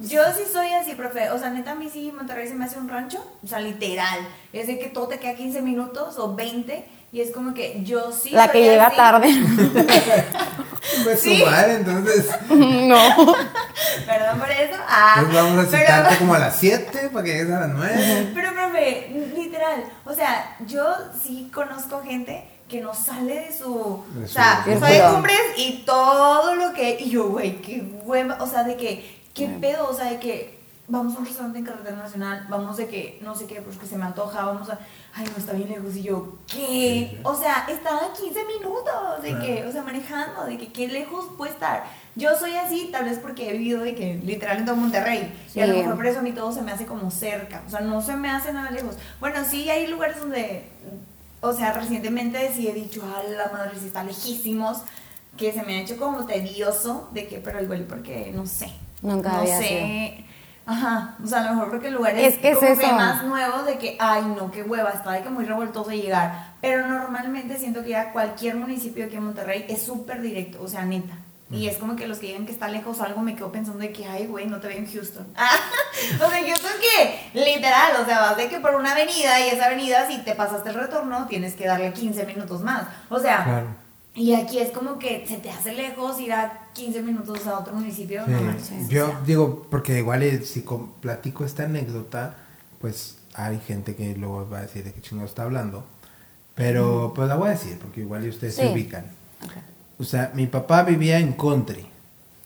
[0.00, 1.30] yo sí soy así, profe.
[1.30, 3.18] O sea, neta, a mí sí Monterrey se me hace un rancho.
[3.42, 4.20] O sea, literal.
[4.52, 6.84] Es de que todo te queda 15 minutos o 20.
[7.14, 8.30] Y es como que yo sí.
[8.30, 8.96] la soy que llega así.
[8.96, 9.28] tarde.
[11.02, 11.38] Pues Sí.
[11.40, 13.34] su madre, entonces no.
[14.06, 14.76] Perdón por eso.
[14.86, 17.70] Ah, pues vamos a pero- citarte como a las 7 para que llegues a las
[17.70, 18.32] 9.
[18.34, 20.84] Pero, profe, literal, o sea, yo
[21.22, 24.04] sí conozco gente que no sale de su...
[24.14, 26.98] De o sea, soy de cumbres y todo lo que...
[27.00, 30.58] Y yo, güey, qué hueva, o sea, de que, qué pedo, o sea, de que
[30.86, 33.86] vamos a un restaurante en Carretera Nacional, vamos de que, no sé qué, pues que
[33.86, 34.78] se me antoja, vamos a...
[35.14, 37.20] Ay, no, está bien lejos, y yo, ¿qué?
[37.22, 41.26] O sea, estaba a 15 minutos, de que, o sea, manejando, de que qué lejos
[41.38, 41.84] puede estar.
[42.16, 45.32] Yo soy así, tal vez porque he vivido de que literal en todo Monterrey.
[45.54, 47.62] Y a lo mejor por eso a mí todo se me hace como cerca.
[47.66, 48.96] O sea, no se me hace nada lejos.
[49.20, 50.64] Bueno, sí hay lugares donde,
[51.40, 54.78] o sea, recientemente sí he dicho, a la madre, sí está lejísimos,
[55.36, 58.70] que se me ha hecho como tedioso, de que, pero igual porque, no sé.
[59.02, 60.24] Nunca no había sé.
[60.66, 63.66] Ajá, o sea, a lo mejor porque lugares Es que es como que más nuevos
[63.66, 66.54] de que, ay, no, qué hueva, está de que muy revoltoso llegar.
[66.60, 70.84] Pero normalmente siento que ya cualquier municipio aquí en Monterrey es súper directo, o sea,
[70.84, 71.14] neta.
[71.50, 73.78] Y es como que los que digan que está lejos o algo me quedo pensando
[73.78, 75.26] de que, ay, güey, no te veo en Houston.
[75.36, 79.66] o sea, Houston que, literal, o sea, vas de que por una avenida y esa
[79.66, 82.86] avenida, si te pasaste el retorno, tienes que darle 15 minutos más.
[83.08, 83.83] O sea, Claro.
[84.14, 87.74] Y aquí es como que se te hace lejos ir a 15 minutos a otro
[87.74, 88.24] municipio.
[88.24, 88.30] Sí.
[88.30, 88.88] No manches.
[88.88, 90.64] Yo digo, porque igual y si
[91.00, 92.36] platico esta anécdota,
[92.80, 95.84] pues hay gente que luego va a decir de qué chingo está hablando.
[96.54, 99.06] Pero pues la voy a decir, porque igual y ustedes se ubican.
[99.44, 99.52] Ok.
[99.98, 101.86] O sea, mi papá vivía en country.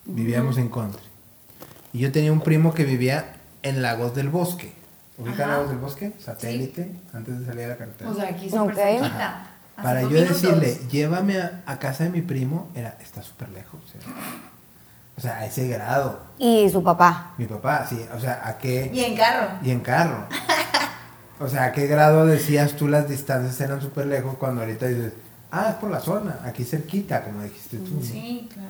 [0.06, 1.02] Vivíamos en country.
[1.92, 4.72] Y yo tenía un primo que vivía en Lagos del Bosque.
[5.18, 5.52] ¿Ubican Ajá.
[5.52, 6.12] Lagos del Bosque?
[6.18, 8.10] Satélite, antes de salir a la carretera.
[8.10, 8.52] O sea, aquí Ok.
[8.52, 9.34] súper cerquita.
[9.36, 10.42] a Para yo minutos.
[10.42, 13.80] decirle, llévame a, a casa de mi primo, era, está súper lejos.
[13.84, 14.00] O sea,
[15.16, 16.20] o sea, a ese grado.
[16.38, 17.34] Y su papá.
[17.38, 18.90] Mi papá, sí, o sea, ¿a qué?
[18.92, 19.48] Y en carro.
[19.62, 20.26] Y en carro.
[21.40, 25.12] O sea, ¿a qué grado decías tú las distancias eran súper lejos cuando ahorita dices,
[25.52, 28.00] ah, es por la zona, aquí cerquita, como dijiste tú?
[28.02, 28.68] Sí, claro.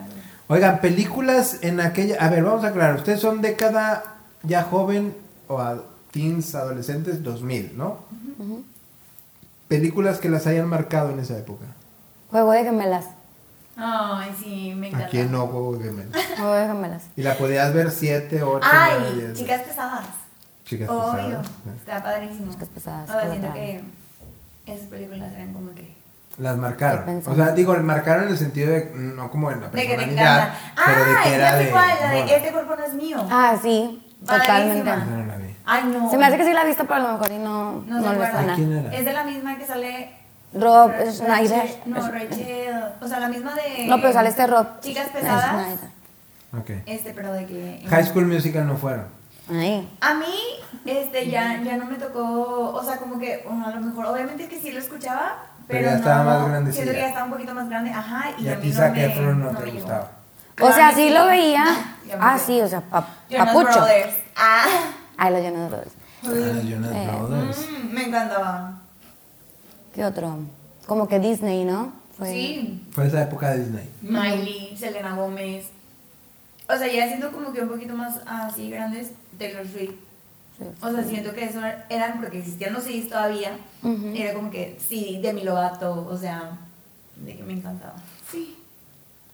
[0.48, 2.16] Oigan, películas en aquella...
[2.20, 2.96] A ver, vamos a aclarar.
[2.96, 5.14] Ustedes son década ya joven
[5.46, 7.98] o a teens, adolescentes, 2000, ¿no?
[9.68, 11.64] Películas que las hayan marcado en esa época.
[12.30, 13.06] Juego de gemelas.
[13.76, 15.06] Ay, sí, me encanta.
[15.06, 16.24] ¿A quién no, Juego de Gemelas?
[16.36, 17.02] Juego de gemelas.
[17.16, 19.34] Y la podías ver 7, 8, 9, Ay, 10.
[19.34, 20.04] chicas pesadas.
[20.64, 21.14] Chicas Obvio.
[21.14, 21.46] pesadas.
[21.78, 22.52] Está padrísimo.
[22.52, 23.30] Chicas pesadas, claro.
[23.30, 23.80] siento que
[24.66, 25.96] esas películas eran como que.
[26.38, 27.22] Las ¿Qué marcaron.
[27.26, 29.94] O sea, digo, marcaron en el sentido de, no como en la De que te
[29.96, 30.84] personalidad, encanta.
[30.86, 31.70] pero de Ah, que era de...
[31.70, 32.36] cuál, la de.
[32.36, 33.26] Este cuerpo no es mío.
[33.30, 34.04] Ah, sí.
[34.26, 34.90] Totalmente.
[35.70, 36.10] Ay, no.
[36.10, 38.00] Se me hace que sí la he visto, pero a lo mejor y no, No
[38.00, 38.54] no, le suena.
[38.54, 38.94] ¿Quién era?
[38.94, 40.10] Es de la misma que sale.
[40.54, 41.58] Rob Ra- Schneider.
[41.58, 42.84] Rachel- No, Rachel.
[43.02, 43.86] O sea, la misma de.
[43.86, 44.66] No, pero sale este Rob.
[44.80, 45.50] Chicas pesadas.
[45.50, 45.90] Schneider.
[46.58, 46.70] Ok.
[46.86, 47.84] Este, pero de que.
[47.88, 49.06] High School Musical no fueron.
[49.50, 49.86] Ay.
[50.00, 50.34] A mí,
[50.86, 54.46] este, ya, ya no me tocó, o sea, como que, bueno, a lo mejor, obviamente
[54.48, 56.82] que sí lo escuchaba, Pero pero, ya estaba no, más grandecilla.
[56.84, 58.68] Siento que ya estaba un poquito más grande, ajá, y, Y a, a mí ti
[58.68, 59.80] no Zac me, Efron no no te me llegó.
[59.86, 60.10] gustaba.
[60.60, 61.64] O sea, sí lo veía.
[62.20, 63.06] Ah, sí, o sea, pa-
[63.38, 63.70] papucho.
[63.72, 64.14] Brothers.
[65.18, 65.92] Ah, Ay, los Jonas Brothers.
[66.24, 67.58] Ah, Jonas Eh, Brothers.
[67.68, 68.80] mm, me encantaba.
[69.94, 70.38] ¿Qué otro?
[70.86, 71.92] Como que Disney, ¿no?
[72.16, 73.88] Fue- Sí, Fue esa época de Disney.
[74.02, 75.66] Miley, Selena Gómez.
[76.68, 79.94] O sea, ya siento como que un poquito más así grandes, Taylor Swift.
[80.58, 80.64] Sí.
[80.82, 83.52] O sea, siento que eso eran porque existían los CDs todavía.
[84.14, 86.58] Era como que sí, Demi Lovato, o sea,
[87.16, 87.94] de que me encantaba.
[88.30, 88.57] Sí.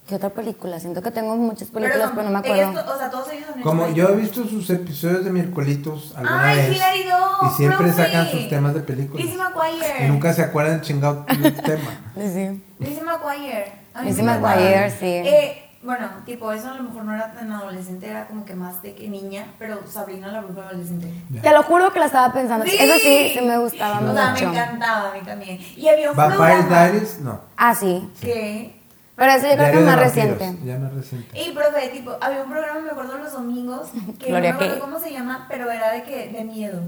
[0.09, 0.79] ¿Qué otra película?
[0.81, 2.71] Siento que tengo muchas películas, son- pero, no me acuerdo.
[2.95, 4.09] o sea, todos ellos han hecho Como películas.
[4.09, 6.77] yo he visto sus episodios de Mircolitos alguna Ay, vez.
[6.77, 7.05] Hilary
[7.47, 9.25] y siempre sacan sus temas de películas.
[9.25, 10.05] Lizzie McGuire.
[10.05, 12.01] Y nunca se acuerdan chingado el tema.
[12.17, 12.63] Sí.
[12.79, 13.73] Lizzie McGuire.
[14.05, 14.23] Lizzie.
[14.25, 15.07] McGuire, sí.
[15.07, 18.83] Eh, bueno, tipo, eso a lo mejor no era tan adolescente, era como que más
[18.83, 21.09] de que niña, pero Sabrina la bruja adolescente.
[21.43, 22.67] Te lo juro que la estaba pensando.
[22.67, 22.77] Sí.
[22.79, 24.51] Eso sí, sí me gustaba O sea, me mucho.
[24.51, 25.59] encantaba a mí también.
[25.77, 27.41] Y había un Vampire programa Diaries, no.
[27.57, 28.07] Ah, sí.
[28.21, 28.84] que...
[29.17, 30.57] Pero eso yo creo que es más reciente.
[30.65, 31.41] Ya más reciente.
[31.41, 33.89] Y profe, tipo, había un programa, me acuerdo los domingos,
[34.19, 34.81] que Gloria no me acuerdo Kay.
[34.81, 36.81] cómo se llama, pero era de que, de miedo.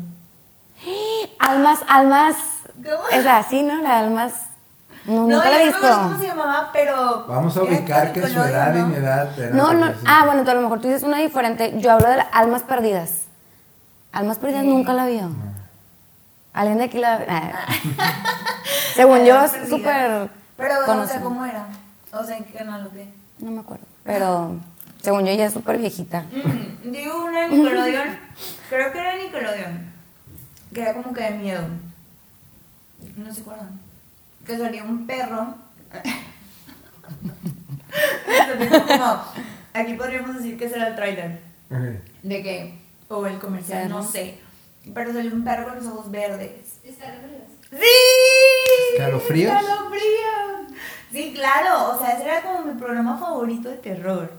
[1.39, 2.37] Almas, almas.
[2.75, 3.09] ¿Cómo?
[3.13, 3.81] Es así, ¿no?
[3.81, 4.33] La almas.
[5.07, 6.27] No, No, nunca yo la he no me acuerdo cómo se visto.
[6.37, 7.25] llamaba, pero...
[7.29, 8.87] Vamos a era ubicar que su edad y ¿no?
[8.89, 9.93] mi edad eran No, no.
[10.05, 11.75] Ah, bueno, tú a lo mejor tú dices una diferente.
[11.79, 13.27] Yo hablo de almas perdidas.
[14.13, 15.31] Almas perdidas nunca la vio.
[16.53, 17.21] Alguien de aquí la.
[17.29, 17.67] ah.
[18.95, 19.37] Según yo,
[19.69, 20.29] súper.
[20.57, 21.21] Pero, o sea.
[21.21, 21.67] ¿cómo era?
[22.19, 23.07] O sea, ¿en qué canal lo ve?
[23.39, 23.87] No me acuerdo.
[24.05, 24.57] Pero
[25.03, 26.23] según yo, ella es súper viejita.
[26.23, 28.19] Mm, digo una de Nickelodeon,
[28.69, 29.93] creo que era de Nickelodeon,
[30.73, 31.63] que era como que de miedo.
[33.17, 33.81] No se acuerdan.
[34.47, 35.55] Que salía un perro.
[38.89, 39.23] como,
[39.73, 41.41] aquí podríamos decir que ese era el tráiler.
[41.71, 42.03] Ok.
[42.23, 44.39] De que, o el comercial, no sé.
[44.95, 46.79] Pero salió un perro con los ojos verdes.
[46.85, 46.91] ¡Sí!
[48.93, 49.61] ¿Escalofríos?
[49.61, 50.66] ¡Escalofríos!
[51.13, 54.33] Sí, claro, o sea, ese era como mi programa favorito de terror.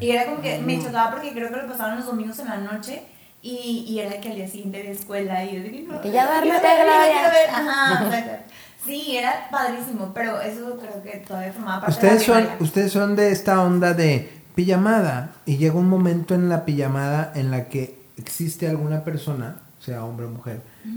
[0.00, 2.58] Y era como que me chocaba porque creo que lo pasaban los domingos en la
[2.58, 3.02] noche
[3.40, 6.26] y, y era que al día siguiente de escuela y yo de no, Que ya
[6.26, 7.26] duérmete, Gloria.
[7.50, 8.38] Ajá.
[8.84, 12.64] Sí, era padrísimo, pero eso creo que todavía formaba parte Ustedes de la son, primaria.
[12.64, 17.52] ustedes son de esta onda de pijamada y llega un momento en la pijamada en
[17.52, 20.62] la que existe alguna persona, sea hombre o mujer.
[20.84, 20.88] eh,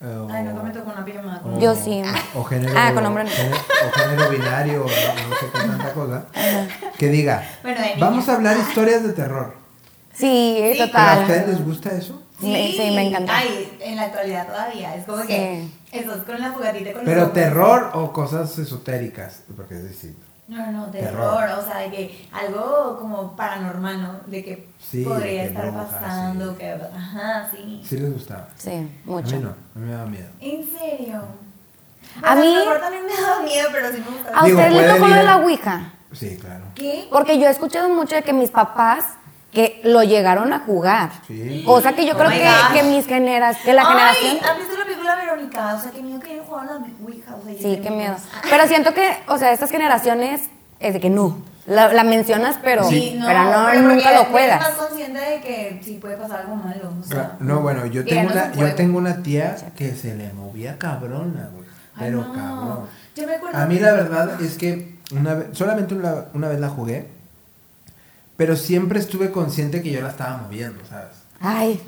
[0.00, 2.02] o- Ay, nunca me tocó una pijamada con o- Yo sí.
[2.34, 3.30] O género, Ah, con hombre no.
[3.30, 6.26] género- o género binario, o no, no sé qué tanta cosa.
[6.98, 9.54] Que diga, Bueno, vamos a hablar historias de terror.
[10.12, 11.20] Sí, Sí, ¿Pero a total.
[11.22, 12.22] ustedes les gusta eso?
[12.40, 13.36] Me- sí, me encanta.
[13.36, 14.94] Ay, en la actualidad todavía.
[14.94, 19.42] Es como que estás con la fogatita con ¿Pero terror o cosas esotéricas?
[19.56, 20.26] Porque es distinto.
[20.48, 21.10] No, no, no, Terror.
[21.10, 24.12] terror, o sea, de que algo como paranormal, ¿no?
[24.26, 26.58] De que Sí, podría de estar brujas, pasando, sí.
[26.58, 26.72] que...
[26.96, 27.82] Ajá, sí.
[27.84, 28.48] Sí les gustaba.
[28.56, 29.36] Sí, A mucho.
[29.36, 30.28] mí no, a mí me da miedo.
[30.40, 31.22] ¿En serio?
[32.22, 34.30] A mí- terror también me da miedo, pero sí me gusta.
[34.38, 35.92] ¿A usted le tocó lo de a- la Ouija?
[36.12, 36.64] Sí, claro.
[36.76, 37.08] ¿Qué?
[37.10, 39.04] Porque yo he escuchado mucho de que mis papás
[39.52, 41.10] que lo llegaron a jugar.
[41.26, 41.64] Sí.
[41.66, 44.36] Cosa que yo Oh creo que, que mis generas, que la Ay, generación.
[44.48, 45.74] ¿has visto la película Verónica?
[45.74, 47.36] O sea, qué miedo que a.
[47.36, 48.16] O sea, Sí, qué miedo.
[48.50, 50.42] Pero siento que, o sea, estas generaciones
[50.80, 51.38] es de que no.
[51.66, 54.60] La, la mencionas, pero, Sí, pero no, pero nunca lo juegas.
[54.60, 56.92] más consciente de que sí puede pasar algo malo.
[57.00, 60.14] O sea, No, bueno, yo tengo no una, un yo tengo una tía que se
[60.14, 61.66] le movía cabrona, güey.
[61.96, 62.32] Ay, Pero no.
[62.32, 62.80] cabrón.
[63.16, 63.58] Yo me acuerdo.
[63.58, 67.08] A mí la verdad es que una vez, solamente una, una vez la jugué,
[68.36, 71.16] pero siempre estuve consciente que yo la estaba moviendo, ¿sabes?
[71.40, 71.80] Ay,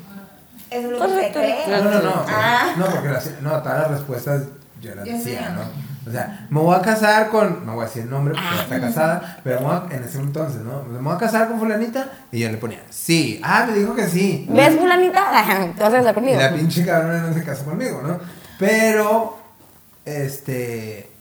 [0.71, 1.67] Eso es lo que usted cree.
[1.67, 2.25] No, no, no.
[2.27, 2.73] Ah.
[2.77, 4.43] No, porque las, no, todas las respuestas
[4.81, 5.53] yo las Yo decía, sé.
[5.53, 5.89] ¿no?
[6.07, 8.61] O sea, me voy a casar con, no voy a decir el nombre porque ya
[8.63, 10.83] está casada, pero me voy a- en ese entonces, ¿no?
[10.83, 14.07] Me voy a casar con fulanita y yo le ponía, sí, ah, me dijo que
[14.07, 14.47] sí.
[14.49, 15.23] ¿ves fulanita?
[15.77, 16.39] Te vas a casar Y conmigo.
[16.39, 18.17] la pinche cabrona no se casó conmigo, ¿no?
[18.57, 19.37] Pero,
[20.05, 21.11] este,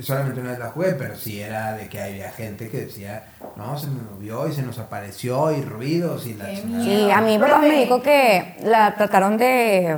[0.00, 3.24] solamente una vez la jugué, pero sí era de que había gente que decía,
[3.56, 6.46] no, se me movió y se nos apareció y ruidos y la.
[6.46, 9.96] Sí, a mí mi papá me dijo que la trataron de,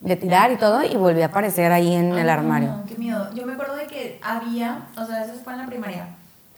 [0.00, 2.68] de tirar y todo y volvió a aparecer ahí en el Ay, armario.
[2.68, 3.32] No, qué miedo.
[3.34, 6.08] Yo me acuerdo de que había, o sea, eso fue en la primaria,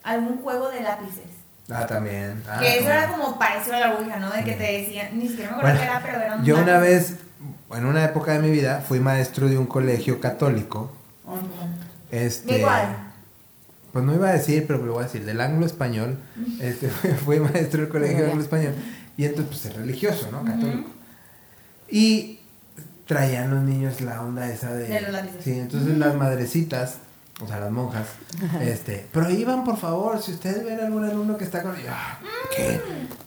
[0.03, 1.25] algún juego de lápices.
[1.73, 2.43] Ah, también.
[2.49, 3.01] Ah, que eso bueno.
[3.01, 4.31] era como parecido a la Ouija, ¿no?
[4.31, 6.79] De que te decían, ni siquiera me acuerdo Bueno, qué era, pero eran yo una
[6.79, 7.17] vez,
[7.75, 10.91] en una época de mi vida, fui maestro de un colegio católico.
[11.29, 11.80] Ay, bueno.
[12.11, 12.65] Este.
[13.93, 16.19] Pues no iba a decir, pero lo voy a decir, del anglo español.
[16.61, 16.89] Este,
[17.25, 18.75] fui maestro del colegio de anglo español.
[19.17, 20.45] Y entonces, pues es religioso, ¿no?
[20.45, 20.91] Católico.
[21.89, 22.39] Y
[23.07, 24.87] traían los niños la onda esa de.
[25.43, 26.99] Sí, entonces las madrecitas,
[27.43, 28.07] o sea, las monjas,
[28.61, 31.75] este, prohíban por favor, si ustedes ven algún alumno que está con.
[31.89, 32.19] "Ah,
[32.55, 32.81] ¿Qué?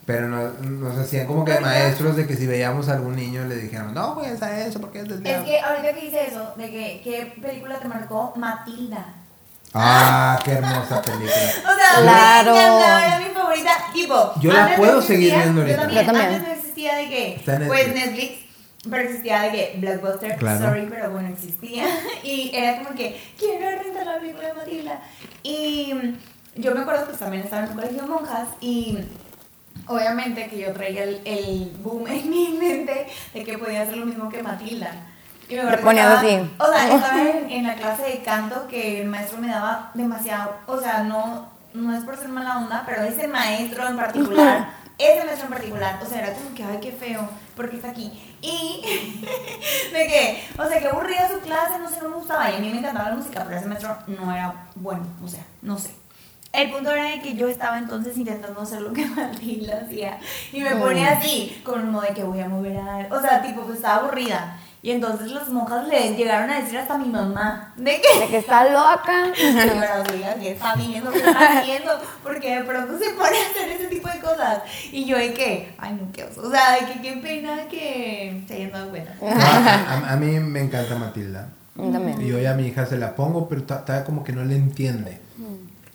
[0.06, 1.60] Pero nos, nos hacían como que Ajá.
[1.62, 4.98] maestros de que si veíamos a algún niño le dijéramos, no juegues a eso porque
[5.00, 5.44] es del Es diablo".
[5.46, 9.06] que ahorita que hice eso, de que qué película te marcó Matilda.
[9.76, 11.32] Ah, qué hermosa película.
[11.34, 12.54] O sea, Claro.
[12.56, 13.70] era mi favorita.
[13.92, 15.76] Tipo, Yo la puedo no seguir viendo ahorita.
[15.76, 16.34] Yo también, Yo también.
[16.34, 18.43] Antes no existía de que, pues Netflix.
[18.90, 20.58] Pero existía de que Blockbuster, Claro.
[20.66, 21.86] sorry, pero bueno, existía.
[22.22, 25.00] Y era como que, quiero rentar la película de Matilda.
[25.42, 28.98] Y mm, yo me acuerdo, pues también estaba en un colegio de monjas y
[29.86, 34.06] obviamente que yo traía el, el boom en mi mente de que podía hacer lo
[34.06, 34.90] mismo que Matilda.
[35.48, 36.50] Y me acuerdo que estaba- así.
[36.58, 40.56] O sea, estaba en, en la clase de canto que el maestro me daba demasiado,
[40.66, 44.68] o sea, no, no es por ser mala onda, pero ese maestro en particular,
[44.98, 48.12] ese maestro en particular, o sea, era como que, ay, qué feo, porque está aquí.
[48.40, 48.82] Y
[49.92, 52.50] de que, o sea, que aburrida su clase, no sé, no me gustaba.
[52.50, 55.44] Y a mí me encantaba la música, pero ese maestro no era bueno, o sea,
[55.62, 55.90] no sé.
[56.52, 60.20] El punto era de que yo estaba entonces intentando hacer lo que Matilda hacía.
[60.52, 63.08] Y me ponía así, con uno de que voy a mover a...
[63.10, 64.60] O sea, tipo, pues estaba aburrida.
[64.84, 68.20] Y entonces las monjas le llegaron a decir hasta a mi mamá, ¿de qué?
[68.20, 69.32] De que está loca.
[69.34, 71.90] Pero diga que está viendo, que está viendo,
[72.22, 74.62] porque de pronto se pone a hacer ese tipo de cosas.
[74.92, 76.42] Y yo de que, ay no, qué oso.
[76.46, 79.14] O sea, de que qué pena que se hayan dado cuenta.
[79.22, 81.48] A, a- a mí me encanta Matilda.
[81.74, 82.20] También.
[82.20, 85.18] Y hoy a mi hija se la pongo, pero todavía como que no le entiende.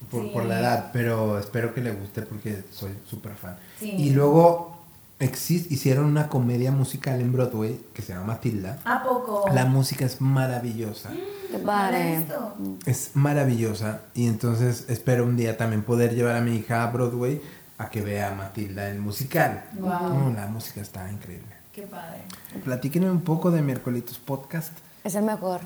[0.10, 0.30] Por, Sí.
[0.34, 3.56] por la edad, pero espero que le guste porque soy súper fan.
[3.80, 3.92] Sí.
[3.92, 4.79] Y luego
[5.20, 8.80] exist, hicieron una comedia musical en Broadway que se llama Matilda.
[8.86, 9.46] ¿A poco?
[9.54, 11.10] La música es maravillosa.
[11.52, 12.16] Qué ¿Para padre.
[12.16, 12.56] esto?
[12.86, 14.02] Es maravillosa.
[14.14, 17.42] Y entonces espero un día también poder llevar a mi hija a Broadway
[17.78, 19.66] a que vea a Matilda el musical.
[19.74, 21.48] No, la música está increíble.
[21.74, 22.22] Qué padre.
[22.64, 24.74] Platíquenme un poco de Miércolitos Podcast.
[25.04, 25.62] Es el mejor.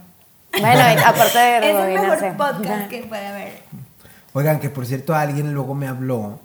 [0.52, 3.64] Bueno, aparte de Es el mejor podcast que puede haber.
[4.34, 6.40] Oigan, que por cierto alguien luego me habló.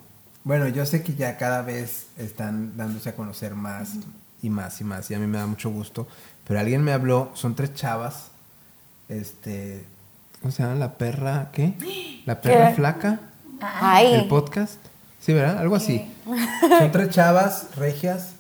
[0.49, 3.91] Bueno, yo sé que ya cada vez están dándose a conocer más
[4.41, 6.09] y más y más y a mí me da mucho gusto.
[6.47, 8.29] Pero alguien me habló, son tres chavas.
[9.11, 9.85] Este,
[10.41, 10.77] ¿cómo se llama?
[10.77, 12.23] La perra, ¿qué?
[12.25, 12.77] La perra ¿Qué?
[12.77, 13.21] flaca.
[13.61, 14.15] Ay.
[14.15, 14.79] El podcast.
[15.21, 15.59] Sí, ¿verdad?
[15.59, 16.11] Algo así.
[16.79, 18.31] Son tres chavas regias,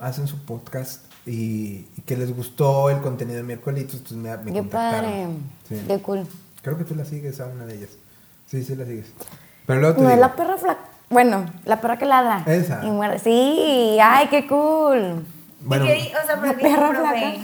[0.00, 4.52] hacen su podcast y, y que les gustó el contenido de Miércolitos, entonces me, me
[4.52, 5.10] Qué contactaron.
[5.12, 5.28] padre.
[5.68, 5.84] Sí.
[5.86, 6.26] Qué cool.
[6.60, 7.90] Creo que tú la sigues a una de ellas.
[8.50, 9.06] Sí, sí la sigues.
[9.64, 10.88] Pero luego te No es la perra flaca.
[11.12, 12.42] Bueno, la perra que ladra.
[12.46, 12.80] Esa.
[12.84, 13.18] Y muerde.
[13.18, 15.24] Sí, ay, qué cool.
[15.60, 16.36] bueno, ¿Y qué- o sea,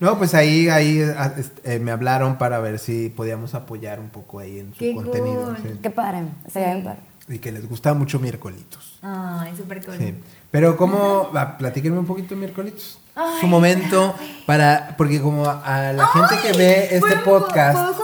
[0.00, 1.32] no, pues ahí, ahí ah,
[1.64, 5.44] eh, me hablaron para ver si podíamos apoyar un poco ahí en su Qué contenido.
[5.44, 5.56] cool.
[5.62, 5.78] sí.
[5.82, 6.22] Qué padre.
[6.50, 6.98] Sería bien padre.
[7.28, 8.98] Y que les gusta mucho Miércolitos.
[9.02, 9.96] Ay, súper cool.
[9.98, 10.14] Sí.
[10.50, 12.98] Pero cómo, va, platíquenme un poquito de Miércolitos.
[13.40, 14.14] Su momento
[14.46, 17.94] para, porque como a la gente que ve este ¿Puedo- podcast, ¿Puedo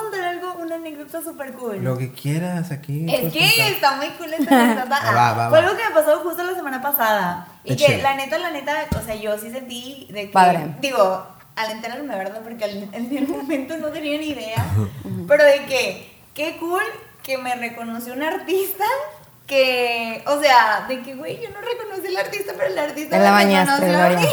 [1.09, 1.83] anécdota súper cool.
[1.83, 3.07] lo que quieras aquí.
[3.09, 3.73] Es puedes que contar.
[3.73, 4.99] está muy cool esta anécdota.
[5.03, 5.65] Ah, va, va, Fue va.
[5.67, 7.49] algo que me pasó justo la semana pasada.
[7.65, 7.97] Y Échale.
[7.97, 10.33] que la neta, la neta, o sea, yo sí sentí de que.
[10.33, 10.75] Padre.
[10.81, 12.41] Digo, al enterarme, ¿verdad?
[12.43, 14.65] Porque al- en el momento no tenía ni idea.
[15.27, 16.83] Pero de que, qué cool
[17.23, 18.85] que me reconoció un artista.
[19.47, 23.23] Que, o sea, de que, güey, yo no reconocí al artista, pero el artista Te
[23.25, 24.31] la me bañaste, reconoció a Gloria.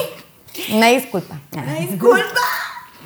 [0.68, 0.76] mí.
[0.76, 1.40] Una disculpa.
[1.54, 2.42] Una disculpa.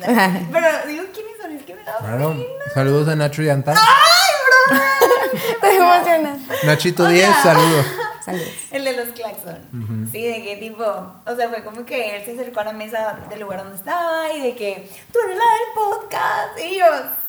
[0.00, 1.29] Pero digo, ¿quiénes son?
[1.60, 2.30] Es que me da Claro.
[2.32, 2.44] pena.
[2.74, 3.74] Saludos a Nacho y Anta.
[5.60, 6.38] Te emocionas.
[6.64, 7.86] Nachito O 10, sea, saludos.
[8.24, 8.48] Saludos.
[8.70, 10.08] El de los claxon.
[10.12, 13.18] Sí, de que tipo, o sea, fue como que él se acercó a la mesa
[13.30, 16.60] del lugar donde estaba y de que, tú eres la del podcast.
[16.64, 16.84] Y yo,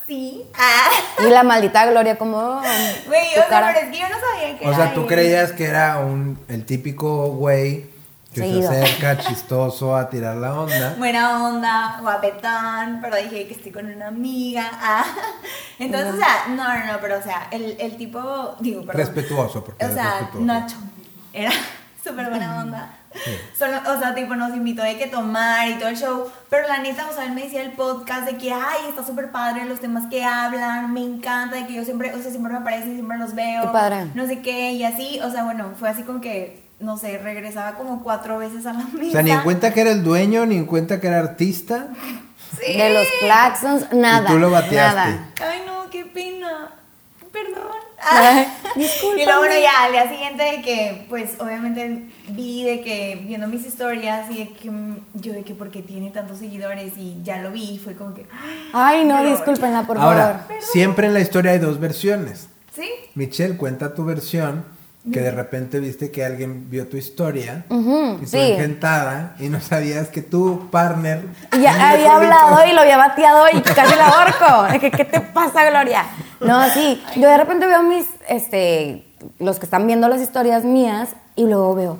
[0.07, 0.45] sí.
[0.57, 0.89] Ah.
[1.25, 2.61] Y la maldita Gloria, como.
[3.07, 5.07] Güey, o sea, pero es que yo no sabía que O era sea, tú él.
[5.07, 7.89] creías que era un, el típico güey
[8.33, 8.71] que Seguido.
[8.71, 10.95] se acerca chistoso a tirar la onda.
[10.97, 14.69] Buena onda, guapetón, pero dije que estoy con una amiga.
[14.73, 15.03] Ah.
[15.79, 19.05] Entonces, o sea, no, no, no, pero o sea, el, el tipo, digo, perdón.
[19.05, 20.45] Respetuoso, porque O sea, respetuoso.
[20.45, 20.77] Nacho
[21.33, 21.51] era
[22.03, 22.97] súper buena onda.
[23.59, 26.31] Solo, o sea, tipo, nos invitó de que tomar y todo el show.
[26.49, 29.31] Pero la neta, o sea, él me decía el podcast de que, ay, está súper
[29.31, 32.59] padre los temas que hablan, me encanta, de que yo siempre, o sea, siempre me
[32.59, 33.63] aparecen, siempre los veo.
[33.63, 34.07] Qué padre.
[34.13, 37.75] No sé qué, y así, o sea, bueno, fue así como que, no sé, regresaba
[37.75, 39.07] como cuatro veces a la mesa.
[39.07, 41.87] O sea, ni en cuenta que era el dueño, ni en cuenta que era artista.
[42.59, 42.73] Sí.
[42.77, 44.27] De los claxons, nada.
[44.27, 44.95] tú lo bateaste.
[44.99, 45.29] Nada.
[45.41, 46.69] Ay, no, qué pena.
[47.31, 47.61] Perdón.
[48.03, 49.25] Ay, Y discúlpame.
[49.25, 53.65] luego, bueno, ya al día siguiente de que, pues, obviamente vi de que, viendo mis
[53.65, 54.71] historias y de que
[55.13, 58.25] yo de que porque tiene tantos seguidores y ya lo vi, fue como que,
[58.73, 59.31] Ay, no, Gloria.
[59.31, 60.61] discúlpenla, por Ahora, favor.
[60.63, 62.49] siempre en la historia hay dos versiones.
[62.75, 62.89] ¿sí?
[63.15, 64.65] Michelle, cuenta tu versión,
[65.11, 68.37] que de repente viste que alguien vio tu historia Ujú, y tú sí.
[68.37, 71.25] engentada y no sabías que tu partner...
[71.53, 74.79] Y ya tenía había hablado y lo había bateado y casi la ahorco.
[74.79, 76.05] Que, ¿Qué te pasa, Gloria?
[76.39, 77.01] No, sí.
[77.15, 79.05] Yo de repente veo mis, este,
[79.39, 81.97] los que están viendo las historias mías y luego veo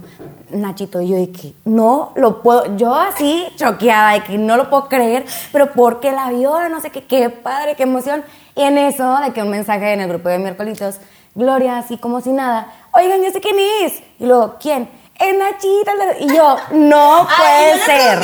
[0.51, 4.69] Nachito y yo de que no lo puedo, yo así choqueada de que no lo
[4.69, 8.23] puedo creer, pero porque la vio, no sé qué, qué padre, qué emoción.
[8.55, 10.97] Y en eso, de que un mensaje en el grupo de miércolitos,
[11.33, 14.01] Gloria, así como si nada, oigan, yo sé quién es.
[14.19, 14.89] Y luego, ¿quién?
[15.19, 15.93] Es Nachita.
[16.19, 18.19] Y yo, no Ay, puede yo ser.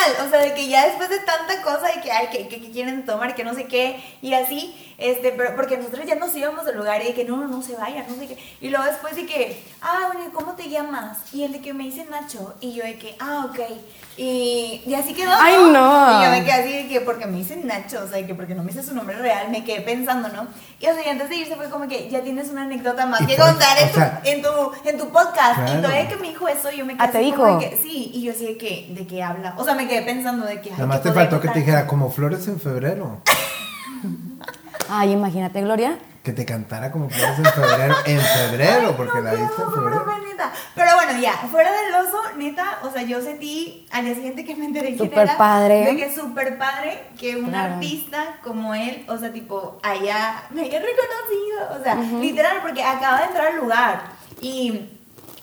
[0.00, 2.28] Conocí al final, o sea, de que ya después de tanta cosa de que, ay,
[2.32, 6.04] que, que, que quieren tomar, que no sé qué, y así, este, pero porque nosotros
[6.06, 8.26] ya nos íbamos del lugar y de que no, no, no se vayan, no sé
[8.28, 11.18] qué, y luego después de que, ah, bueno, ¿y ¿cómo te llamas?
[11.32, 13.58] Y el de que me dice Nacho, y yo de que, ah, ok,
[14.16, 16.20] y, y así quedó, Ay, no.
[16.20, 18.54] Y yo me quedé así de que, porque me dicen Nacho, o sea, que porque
[18.54, 20.46] no me dice su nombre real, me quedé pensando, ¿no?
[20.78, 23.20] Y o sea, y antes de irse fue como que ya tienes una anécdota más
[23.22, 24.48] Y que contar en, sea, tu, en, tu,
[24.88, 25.78] en tu podcast, Claro.
[25.78, 27.58] y todavía que me dijo eso, yo me quedé Ah, ¿te así como dijo?
[27.60, 29.54] de que, sí, y yo así de que, de que habla.
[29.58, 30.70] O sea, me quedé pensando de que.
[30.70, 33.20] Nada más ¿qué te faltó que te dijera como flores en febrero.
[34.88, 35.98] Ay, imagínate, Gloria.
[36.24, 39.72] que te cantara como flores en febrero, en febrero, Ay, porque no, la viste en
[39.72, 40.06] febrero.
[40.28, 40.52] neta.
[40.74, 44.56] Pero bueno, ya, fuera del oso, neta, o sea, yo sentí al día siguiente que
[44.56, 45.84] me enteré quién Súper era, padre.
[45.84, 47.74] De que es súper padre que un Claro.
[47.74, 51.78] artista como él, o sea, tipo, allá me haya reconocido.
[51.78, 54.02] O sea, literal, porque acaba de entrar al lugar.
[54.40, 54.88] Y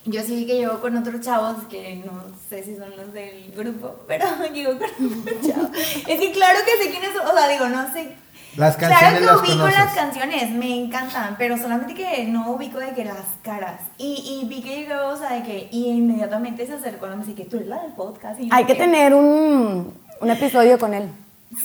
[0.08, 3.52] yo sí vi que llegó con otros chavos que no sé si son los del
[3.56, 4.90] grupo, pero llegó con
[5.22, 5.70] otros chavos.
[6.08, 8.16] Es que claro que sé quiénes son, o sea, digo, no sé
[8.56, 9.80] Las canciones claro las que ubico conoces.
[9.86, 13.82] las canciones, me encantan, pero solamente que no ubico de que las caras.
[13.98, 17.24] Y, y vi que llegó, o sea, de que, y inmediatamente se acercó a mí
[17.28, 18.40] y que tú eres la del podcast.
[18.40, 21.10] Y Hay que que, tener un, un episodio con él.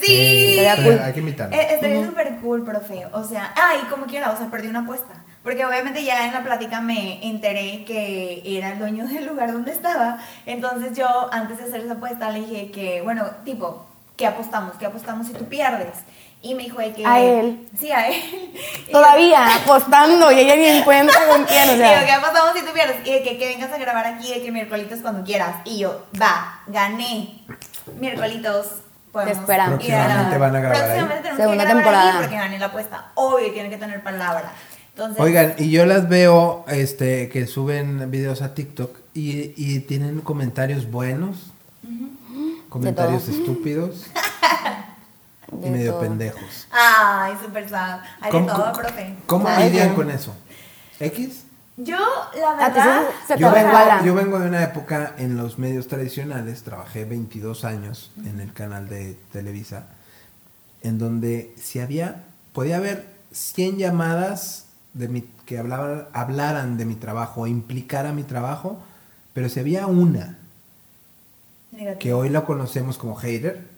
[0.00, 0.98] Sí, Sería Sí, cool.
[1.00, 1.56] Hay que invitarlo.
[1.56, 3.04] Eh, Estaría súper cool, profe.
[3.12, 5.21] O sea, ay, como quiera, o sea, perdí una apuesta.
[5.42, 9.72] Porque obviamente ya en la plática me enteré que era el dueño del lugar donde
[9.72, 10.18] estaba.
[10.46, 13.86] Entonces yo, antes de hacer esa apuesta, le dije que, bueno, tipo,
[14.16, 14.74] ¿qué apostamos?
[14.78, 15.94] ¿Qué apostamos si tú pierdes?
[16.42, 17.06] Y me dijo de que...
[17.06, 17.68] A él.
[17.78, 18.14] Sí, a él.
[18.92, 22.16] Todavía apostando y ella ni en cuenta con quién, o Digo, ¿qué sea.
[22.16, 23.06] apostamos si tú pierdes?
[23.06, 25.56] Y de que, que vengas a grabar aquí, de que miércolitos cuando quieras.
[25.64, 27.44] Y yo, va, gané.
[27.98, 28.66] Miércolitos.
[29.12, 29.84] podemos esperamos.
[29.84, 30.82] ir a Próximamente van a grabar ahí.
[30.82, 32.12] Próximamente tenemos Segunda que grabar temporada.
[32.12, 33.04] ahí porque gané la apuesta.
[33.14, 34.52] Obvio, tiene que tener palabra.
[34.94, 40.20] Entonces, Oigan, y yo las veo este, que suben videos a TikTok y, y tienen
[40.20, 41.50] comentarios buenos,
[42.68, 44.06] comentarios estúpidos
[45.62, 46.00] y medio todo.
[46.02, 46.66] pendejos.
[46.70, 48.00] ay, súper sad.
[48.20, 49.14] Hay de ¿Cómo, todo, profe.
[49.26, 50.34] cómo Ay, lidian con eso?
[51.00, 51.44] ¿X?
[51.78, 51.96] Yo,
[52.38, 55.58] la A ti verdad, se, se Yo vengo, yo vengo de una época en los
[55.58, 59.86] medios tradicionales, trabajé 22 años en el canal de Televisa,
[60.82, 64.61] en donde si había, podía haber 100 llamadas
[64.94, 68.78] de mi, que hablaban, hablaran de mi trabajo implicara mi trabajo,
[69.32, 70.38] pero si había una
[71.72, 71.98] negativo.
[71.98, 73.72] que hoy la conocemos como hater,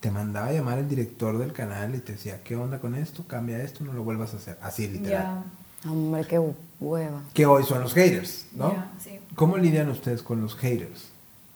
[0.00, 3.24] te mandaba a llamar el director del canal y te decía, ¿qué onda con esto?
[3.26, 4.58] Cambia esto, no lo vuelvas a hacer.
[4.60, 5.44] Así literal.
[5.88, 6.40] Hombre, qué
[6.80, 7.22] hueva.
[7.32, 8.74] Que hoy son los haters, ¿no?
[9.02, 9.18] Sí.
[9.34, 11.08] ¿Cómo lidian ustedes con los haters?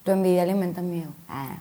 [0.03, 1.11] Tu envidia alimenta miedo.
[1.29, 1.59] Ah.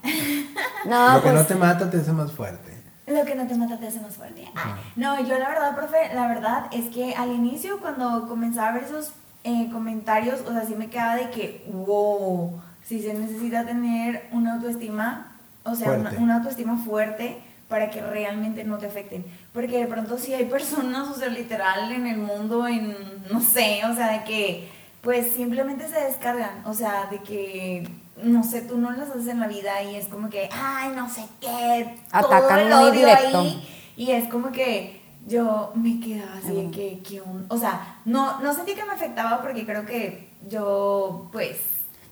[0.86, 2.77] No, Lo que pues, no te mata te hace más fuerte.
[3.08, 4.48] Lo que no te mata te hace más fuerte.
[4.56, 8.74] Ah, no, yo la verdad, profe, la verdad es que al inicio cuando comenzaba a
[8.74, 9.14] ver esos
[9.46, 14.56] eh, comentarios, o sea, sí me quedaba de que, wow, si se necesita tener una
[14.56, 17.38] autoestima, o sea, una, una autoestima fuerte
[17.70, 19.26] para que realmente no te afecten.
[19.54, 22.94] Porque de pronto sí hay personas, o sea, literal en el mundo, en,
[23.32, 24.70] no sé, o sea, de que
[25.02, 27.88] pues simplemente se descargan, o sea, de que,
[28.24, 31.10] no sé, tú no las haces en la vida y es como que, ay, no
[31.10, 33.40] sé qué, todo Atacan el muy odio directo.
[33.40, 37.98] ahí, y es como que yo me quedaba así de que, que un- o sea,
[38.06, 41.58] no, no sentí que me afectaba porque creo que yo, pues...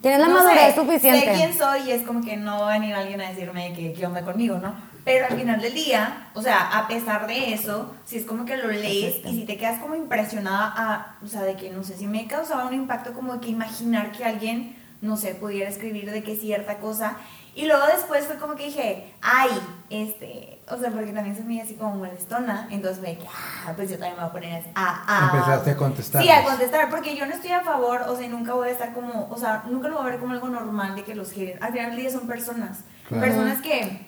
[0.01, 1.25] Tienes la no madurez sé, suficiente.
[1.25, 3.93] Sé quién soy y es como que no va a venir alguien a decirme que
[3.93, 4.75] qué onda conmigo, ¿no?
[5.03, 8.57] Pero al final del día, o sea, a pesar de eso, si es como que
[8.57, 11.95] lo lees y si te quedas como impresionada, a, o sea, de que no sé,
[11.97, 14.75] si me causaba un impacto como de que imaginar que alguien,
[15.05, 17.17] no sé, pudiera escribir de que cierta cosa.
[17.57, 19.49] Y luego después fue como que dije, ay,
[19.89, 23.89] este, o sea, porque también soy muy así como molestona, entonces fue que, ah, pues
[23.89, 25.03] yo también me voy a poner a...
[25.07, 26.21] a Empezaste a contestar.
[26.21, 28.93] Sí, a contestar, porque yo no estoy a favor, o sea, nunca voy a estar
[28.93, 31.63] como, o sea, nunca lo voy a ver como algo normal de que los quieren.
[31.63, 33.23] Al final del día son personas, Claro.
[33.23, 34.05] personas que,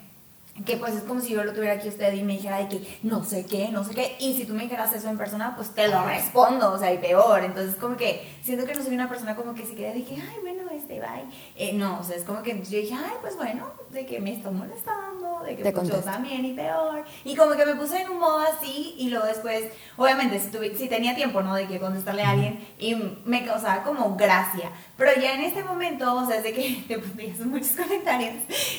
[0.66, 2.98] que pues es como si yo lo tuviera aquí usted y me dijera de que
[3.04, 5.70] no sé qué, no sé qué, y si tú me dijeras eso en persona, pues
[5.70, 7.44] te lo respondo, o sea, y peor.
[7.44, 10.14] Entonces, como que siento que no soy una persona como que se queda de que,
[10.14, 11.24] ay, bueno, este, bye.
[11.54, 14.32] Eh, no, o sea, es como que yo dije, ay, pues bueno, de que me
[14.34, 17.04] está molestando, de que pues, yo también y peor.
[17.24, 19.64] Y como que me puse en un modo así y luego después,
[19.96, 21.54] obviamente, si, tuve, si tenía tiempo, ¿no?
[21.54, 22.94] De que contestarle a alguien y
[23.24, 24.70] me causaba como gracia.
[24.96, 28.34] Pero ya en este momento, o sea, es de que te ponías muchos comentarios.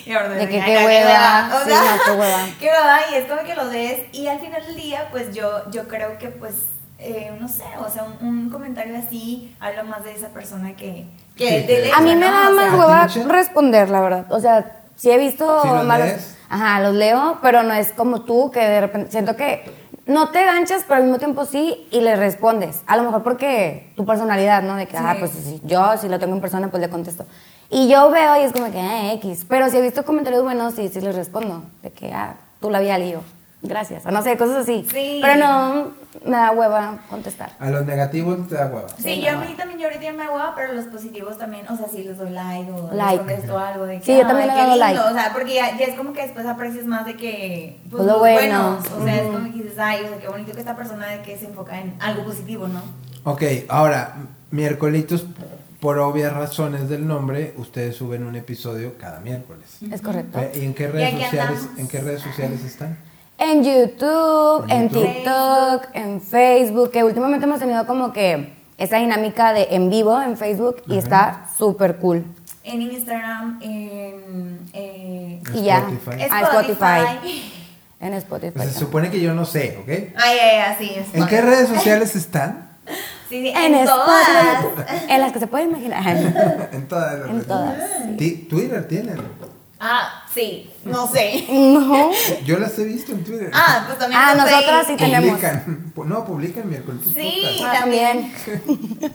[0.06, 2.46] Y ahora De que "Ay, qué hueva, O sí, sea, no, qué hueva.
[2.60, 3.00] qué hueva.
[3.12, 6.18] Y es como que lo ves y al final del día, pues yo, yo creo
[6.18, 6.56] que pues...
[7.00, 11.06] eh, no sé, o sea, un, un comentario así habla más de esa persona que,
[11.38, 12.32] Sí, hecho, A mí me ¿no?
[12.32, 13.34] da O más sea, hueva ¿A ti, Michelle?
[13.34, 14.26] responder, la verdad.
[14.30, 16.36] O sea, sí he visto ¿Sí los malos- lees?
[16.50, 19.64] Ajá, los leo, pero no es como tú que de repente siento que
[20.06, 22.82] no te ganchas, pero al mismo tiempo sí y le respondes.
[22.88, 24.76] A lo mejor porque tu personalidad, ¿no?
[24.76, 25.04] De que, Sí.
[25.06, 27.26] ah, pues si yo si lo tengo en persona, pues le contesto.
[27.70, 29.46] Y yo veo y es como que, ah, X.
[29.48, 31.64] Pero si he visto comentarios buenos, sí, sí les respondo.
[31.84, 33.22] De que, ah, tú la vi al lío.
[33.62, 34.06] Gracias.
[34.06, 34.86] O no sé, cosas así.
[34.90, 35.20] Sí.
[35.22, 35.92] Pero no
[36.26, 37.52] me da hueva contestar.
[37.60, 38.88] A los negativos te da hueva.
[38.98, 41.68] Sí, Sí, yo a mí también, yo ahorita ya me hago, pero los positivos también,
[41.68, 43.12] o sea, sí les doy like o Like.
[43.12, 45.00] les contesto algo de que, Sí, yo también "Ay, le doy lindo", like.
[45.02, 48.06] O sea, porque ya, ya es como que después aprecias más de que, pues, Pues
[48.06, 48.78] lo bueno.
[48.80, 51.08] buenos, o sea, es como que dices, ay, o sea, qué bonito que esta persona
[51.08, 52.82] de que se enfoca en algo positivo, ¿no?
[53.26, 54.16] Ok, ahora,
[54.52, 55.26] miércolitos,
[55.82, 59.66] por obvias razones del nombre, ustedes suben un episodio cada miércoles.
[59.92, 60.40] Es correcto.
[60.56, 61.80] ¿Y en qué redes sociales, andamos.
[61.80, 62.98] en qué redes sociales están?
[63.40, 65.02] En YouTube, En en, YouTube.
[65.14, 70.38] TikTok, en Facebook, que últimamente hemos tenido como que esa dinámica de en vivo en
[70.38, 72.26] Facebook y está súper cool.
[72.64, 74.60] En Instagram, en...
[74.74, 75.80] eh, Y ya.
[75.80, 76.28] Spotify.
[76.30, 77.52] Ah, Spotify.
[78.02, 78.52] En Spotify.
[78.56, 78.80] Pues se también.
[78.80, 79.90] supone que yo no sé, ¿ok?
[80.18, 81.14] Ay, ay, así es.
[81.16, 82.70] ¿En qué redes sociales están?
[83.30, 84.64] Sí, sí, En en, todas.
[84.64, 85.06] Spotify.
[85.10, 86.04] En las que se puede imaginar.
[86.74, 87.14] en todas.
[87.20, 87.48] las En redes.
[87.48, 87.78] todas,
[88.18, 88.48] sí.
[88.50, 89.18] Twitter tienen.
[89.80, 91.46] Ah, sí, no sé.
[91.50, 92.12] No.
[92.46, 93.50] Yo las he visto en Twitter.
[93.54, 94.52] Ah, pues también Ah, no sé.
[94.52, 95.30] nosotras sí tenemos.
[95.30, 95.94] Publican.
[95.96, 97.02] Pu- No, publican miércoles.
[97.16, 97.62] Sí.
[97.66, 98.34] Ah, también.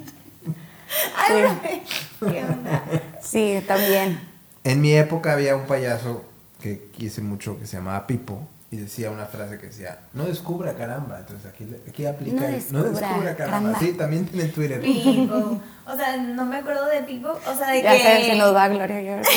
[1.16, 1.82] Ay,
[2.20, 2.82] ¿Qué onda?
[3.22, 4.20] Sí, también.
[4.62, 6.24] En mi época había un payaso
[6.62, 10.74] que quise mucho que se llamaba Pipo y decía una frase que decía, no descubra
[10.74, 11.18] caramba.
[11.18, 13.78] Entonces aquí, aquí aplica No descubra caramba".
[13.78, 14.80] Sí, también tiene Twitter.
[14.80, 15.60] Pico.
[15.86, 17.38] O sea, no me acuerdo de Pico.
[17.46, 18.02] O sea, de Ya que.
[18.02, 19.20] se, se nos va Gloria.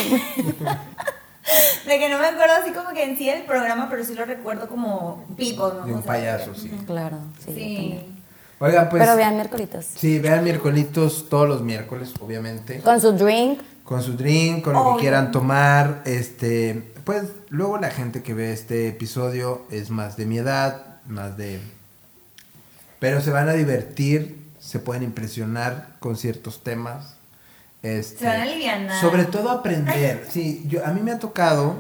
[1.86, 4.26] De que no me acuerdo así como que en sí el programa, pero sí lo
[4.26, 5.86] recuerdo como Pipo, ¿no?
[5.86, 6.70] De un O sea, payaso, sí.
[6.86, 7.54] Claro, sí.
[7.54, 8.00] Sí.
[8.60, 9.04] Oigan, pues...
[9.04, 9.86] Pero vean miércolitos.
[9.86, 12.82] Sí, vean miércolitos todos los miércoles, obviamente.
[12.82, 13.60] Con su drink.
[13.84, 16.02] Con su drink, con lo que quieran tomar.
[16.06, 21.38] Este, pues luego la gente que ve este episodio es más de mi edad, más
[21.38, 21.60] de...
[23.00, 27.16] Pero se van a divertir, se pueden impresionar con ciertos temas.
[27.88, 29.02] Este, Se van.
[29.02, 30.26] Sobre todo aprender.
[30.30, 31.76] Sí, yo, a mí me ha tocado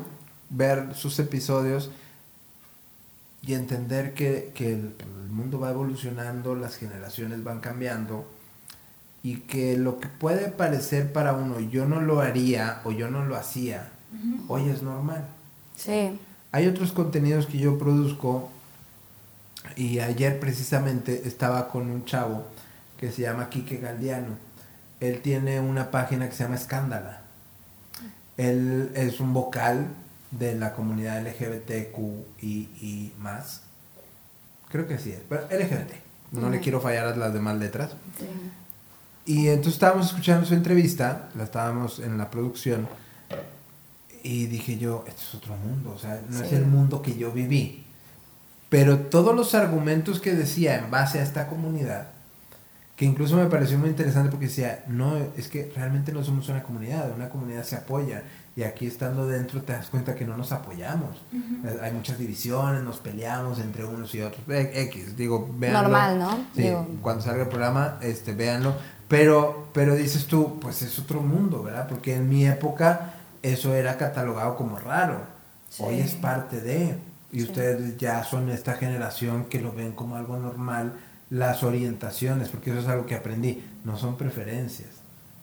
[0.49, 1.91] ver sus episodios
[3.41, 8.25] y entender que, que el, el mundo va evolucionando, las generaciones van cambiando
[9.23, 13.25] y que lo que puede parecer para uno yo no lo haría o yo no
[13.25, 13.89] lo hacía,
[14.47, 15.25] hoy es normal.
[15.75, 16.17] Sí.
[16.53, 18.49] Hay otros contenidos que yo produzco
[19.75, 22.45] y ayer precisamente estaba con un chavo
[22.97, 24.46] que se llama Quique Galdiano.
[24.99, 27.21] Él tiene una página que se llama Escándala.
[28.37, 29.87] Él es un vocal
[30.31, 31.97] de la comunidad LGBTQ
[32.41, 33.61] y, y más.
[34.69, 35.93] Creo que sí es, pero LGBT.
[36.31, 37.91] No le quiero fallar a las demás letras.
[38.19, 38.25] sí.
[39.27, 42.87] Y entonces estábamos escuchando su entrevista, la estábamos en la producción,
[44.23, 47.33] y dije yo, esto es otro mundo, o sea, no es el mundo que yo
[47.33, 47.85] viví.
[48.69, 52.07] Pero todos los argumentos que decía en base a esta comunidad,
[52.97, 56.63] que incluso me pareció muy interesante porque decía, no, es que realmente no somos una
[56.63, 58.23] comunidad, una comunidad se apoya.
[58.55, 61.15] Y aquí estando dentro te das cuenta que no nos apoyamos.
[61.31, 64.41] Eh, Hay muchas divisiones, nos peleamos entre unos y otros.
[64.49, 65.83] Eh, X, digo, véanlo.
[65.83, 66.31] Normal, ¿no?
[66.55, 66.87] Sí, Digo.
[67.03, 68.73] cuando salga el programa, este, véanlo.
[69.07, 71.87] Pero, pero dices tú, pues es otro mundo, ¿verdad?
[71.87, 75.21] Porque en mi época eso era catalogado como raro.
[75.69, 75.83] Sí.
[75.85, 76.97] Hoy es parte de.
[77.31, 80.93] Y ustedes ya son esta generación que lo ven como algo normal.
[81.29, 84.89] Las orientaciones, porque eso es algo que aprendí, no son preferencias,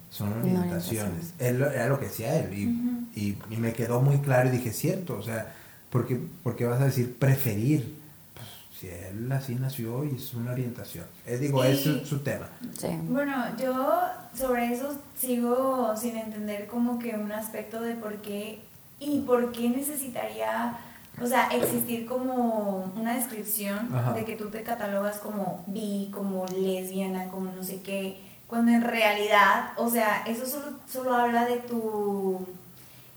[0.09, 1.33] son orientaciones.
[1.39, 2.53] Él lo- era lo que decía él.
[2.53, 5.53] Y, y, y me quedó muy claro y dije, cierto, o sea,
[5.91, 7.95] porque, porque vas a decir preferir.
[8.33, 8.47] Pues
[8.79, 11.05] si él así nació y es una orientación.
[11.25, 11.69] Eh, digo, Sí.
[11.69, 12.47] ese es su tema.
[12.77, 12.87] Sí.
[13.03, 13.99] Bueno, yo
[14.35, 18.59] sobre eso sigo sin entender como que un aspecto de por qué
[18.99, 20.77] y por qué necesitaría,
[21.21, 24.13] o sea, existir como una descripción Ajá.
[24.13, 28.81] de que tú te catalogas como bi, como lesbiana, como no sé qué, cuando en
[28.81, 32.45] realidad, o sea, eso solo, solo habla de tu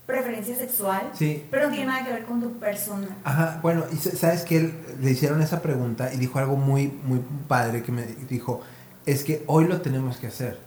[0.05, 1.45] preferencia sexual, Sí.
[1.51, 3.07] pero no tiene nada que ver con tu persona.
[3.23, 6.87] Ajá, bueno, y sa- sabes que él le hicieron esa pregunta y dijo algo muy,
[6.87, 8.61] muy padre que me dijo,
[9.05, 10.57] es que hoy lo tenemos que hacer.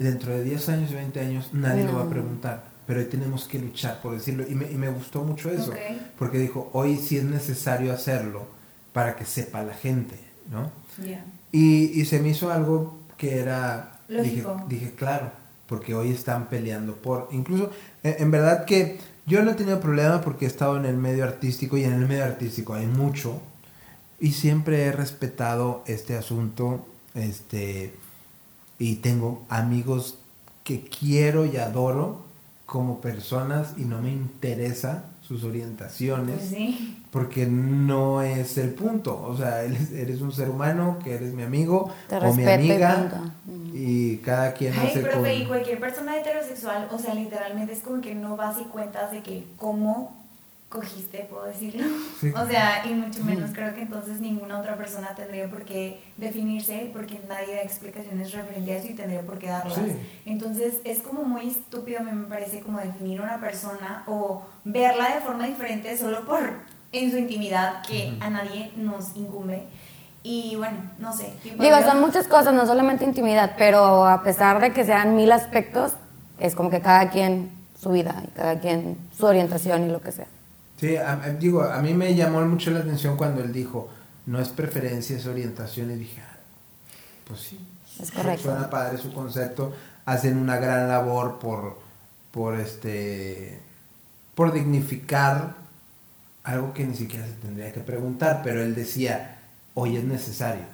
[0.00, 3.44] Dentro de 10 años y 20 años nadie lo va a preguntar, pero hoy tenemos
[3.44, 4.44] que luchar por decirlo.
[4.48, 5.78] Y me, y me gustó mucho eso, Ok.
[6.18, 8.46] porque dijo, hoy sí es necesario hacerlo
[8.92, 10.18] para que sepa la gente,
[10.50, 10.70] ¿no?
[11.04, 11.24] Ya.
[11.52, 15.30] Y, y se me hizo algo que era, dije, dije, claro,
[15.66, 17.70] porque hoy están peleando por, incluso,
[18.02, 21.24] en, en verdad que yo no he tenido problema porque he estado en el medio
[21.24, 23.40] artístico y en el medio artístico hay mucho
[24.20, 27.94] y siempre he respetado este asunto, este,
[28.78, 30.18] y tengo amigos
[30.64, 32.22] que quiero y adoro
[32.74, 36.98] como personas y no me interesa sus orientaciones Pues sí.
[37.12, 39.22] porque no es el punto.
[39.22, 42.50] O sea, eres, eres un ser humano que eres mi amigo Te o mi respeto
[42.50, 42.96] y amiga
[43.46, 43.76] punto.
[43.76, 45.30] y cada quien Ay, hace pero con...
[45.30, 49.22] y cualquier persona heterosexual, o sea, literalmente es como que no vas y cuentas de
[49.22, 50.23] que cómo
[50.74, 51.84] cogiste, puedo decirlo.
[52.20, 52.32] Sí.
[52.36, 56.90] O sea, y mucho menos creo que entonces ninguna otra persona tendría por qué definirse,
[56.92, 59.76] porque nadie da explicaciones referente a eso y tendría por qué darlas.
[59.76, 59.96] Sí.
[60.26, 65.14] Entonces es como muy estúpido, me me parece, como definir a una persona o verla
[65.14, 66.40] de forma diferente solo por
[66.92, 69.64] en su intimidad que a nadie nos incumbe.
[70.22, 71.34] Y bueno, no sé.
[71.42, 75.30] tipo, Digo, son muchas cosas, no solamente intimidad, pero a pesar de que sean mil
[75.30, 75.92] aspectos,
[76.40, 80.12] es como que cada quien su vida y cada quien su orientación y lo que
[80.12, 80.26] sea.
[80.78, 83.88] Sí, a- digo, a mí me llamó mucho la atención cuando él dijo,
[84.26, 86.36] no es preferencia, es orientación, y dije, ah,
[87.26, 87.60] pues sí.
[88.00, 88.44] Es correcto.
[88.44, 89.72] Suena padre su concepto,
[90.04, 91.78] hacen una gran labor por,
[92.32, 93.60] por este,
[94.34, 95.54] por dignificar
[96.44, 99.38] algo que ni siquiera se tendría que preguntar, pero él decía,
[99.74, 100.64] hoy es necesario.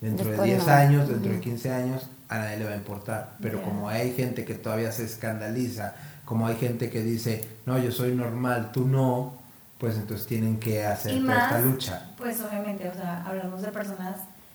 [0.00, 0.72] Dentro Después de 10 no.
[0.72, 1.44] años, dentro de Ujú.
[1.44, 3.36] 15 años, a nadie le va a importar.
[3.40, 7.92] Pero como hay gente que todavía se escandaliza, como hay gente que dice, no, yo
[7.92, 9.34] soy normal, tú no,
[9.82, 12.02] pues entonces tienen que hacer Y toda más, esta lucha.
[12.16, 14.14] pues obviamente, o sea, hablamos de personas,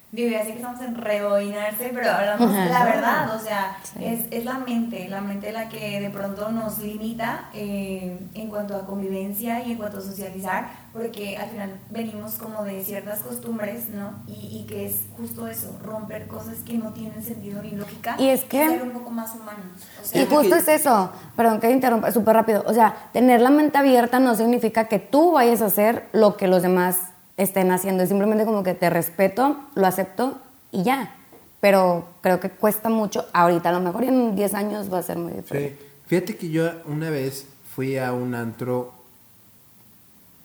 [0.10, 2.66] digo, ya sé que estamos en reboinarse, pero hablamos Ajá.
[2.70, 4.06] la verdad, o sea, Sí.
[4.06, 8.74] es, es la mente, la mente la que de pronto nos limita eh, en cuanto
[8.78, 13.90] a convivencia y en cuanto a socializar, porque al final venimos como de ciertas costumbres,
[13.90, 14.12] ¿no?
[14.28, 18.30] Y, y que es justo eso, romper cosas que no tienen sentido ni lógica, Y
[18.30, 19.66] es que- ser un poco más humanos.
[20.02, 22.64] O sea, Y justo es eso, perdón que interrumpa, súper rápido.
[22.68, 26.48] O sea, tener la mente abierta no significa que tú vayas a hacer lo que
[26.48, 26.98] los demás
[27.38, 28.04] estén haciendo.
[28.04, 30.40] Es simplemente como que te respeto, lo acepto
[30.72, 31.14] y ya.
[31.60, 33.70] Pero creo que cuesta mucho ahorita.
[33.70, 35.38] A lo mejor en 10 años va a ser muy Sí.
[35.38, 35.86] diferente.
[36.08, 37.46] Fíjate que yo una vez
[37.76, 38.94] fui a un antro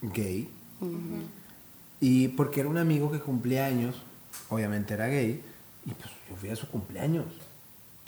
[0.02, 0.48] gay
[2.00, 3.94] y porque era un amigo que cumplía años,
[4.48, 5.40] obviamente era gay,
[5.86, 7.26] y pues yo fui a su cumpleaños.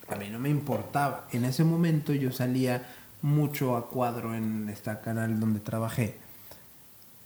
[0.09, 1.29] A mí no me importaba.
[1.33, 2.83] En ese momento yo salía
[3.23, 6.17] mucho a cuadro en este canal donde trabajé.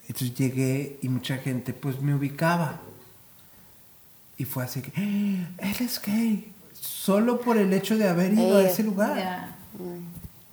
[0.06, 2.80] Entonces llegué y mucha gente pues me ubicaba.
[4.36, 5.48] Y fue así que, "¡Ah!
[5.66, 6.52] él es gay.
[6.74, 9.56] Solo por el hecho de haber ido a Eh, ese lugar.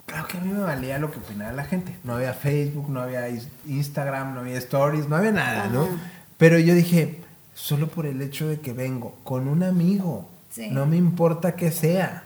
[0.05, 1.95] Claro que a mí me valía lo que opinara la gente.
[2.03, 3.27] No había Facebook, no había
[3.67, 5.83] Instagram, no había stories, no había nada, ¿no?
[5.83, 5.91] Ajá.
[6.37, 7.21] Pero yo dije,
[7.53, 10.69] solo por el hecho de que vengo con un amigo, Sí.
[10.69, 12.25] no me importa que sea,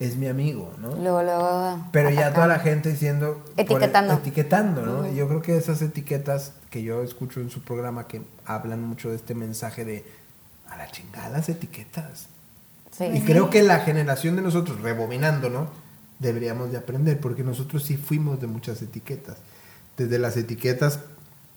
[0.00, 0.88] es mi amigo, ¿no?
[0.96, 1.86] Luego, luego.
[1.92, 2.34] Pero ya atacar.
[2.34, 3.42] toda la gente diciendo...
[3.44, 4.14] por- Etiquetando.
[4.14, 5.08] etiquetando, ¿no?
[5.12, 9.10] Y yo creo que esas etiquetas que yo escucho en su programa que hablan mucho
[9.10, 10.04] de este mensaje de
[10.68, 12.26] a la chingada las etiquetas.
[12.96, 13.04] Sí.
[13.12, 15.68] Y creo que la generación de nosotros, rebobinando, ¿no?
[16.20, 19.38] Deberíamos de aprender, porque nosotros sí fuimos de muchas etiquetas.
[19.96, 21.00] Desde las etiquetas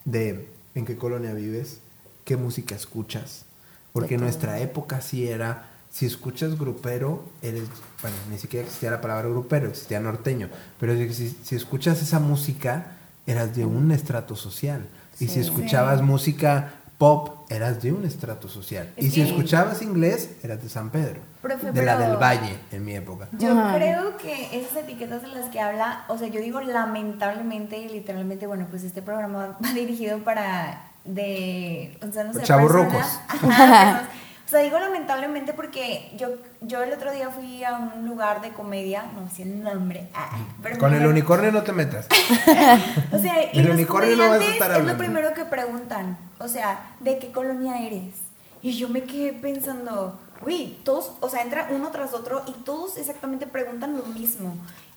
[0.06, 1.78] de en qué colonia vives,
[2.26, 3.46] qué música escuchas.
[3.92, 7.64] Porque en nuestra época sí era, si escuchas grupero, eres,
[8.02, 10.50] bueno, ni siquiera existía la palabra grupero, existía norteño.
[10.80, 14.88] Pero si, si escuchas esa música, eras de un estrato social.
[15.20, 16.06] Y si escuchabas Sí.
[16.06, 16.74] música
[17.04, 18.94] pop, eras de un estrato social.
[18.96, 21.20] Es y si escuchabas inglés, eras de San Pedro.
[21.42, 23.28] Profe, de la del Valle, en mi época.
[23.38, 23.76] Yo Ajá.
[23.76, 28.48] creo que esas etiquetas de las que habla, o sea, yo digo lamentablemente y literalmente,
[28.48, 32.94] bueno, pues este programa va dirigido para de, o sea, no sé, chavorrucos.
[33.30, 34.04] personas- Ajá,
[34.54, 36.30] sea, digo lamentablemente porque yo,
[36.62, 40.30] yo el otro día fui a un lugar de comedia, no sé el nombre, ah,
[40.62, 42.08] pero Con el unicornio no te metas.
[43.12, 44.98] o sea, y El los unicornio no vas a estar es lo hablando.
[44.98, 46.18] primero que preguntan.
[46.40, 48.16] O sea, ¿de qué colonia eres?
[48.62, 52.98] Y yo me quedé pensando, uy, todos, o sea, entra uno tras otro y todos
[52.98, 54.56] exactamente preguntan lo mismo.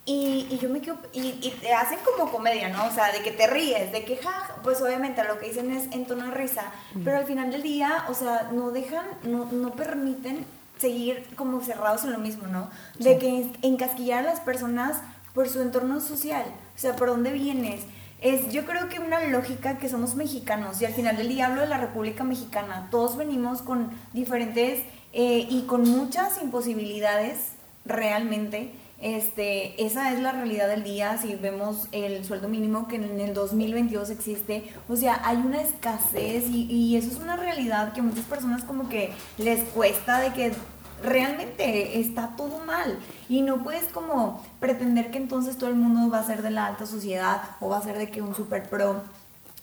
[0.08, 2.86] Y, y yo me quedo, y, y te hacen como comedia, ¿no?
[2.86, 5.92] O sea, de que te ríes, de que, ja, pues obviamente lo que dicen es
[5.92, 6.72] en tono de risa,
[7.04, 10.46] pero al final del día, o sea, no dejan, no, no permiten
[10.78, 12.70] seguir como cerrados en lo mismo, ¿no?
[13.00, 14.98] De que encasquillar a las personas
[15.34, 17.82] por su entorno social, o sea, por dónde vienes.
[18.20, 21.60] Es, yo creo que una lógica que somos mexicanos y al final del día hablo
[21.62, 22.88] de la República Mexicana.
[22.90, 27.52] Todos venimos con diferentes eh, y con muchas imposibilidades
[27.84, 28.72] realmente.
[29.00, 31.18] Este, esa es la realidad del día.
[31.18, 36.48] Si vemos el sueldo mínimo que en el 2022 existe, o sea, hay una escasez
[36.48, 40.52] y, y eso es una realidad que muchas personas como que les cuesta de que
[41.02, 42.98] realmente está todo mal
[43.28, 46.66] y no puedes como pretender que entonces todo el mundo va a ser de la
[46.66, 49.02] alta sociedad o va a ser de que un super pro.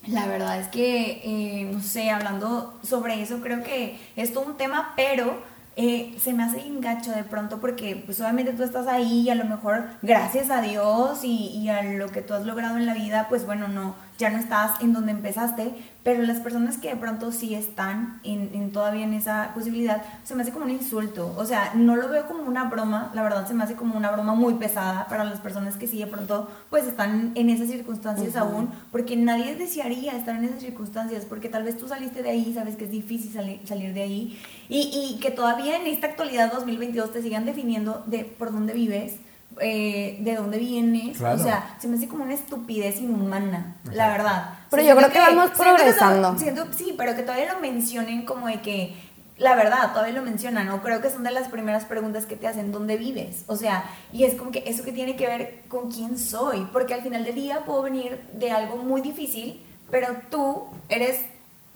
[0.06, 4.56] La verdad es que, eh, no sé, hablando sobre eso, creo que es todo un
[4.56, 5.42] tema, pero
[5.76, 9.30] eh, se me hace bien gacho de pronto porque pues obviamente tú estás ahí y
[9.30, 12.86] a lo mejor gracias a Dios y, y a lo que tú has logrado en
[12.86, 15.74] la vida, pues bueno, no, ya no estás en donde empezaste,
[16.04, 20.34] pero las personas que de pronto sí están en, en todavía en esa posibilidad, se
[20.34, 23.48] me hace como un insulto, o sea, no lo veo como una broma, la verdad
[23.48, 26.48] se me hace como una broma muy pesada para las personas que sí de pronto
[26.70, 31.64] pues están en esas circunstancias aún, porque nadie desearía estar en esas circunstancias, porque tal
[31.64, 34.38] vez tú saliste de ahí, sabes que es difícil sali- salir de ahí,
[34.68, 39.16] y, y que todavía en esta actualidad 2022 te sigan definiendo de por dónde vives,
[39.60, 41.40] eh, de dónde vienes, Claro.
[41.40, 44.50] o sea, se me hace como una estupidez inhumana, la verdad.
[44.70, 46.38] Pero O sea, yo siento creo que vamos siento que to- progresando.
[46.38, 48.94] siento- sí, pero que todavía lo mencionen como de que
[49.36, 50.80] la verdad, todavía lo mencionan, ¿no?
[50.80, 53.42] Creo que son de las primeras preguntas que te hacen, ¿dónde vives?
[53.48, 56.94] O sea, y es como que eso que tiene que ver con quién soy, porque
[56.94, 59.60] al final del día puedo venir de algo muy difícil,
[59.90, 61.18] pero tú eres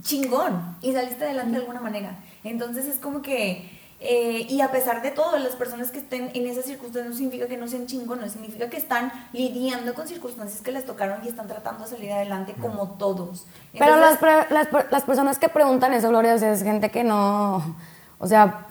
[0.05, 2.17] chingón y saliste adelante de alguna manera.
[2.45, 3.69] Entonces es como que
[4.01, 7.49] eh, y a pesar de todo, las personas que estén en esas circunstancias no significa
[7.49, 11.49] que no sean chingones, significa que están lidiando con circunstancias que les tocaron y están
[11.49, 13.47] tratando de salir adelante como todos.
[13.77, 14.21] Pero las,
[14.51, 17.77] las, las, personas que preguntan eso, Gloria, es gente que no,
[18.21, 18.67] o sea,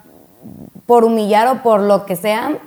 [0.86, 2.58] por humillar o por lo que sea,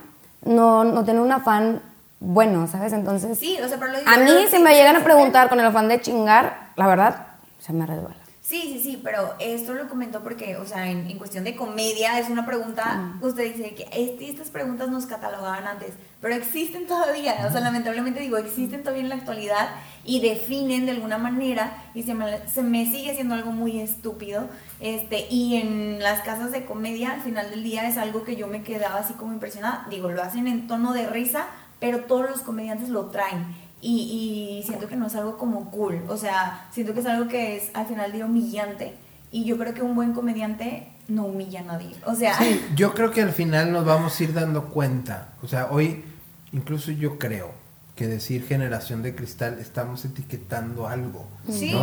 [0.45, 1.81] no, no tiene un afán
[2.21, 2.93] bueno, ¿sabes?
[2.93, 5.89] Entonces, sí, o sea, pero a mí si me llegan a preguntar con el afán
[5.89, 7.27] de chingar, la verdad,
[7.59, 8.20] se me resbala.
[8.51, 12.29] Sí, sí, sí, pero esto lo comentó porque, o sea, en, cuestión de comedia es
[12.29, 17.53] una pregunta, usted dice que este, estas preguntas nos catalogaban antes, pero existen todavía, o
[17.53, 19.69] sea, lamentablemente digo, existen todavía en la actualidad
[20.05, 24.49] y definen de alguna manera y se me, se me sigue siendo algo muy estúpido,
[24.81, 28.49] este, y en las casas de comedia al final del día es algo que yo
[28.49, 31.47] me quedaba así como impresionada, digo, lo hacen en tono de risa,
[31.79, 33.47] pero todos los comediantes lo traen
[33.83, 37.57] y, siento que no es algo como cool, o sea, siento que es algo que
[37.57, 38.95] es al final de humillante.
[39.33, 42.37] Y yo creo que un buen comediante no humilla a nadie, o sea...
[42.37, 46.05] Sí, yo creo que al final nos vamos a ir dando cuenta, o sea, hoy
[46.53, 47.53] incluso yo creo
[47.97, 51.75] que decir generación de cristal estamos etiquetando algo, sí.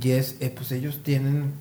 [0.00, 1.54] Y es, eh, pues ellos tienen,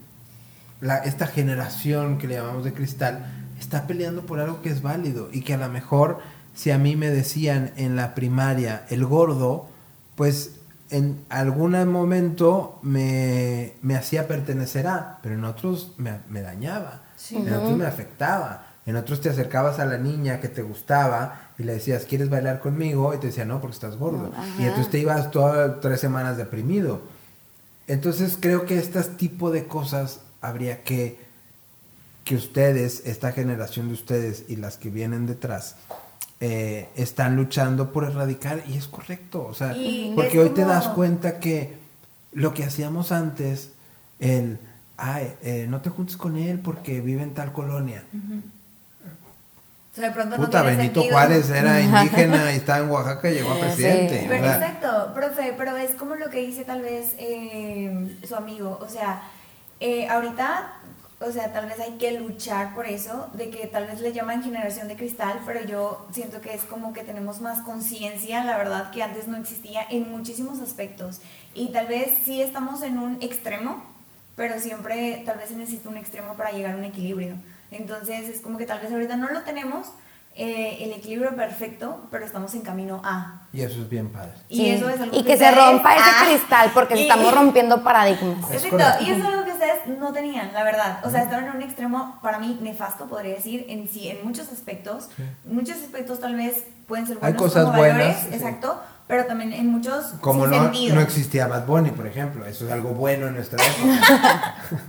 [0.81, 3.25] la, esta generación que le llamamos de cristal,
[3.59, 6.19] está peleando por algo que es válido y que a lo mejor
[6.55, 9.67] si a mí me decían en la primaria el gordo,
[10.15, 10.51] pues
[10.89, 17.01] en algún momento me, hacía pertenecer a, pero en otros me, dañaba,
[17.31, 21.63] en otros me afectaba, en otros te acercabas a la niña que te gustaba y
[21.63, 23.13] le decías, ¿quieres bailar conmigo?
[23.13, 24.31] Y te decía, no, porque estás gordo.
[24.59, 27.01] Y entonces te ibas todas tres semanas deprimido.
[27.87, 31.19] Entonces creo que este tipo de cosas habría que,
[32.23, 35.75] que ustedes, esta generación de ustedes y las que vienen detrás,
[36.41, 39.73] eh, están luchando por erradicar y es correcto, o sea,
[40.15, 41.77] porque hoy te das cuenta que
[42.33, 43.71] lo que hacíamos antes,
[44.19, 44.59] el,
[44.97, 48.03] ay, eh, no te juntes con él porque vive en tal colonia.
[50.35, 54.25] Puta, Benito Juárez era indígena y estaba en Oaxaca y llegó a presidente.
[54.27, 58.89] Pero, exacto, profe, pero es como lo que dice tal vez eh, su amigo, o
[58.89, 59.21] sea,
[60.09, 60.73] ahorita
[61.19, 64.43] o sea, tal vez hay que luchar por eso, de que tal vez le llaman
[64.43, 68.91] generación de cristal, pero yo siento que es como que tenemos más conciencia, la verdad,
[68.91, 71.21] que antes no existía en muchísimos aspectos.
[71.53, 73.81] Y tal vez sí estamos en un extremo,
[74.35, 77.35] pero siempre tal vez se necesita un extremo para llegar a un equilibrio.
[77.71, 79.87] Entonces es como que tal vez ahorita no lo tenemos,
[80.37, 83.47] eh, el equilibrio perfecto, pero estamos en camino a.
[83.53, 84.33] Y eso es bien padre.
[84.49, 88.51] Y eso es algo y que, se rompa ese ah, cristal, porque estamos rompiendo paradigmas.
[88.51, 90.99] Exacto, y eso es algo que ustedes no tenían, la verdad.
[91.03, 94.51] O sea, estaban en un extremo, para mí, nefasto, podría decir, en sí, en muchos
[94.51, 95.09] aspectos.
[95.45, 99.67] Muchos aspectos tal vez pueden ser buenos Hay cosas como buenas, exacto pero también en
[99.67, 103.63] muchos como no, no existía Bad Bunny por ejemplo eso es algo bueno en nuestra
[103.63, 104.55] época.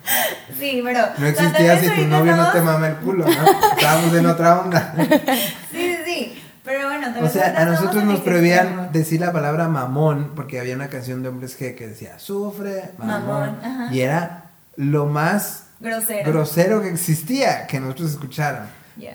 [0.59, 3.71] Sí pero no existía si tu novio no te mama el culo ¿no?
[3.77, 4.95] estábamos en otra onda.
[5.71, 10.33] Sí sí sí pero bueno o sea a nosotros nos prohibían decir la palabra mamón
[10.35, 13.59] porque había una canción de hombres G que decía sufre mamón,
[13.93, 14.46] y era
[14.77, 16.31] lo más grosero.
[16.31, 18.69] grosero que existía que nosotros escucharan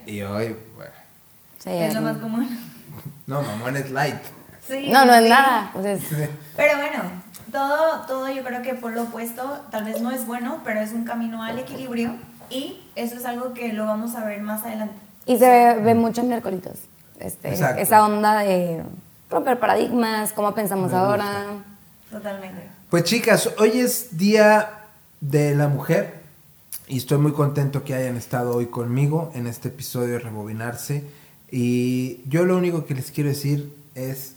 [0.06, 0.92] y hoy bueno
[1.66, 2.48] es lo más común
[3.28, 4.22] no mamón es light
[4.70, 5.72] no, no es nada.
[6.56, 7.04] Pero bueno,
[7.52, 10.92] todo, todo yo creo que por lo opuesto, tal vez no es bueno, pero es
[10.92, 12.16] un camino al equilibrio
[12.50, 14.96] y eso es algo que lo vamos a ver más adelante.
[15.26, 16.78] Y se ve, mucho en miércolitos.
[17.20, 18.84] Este, esa onda de
[19.30, 21.46] romper paradigmas, cómo pensamos ahora.
[22.10, 22.68] Totalmente.
[22.90, 24.81] Pues chicas, hoy es Día
[25.22, 26.22] de la Mujer
[26.88, 31.06] y estoy muy contento que hayan estado hoy conmigo en este episodio de Rebobinarse.
[31.50, 34.36] Y yo lo único que les quiero decir es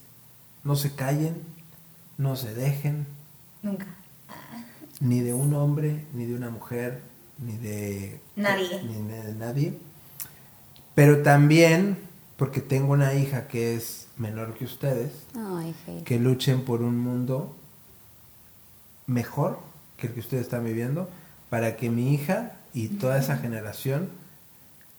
[0.62, 1.36] no se callen,
[2.16, 3.06] no se dejen.
[3.62, 3.86] Nunca.
[5.00, 7.02] Ni de un hombre, ni de una mujer,
[7.38, 8.82] ni de nadie.
[8.82, 9.78] Ni de nadie.
[10.94, 11.98] Pero también,
[12.36, 15.12] porque tengo una hija que es menor que ustedes,
[16.04, 17.56] que luchen por un mundo
[19.06, 19.58] mejor
[20.04, 21.08] que el que ustedes están viviendo,
[21.48, 24.10] para que mi hija y toda esa generación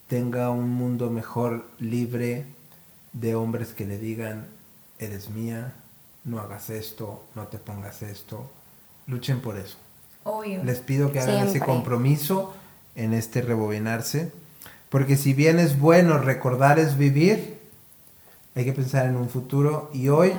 [0.07, 2.45] tenga un mundo mejor, libre
[3.13, 4.47] de hombres que le digan
[4.97, 5.73] eres mía,
[6.23, 8.49] no hagas esto, no te pongas esto.
[9.05, 9.77] Luchen por eso.
[10.63, 12.55] Les pido que hagan ese compromiso
[12.95, 14.31] en este rebobinarse,
[14.89, 17.59] porque si bien es bueno recordar es vivir,
[18.55, 20.31] hay que pensar en un futuro y hoy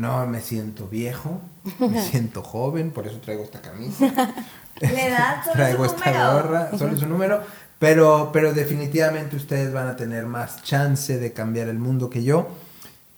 [0.00, 1.40] no me siento viejo,
[1.78, 4.10] me siento joven, por eso traigo esta camisa.
[4.80, 7.42] La edad solo traigo es esta gorra, solo es un número,
[7.78, 12.48] Pero, pero definitivamente ustedes van a tener más chance de cambiar el mundo que yo.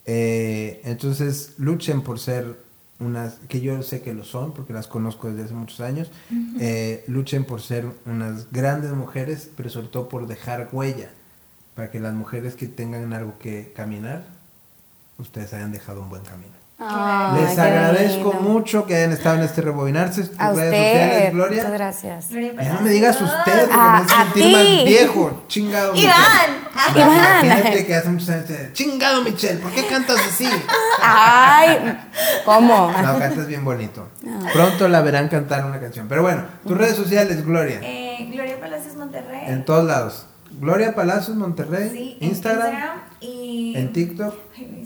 [0.07, 2.57] Eh, entonces, luchen por ser
[2.99, 6.11] unas, que yo sé que lo son, porque las conozco desde hace muchos años.
[6.59, 11.11] Eh, luchen por ser unas grandes mujeres, pero sobre todo por dejar huella,
[11.77, 14.25] para que las mujeres que tengan algo que caminar,
[15.19, 16.62] ustedes hayan dejado un buen camino.
[16.85, 20.25] Ay, Les agradezco mucho que hayan estado en este rebobinarse.
[20.25, 20.93] Tus A redes usted.
[21.03, 21.57] sociales, Gloria.
[21.63, 22.29] Muchas gracias.
[22.31, 24.53] Ya no me digas usted, porque A- me hace sentir ti.
[24.53, 25.45] más viejo.
[25.49, 26.15] Chingado, Iván.
[26.85, 27.05] Michelle.
[27.05, 27.41] Iván.
[27.47, 30.49] Imagínate que hace muchos años Chingado, Michelle, ¿por qué cantas así?
[31.01, 31.99] Ay,
[32.45, 32.91] ¿cómo?
[32.91, 34.09] No, cantas bien bonito.
[34.53, 36.07] Pronto la verán cantar una canción.
[36.09, 37.81] Pero bueno, tus redes sociales, Gloria.
[37.83, 39.43] Eh, Gloria Palacios Monterrey.
[39.47, 40.27] En todos lados.
[40.61, 41.89] Gloria Palacios, Monterrey.
[41.93, 42.75] Sí, en Instagram,
[43.21, 43.73] y...
[43.77, 44.35] en TikTok.
[44.57, 44.82] Ay.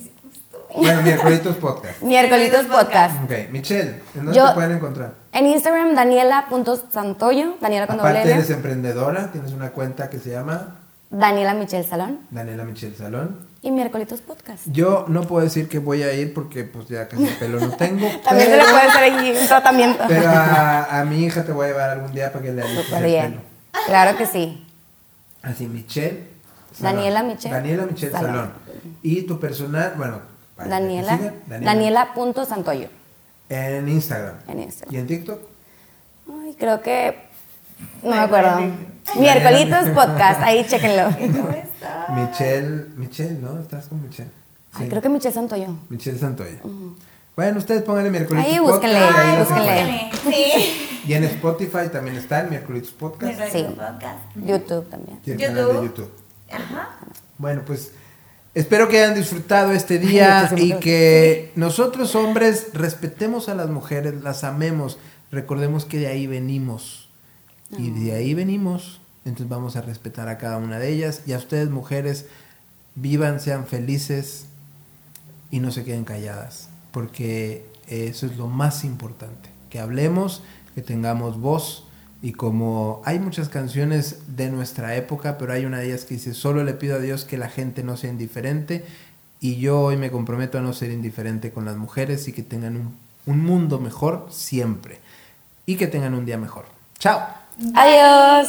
[0.74, 2.02] Bueno, miércoles podcast.
[2.02, 3.24] Miércolitos Podcast.
[3.24, 5.14] Ok, Michelle, ¿en dónde Yo- te pueden encontrar?
[5.32, 8.38] En Instagram, Daniela.santoyo, Daniela con doble Aparte L.
[8.38, 10.76] eres emprendedora, tienes una cuenta que se llama
[11.10, 13.38] Daniela Michelle Salón Daniela Michelle Salón.
[13.62, 14.66] y Miércolitos Podcast.
[14.66, 18.06] Yo no puedo decir que voy a ir porque pues ya casi pelo no tengo.
[18.24, 20.04] También se le puede hacer aquí un tratamiento.
[20.08, 22.98] pero a, a mi hija te voy a llevar algún día para que le Súper
[22.98, 23.30] el bien.
[23.32, 23.86] pelo.
[23.86, 24.66] Claro que sí.
[25.42, 26.28] Así, Michelle.
[26.78, 28.32] Daniela Michelle Daniela Michelle Salón.
[28.32, 28.52] Salón.
[29.02, 30.20] Y tu personal, bueno.
[30.56, 31.16] Daniela.
[31.18, 32.88] sigan, Daniela.santoyo.
[33.48, 34.36] En Instagram.
[34.48, 34.94] En Instagram.
[34.94, 35.40] ¿Y en TikTok?
[36.28, 37.26] Ay, creo que.
[38.02, 38.60] No me acuerdo.
[39.18, 41.04] Miércolitos Podcast, ahí chéquenlo.
[41.18, 42.06] ¿Cómo está?
[42.10, 43.60] Michelle, Michelle, ¿no?
[43.60, 44.30] Estás con Michelle.
[44.72, 45.68] Ay, creo que Michelle Santoyo.
[45.88, 46.58] Michelle Santoya.
[47.36, 49.18] Bueno, ustedes pónganle miércoles Ahí búsquenle, podcast.
[49.18, 50.10] ahí búsquenle.
[50.24, 51.02] Sí.
[51.06, 53.40] Y en Spotify también está el miércoles podcast.
[53.52, 53.64] Sí.
[53.68, 54.18] podcast.
[54.34, 55.20] YouTube también.
[55.24, 55.84] Y el canal de YouTube.
[55.84, 56.10] YouTube.
[56.50, 56.96] Ajá.
[57.38, 57.92] Bueno, pues
[58.56, 64.44] espero que hayan disfrutado este día y que nosotros hombres respetemos a las mujeres, las
[64.44, 64.98] amemos,
[65.30, 67.08] recordemos que de ahí venimos.
[67.76, 71.22] Y de ahí venimos, entonces vamos a respetar a cada una de ellas.
[71.26, 72.26] Y a ustedes mujeres,
[72.94, 74.46] vivan, sean felices
[75.50, 80.42] y no se queden calladas, porque eso es lo más importante, que hablemos,
[80.74, 81.85] que tengamos voz.
[82.22, 86.34] Y como hay muchas canciones de nuestra época, pero hay una de ellas que dice,
[86.34, 88.84] solo le pido a Dios que la gente no sea indiferente.
[89.40, 92.76] Y yo hoy me comprometo a no ser indiferente con las mujeres y que tengan
[92.76, 94.98] un, un mundo mejor siempre.
[95.66, 96.64] Y que tengan un día mejor.
[96.98, 97.20] Chao.
[97.74, 98.48] Adiós.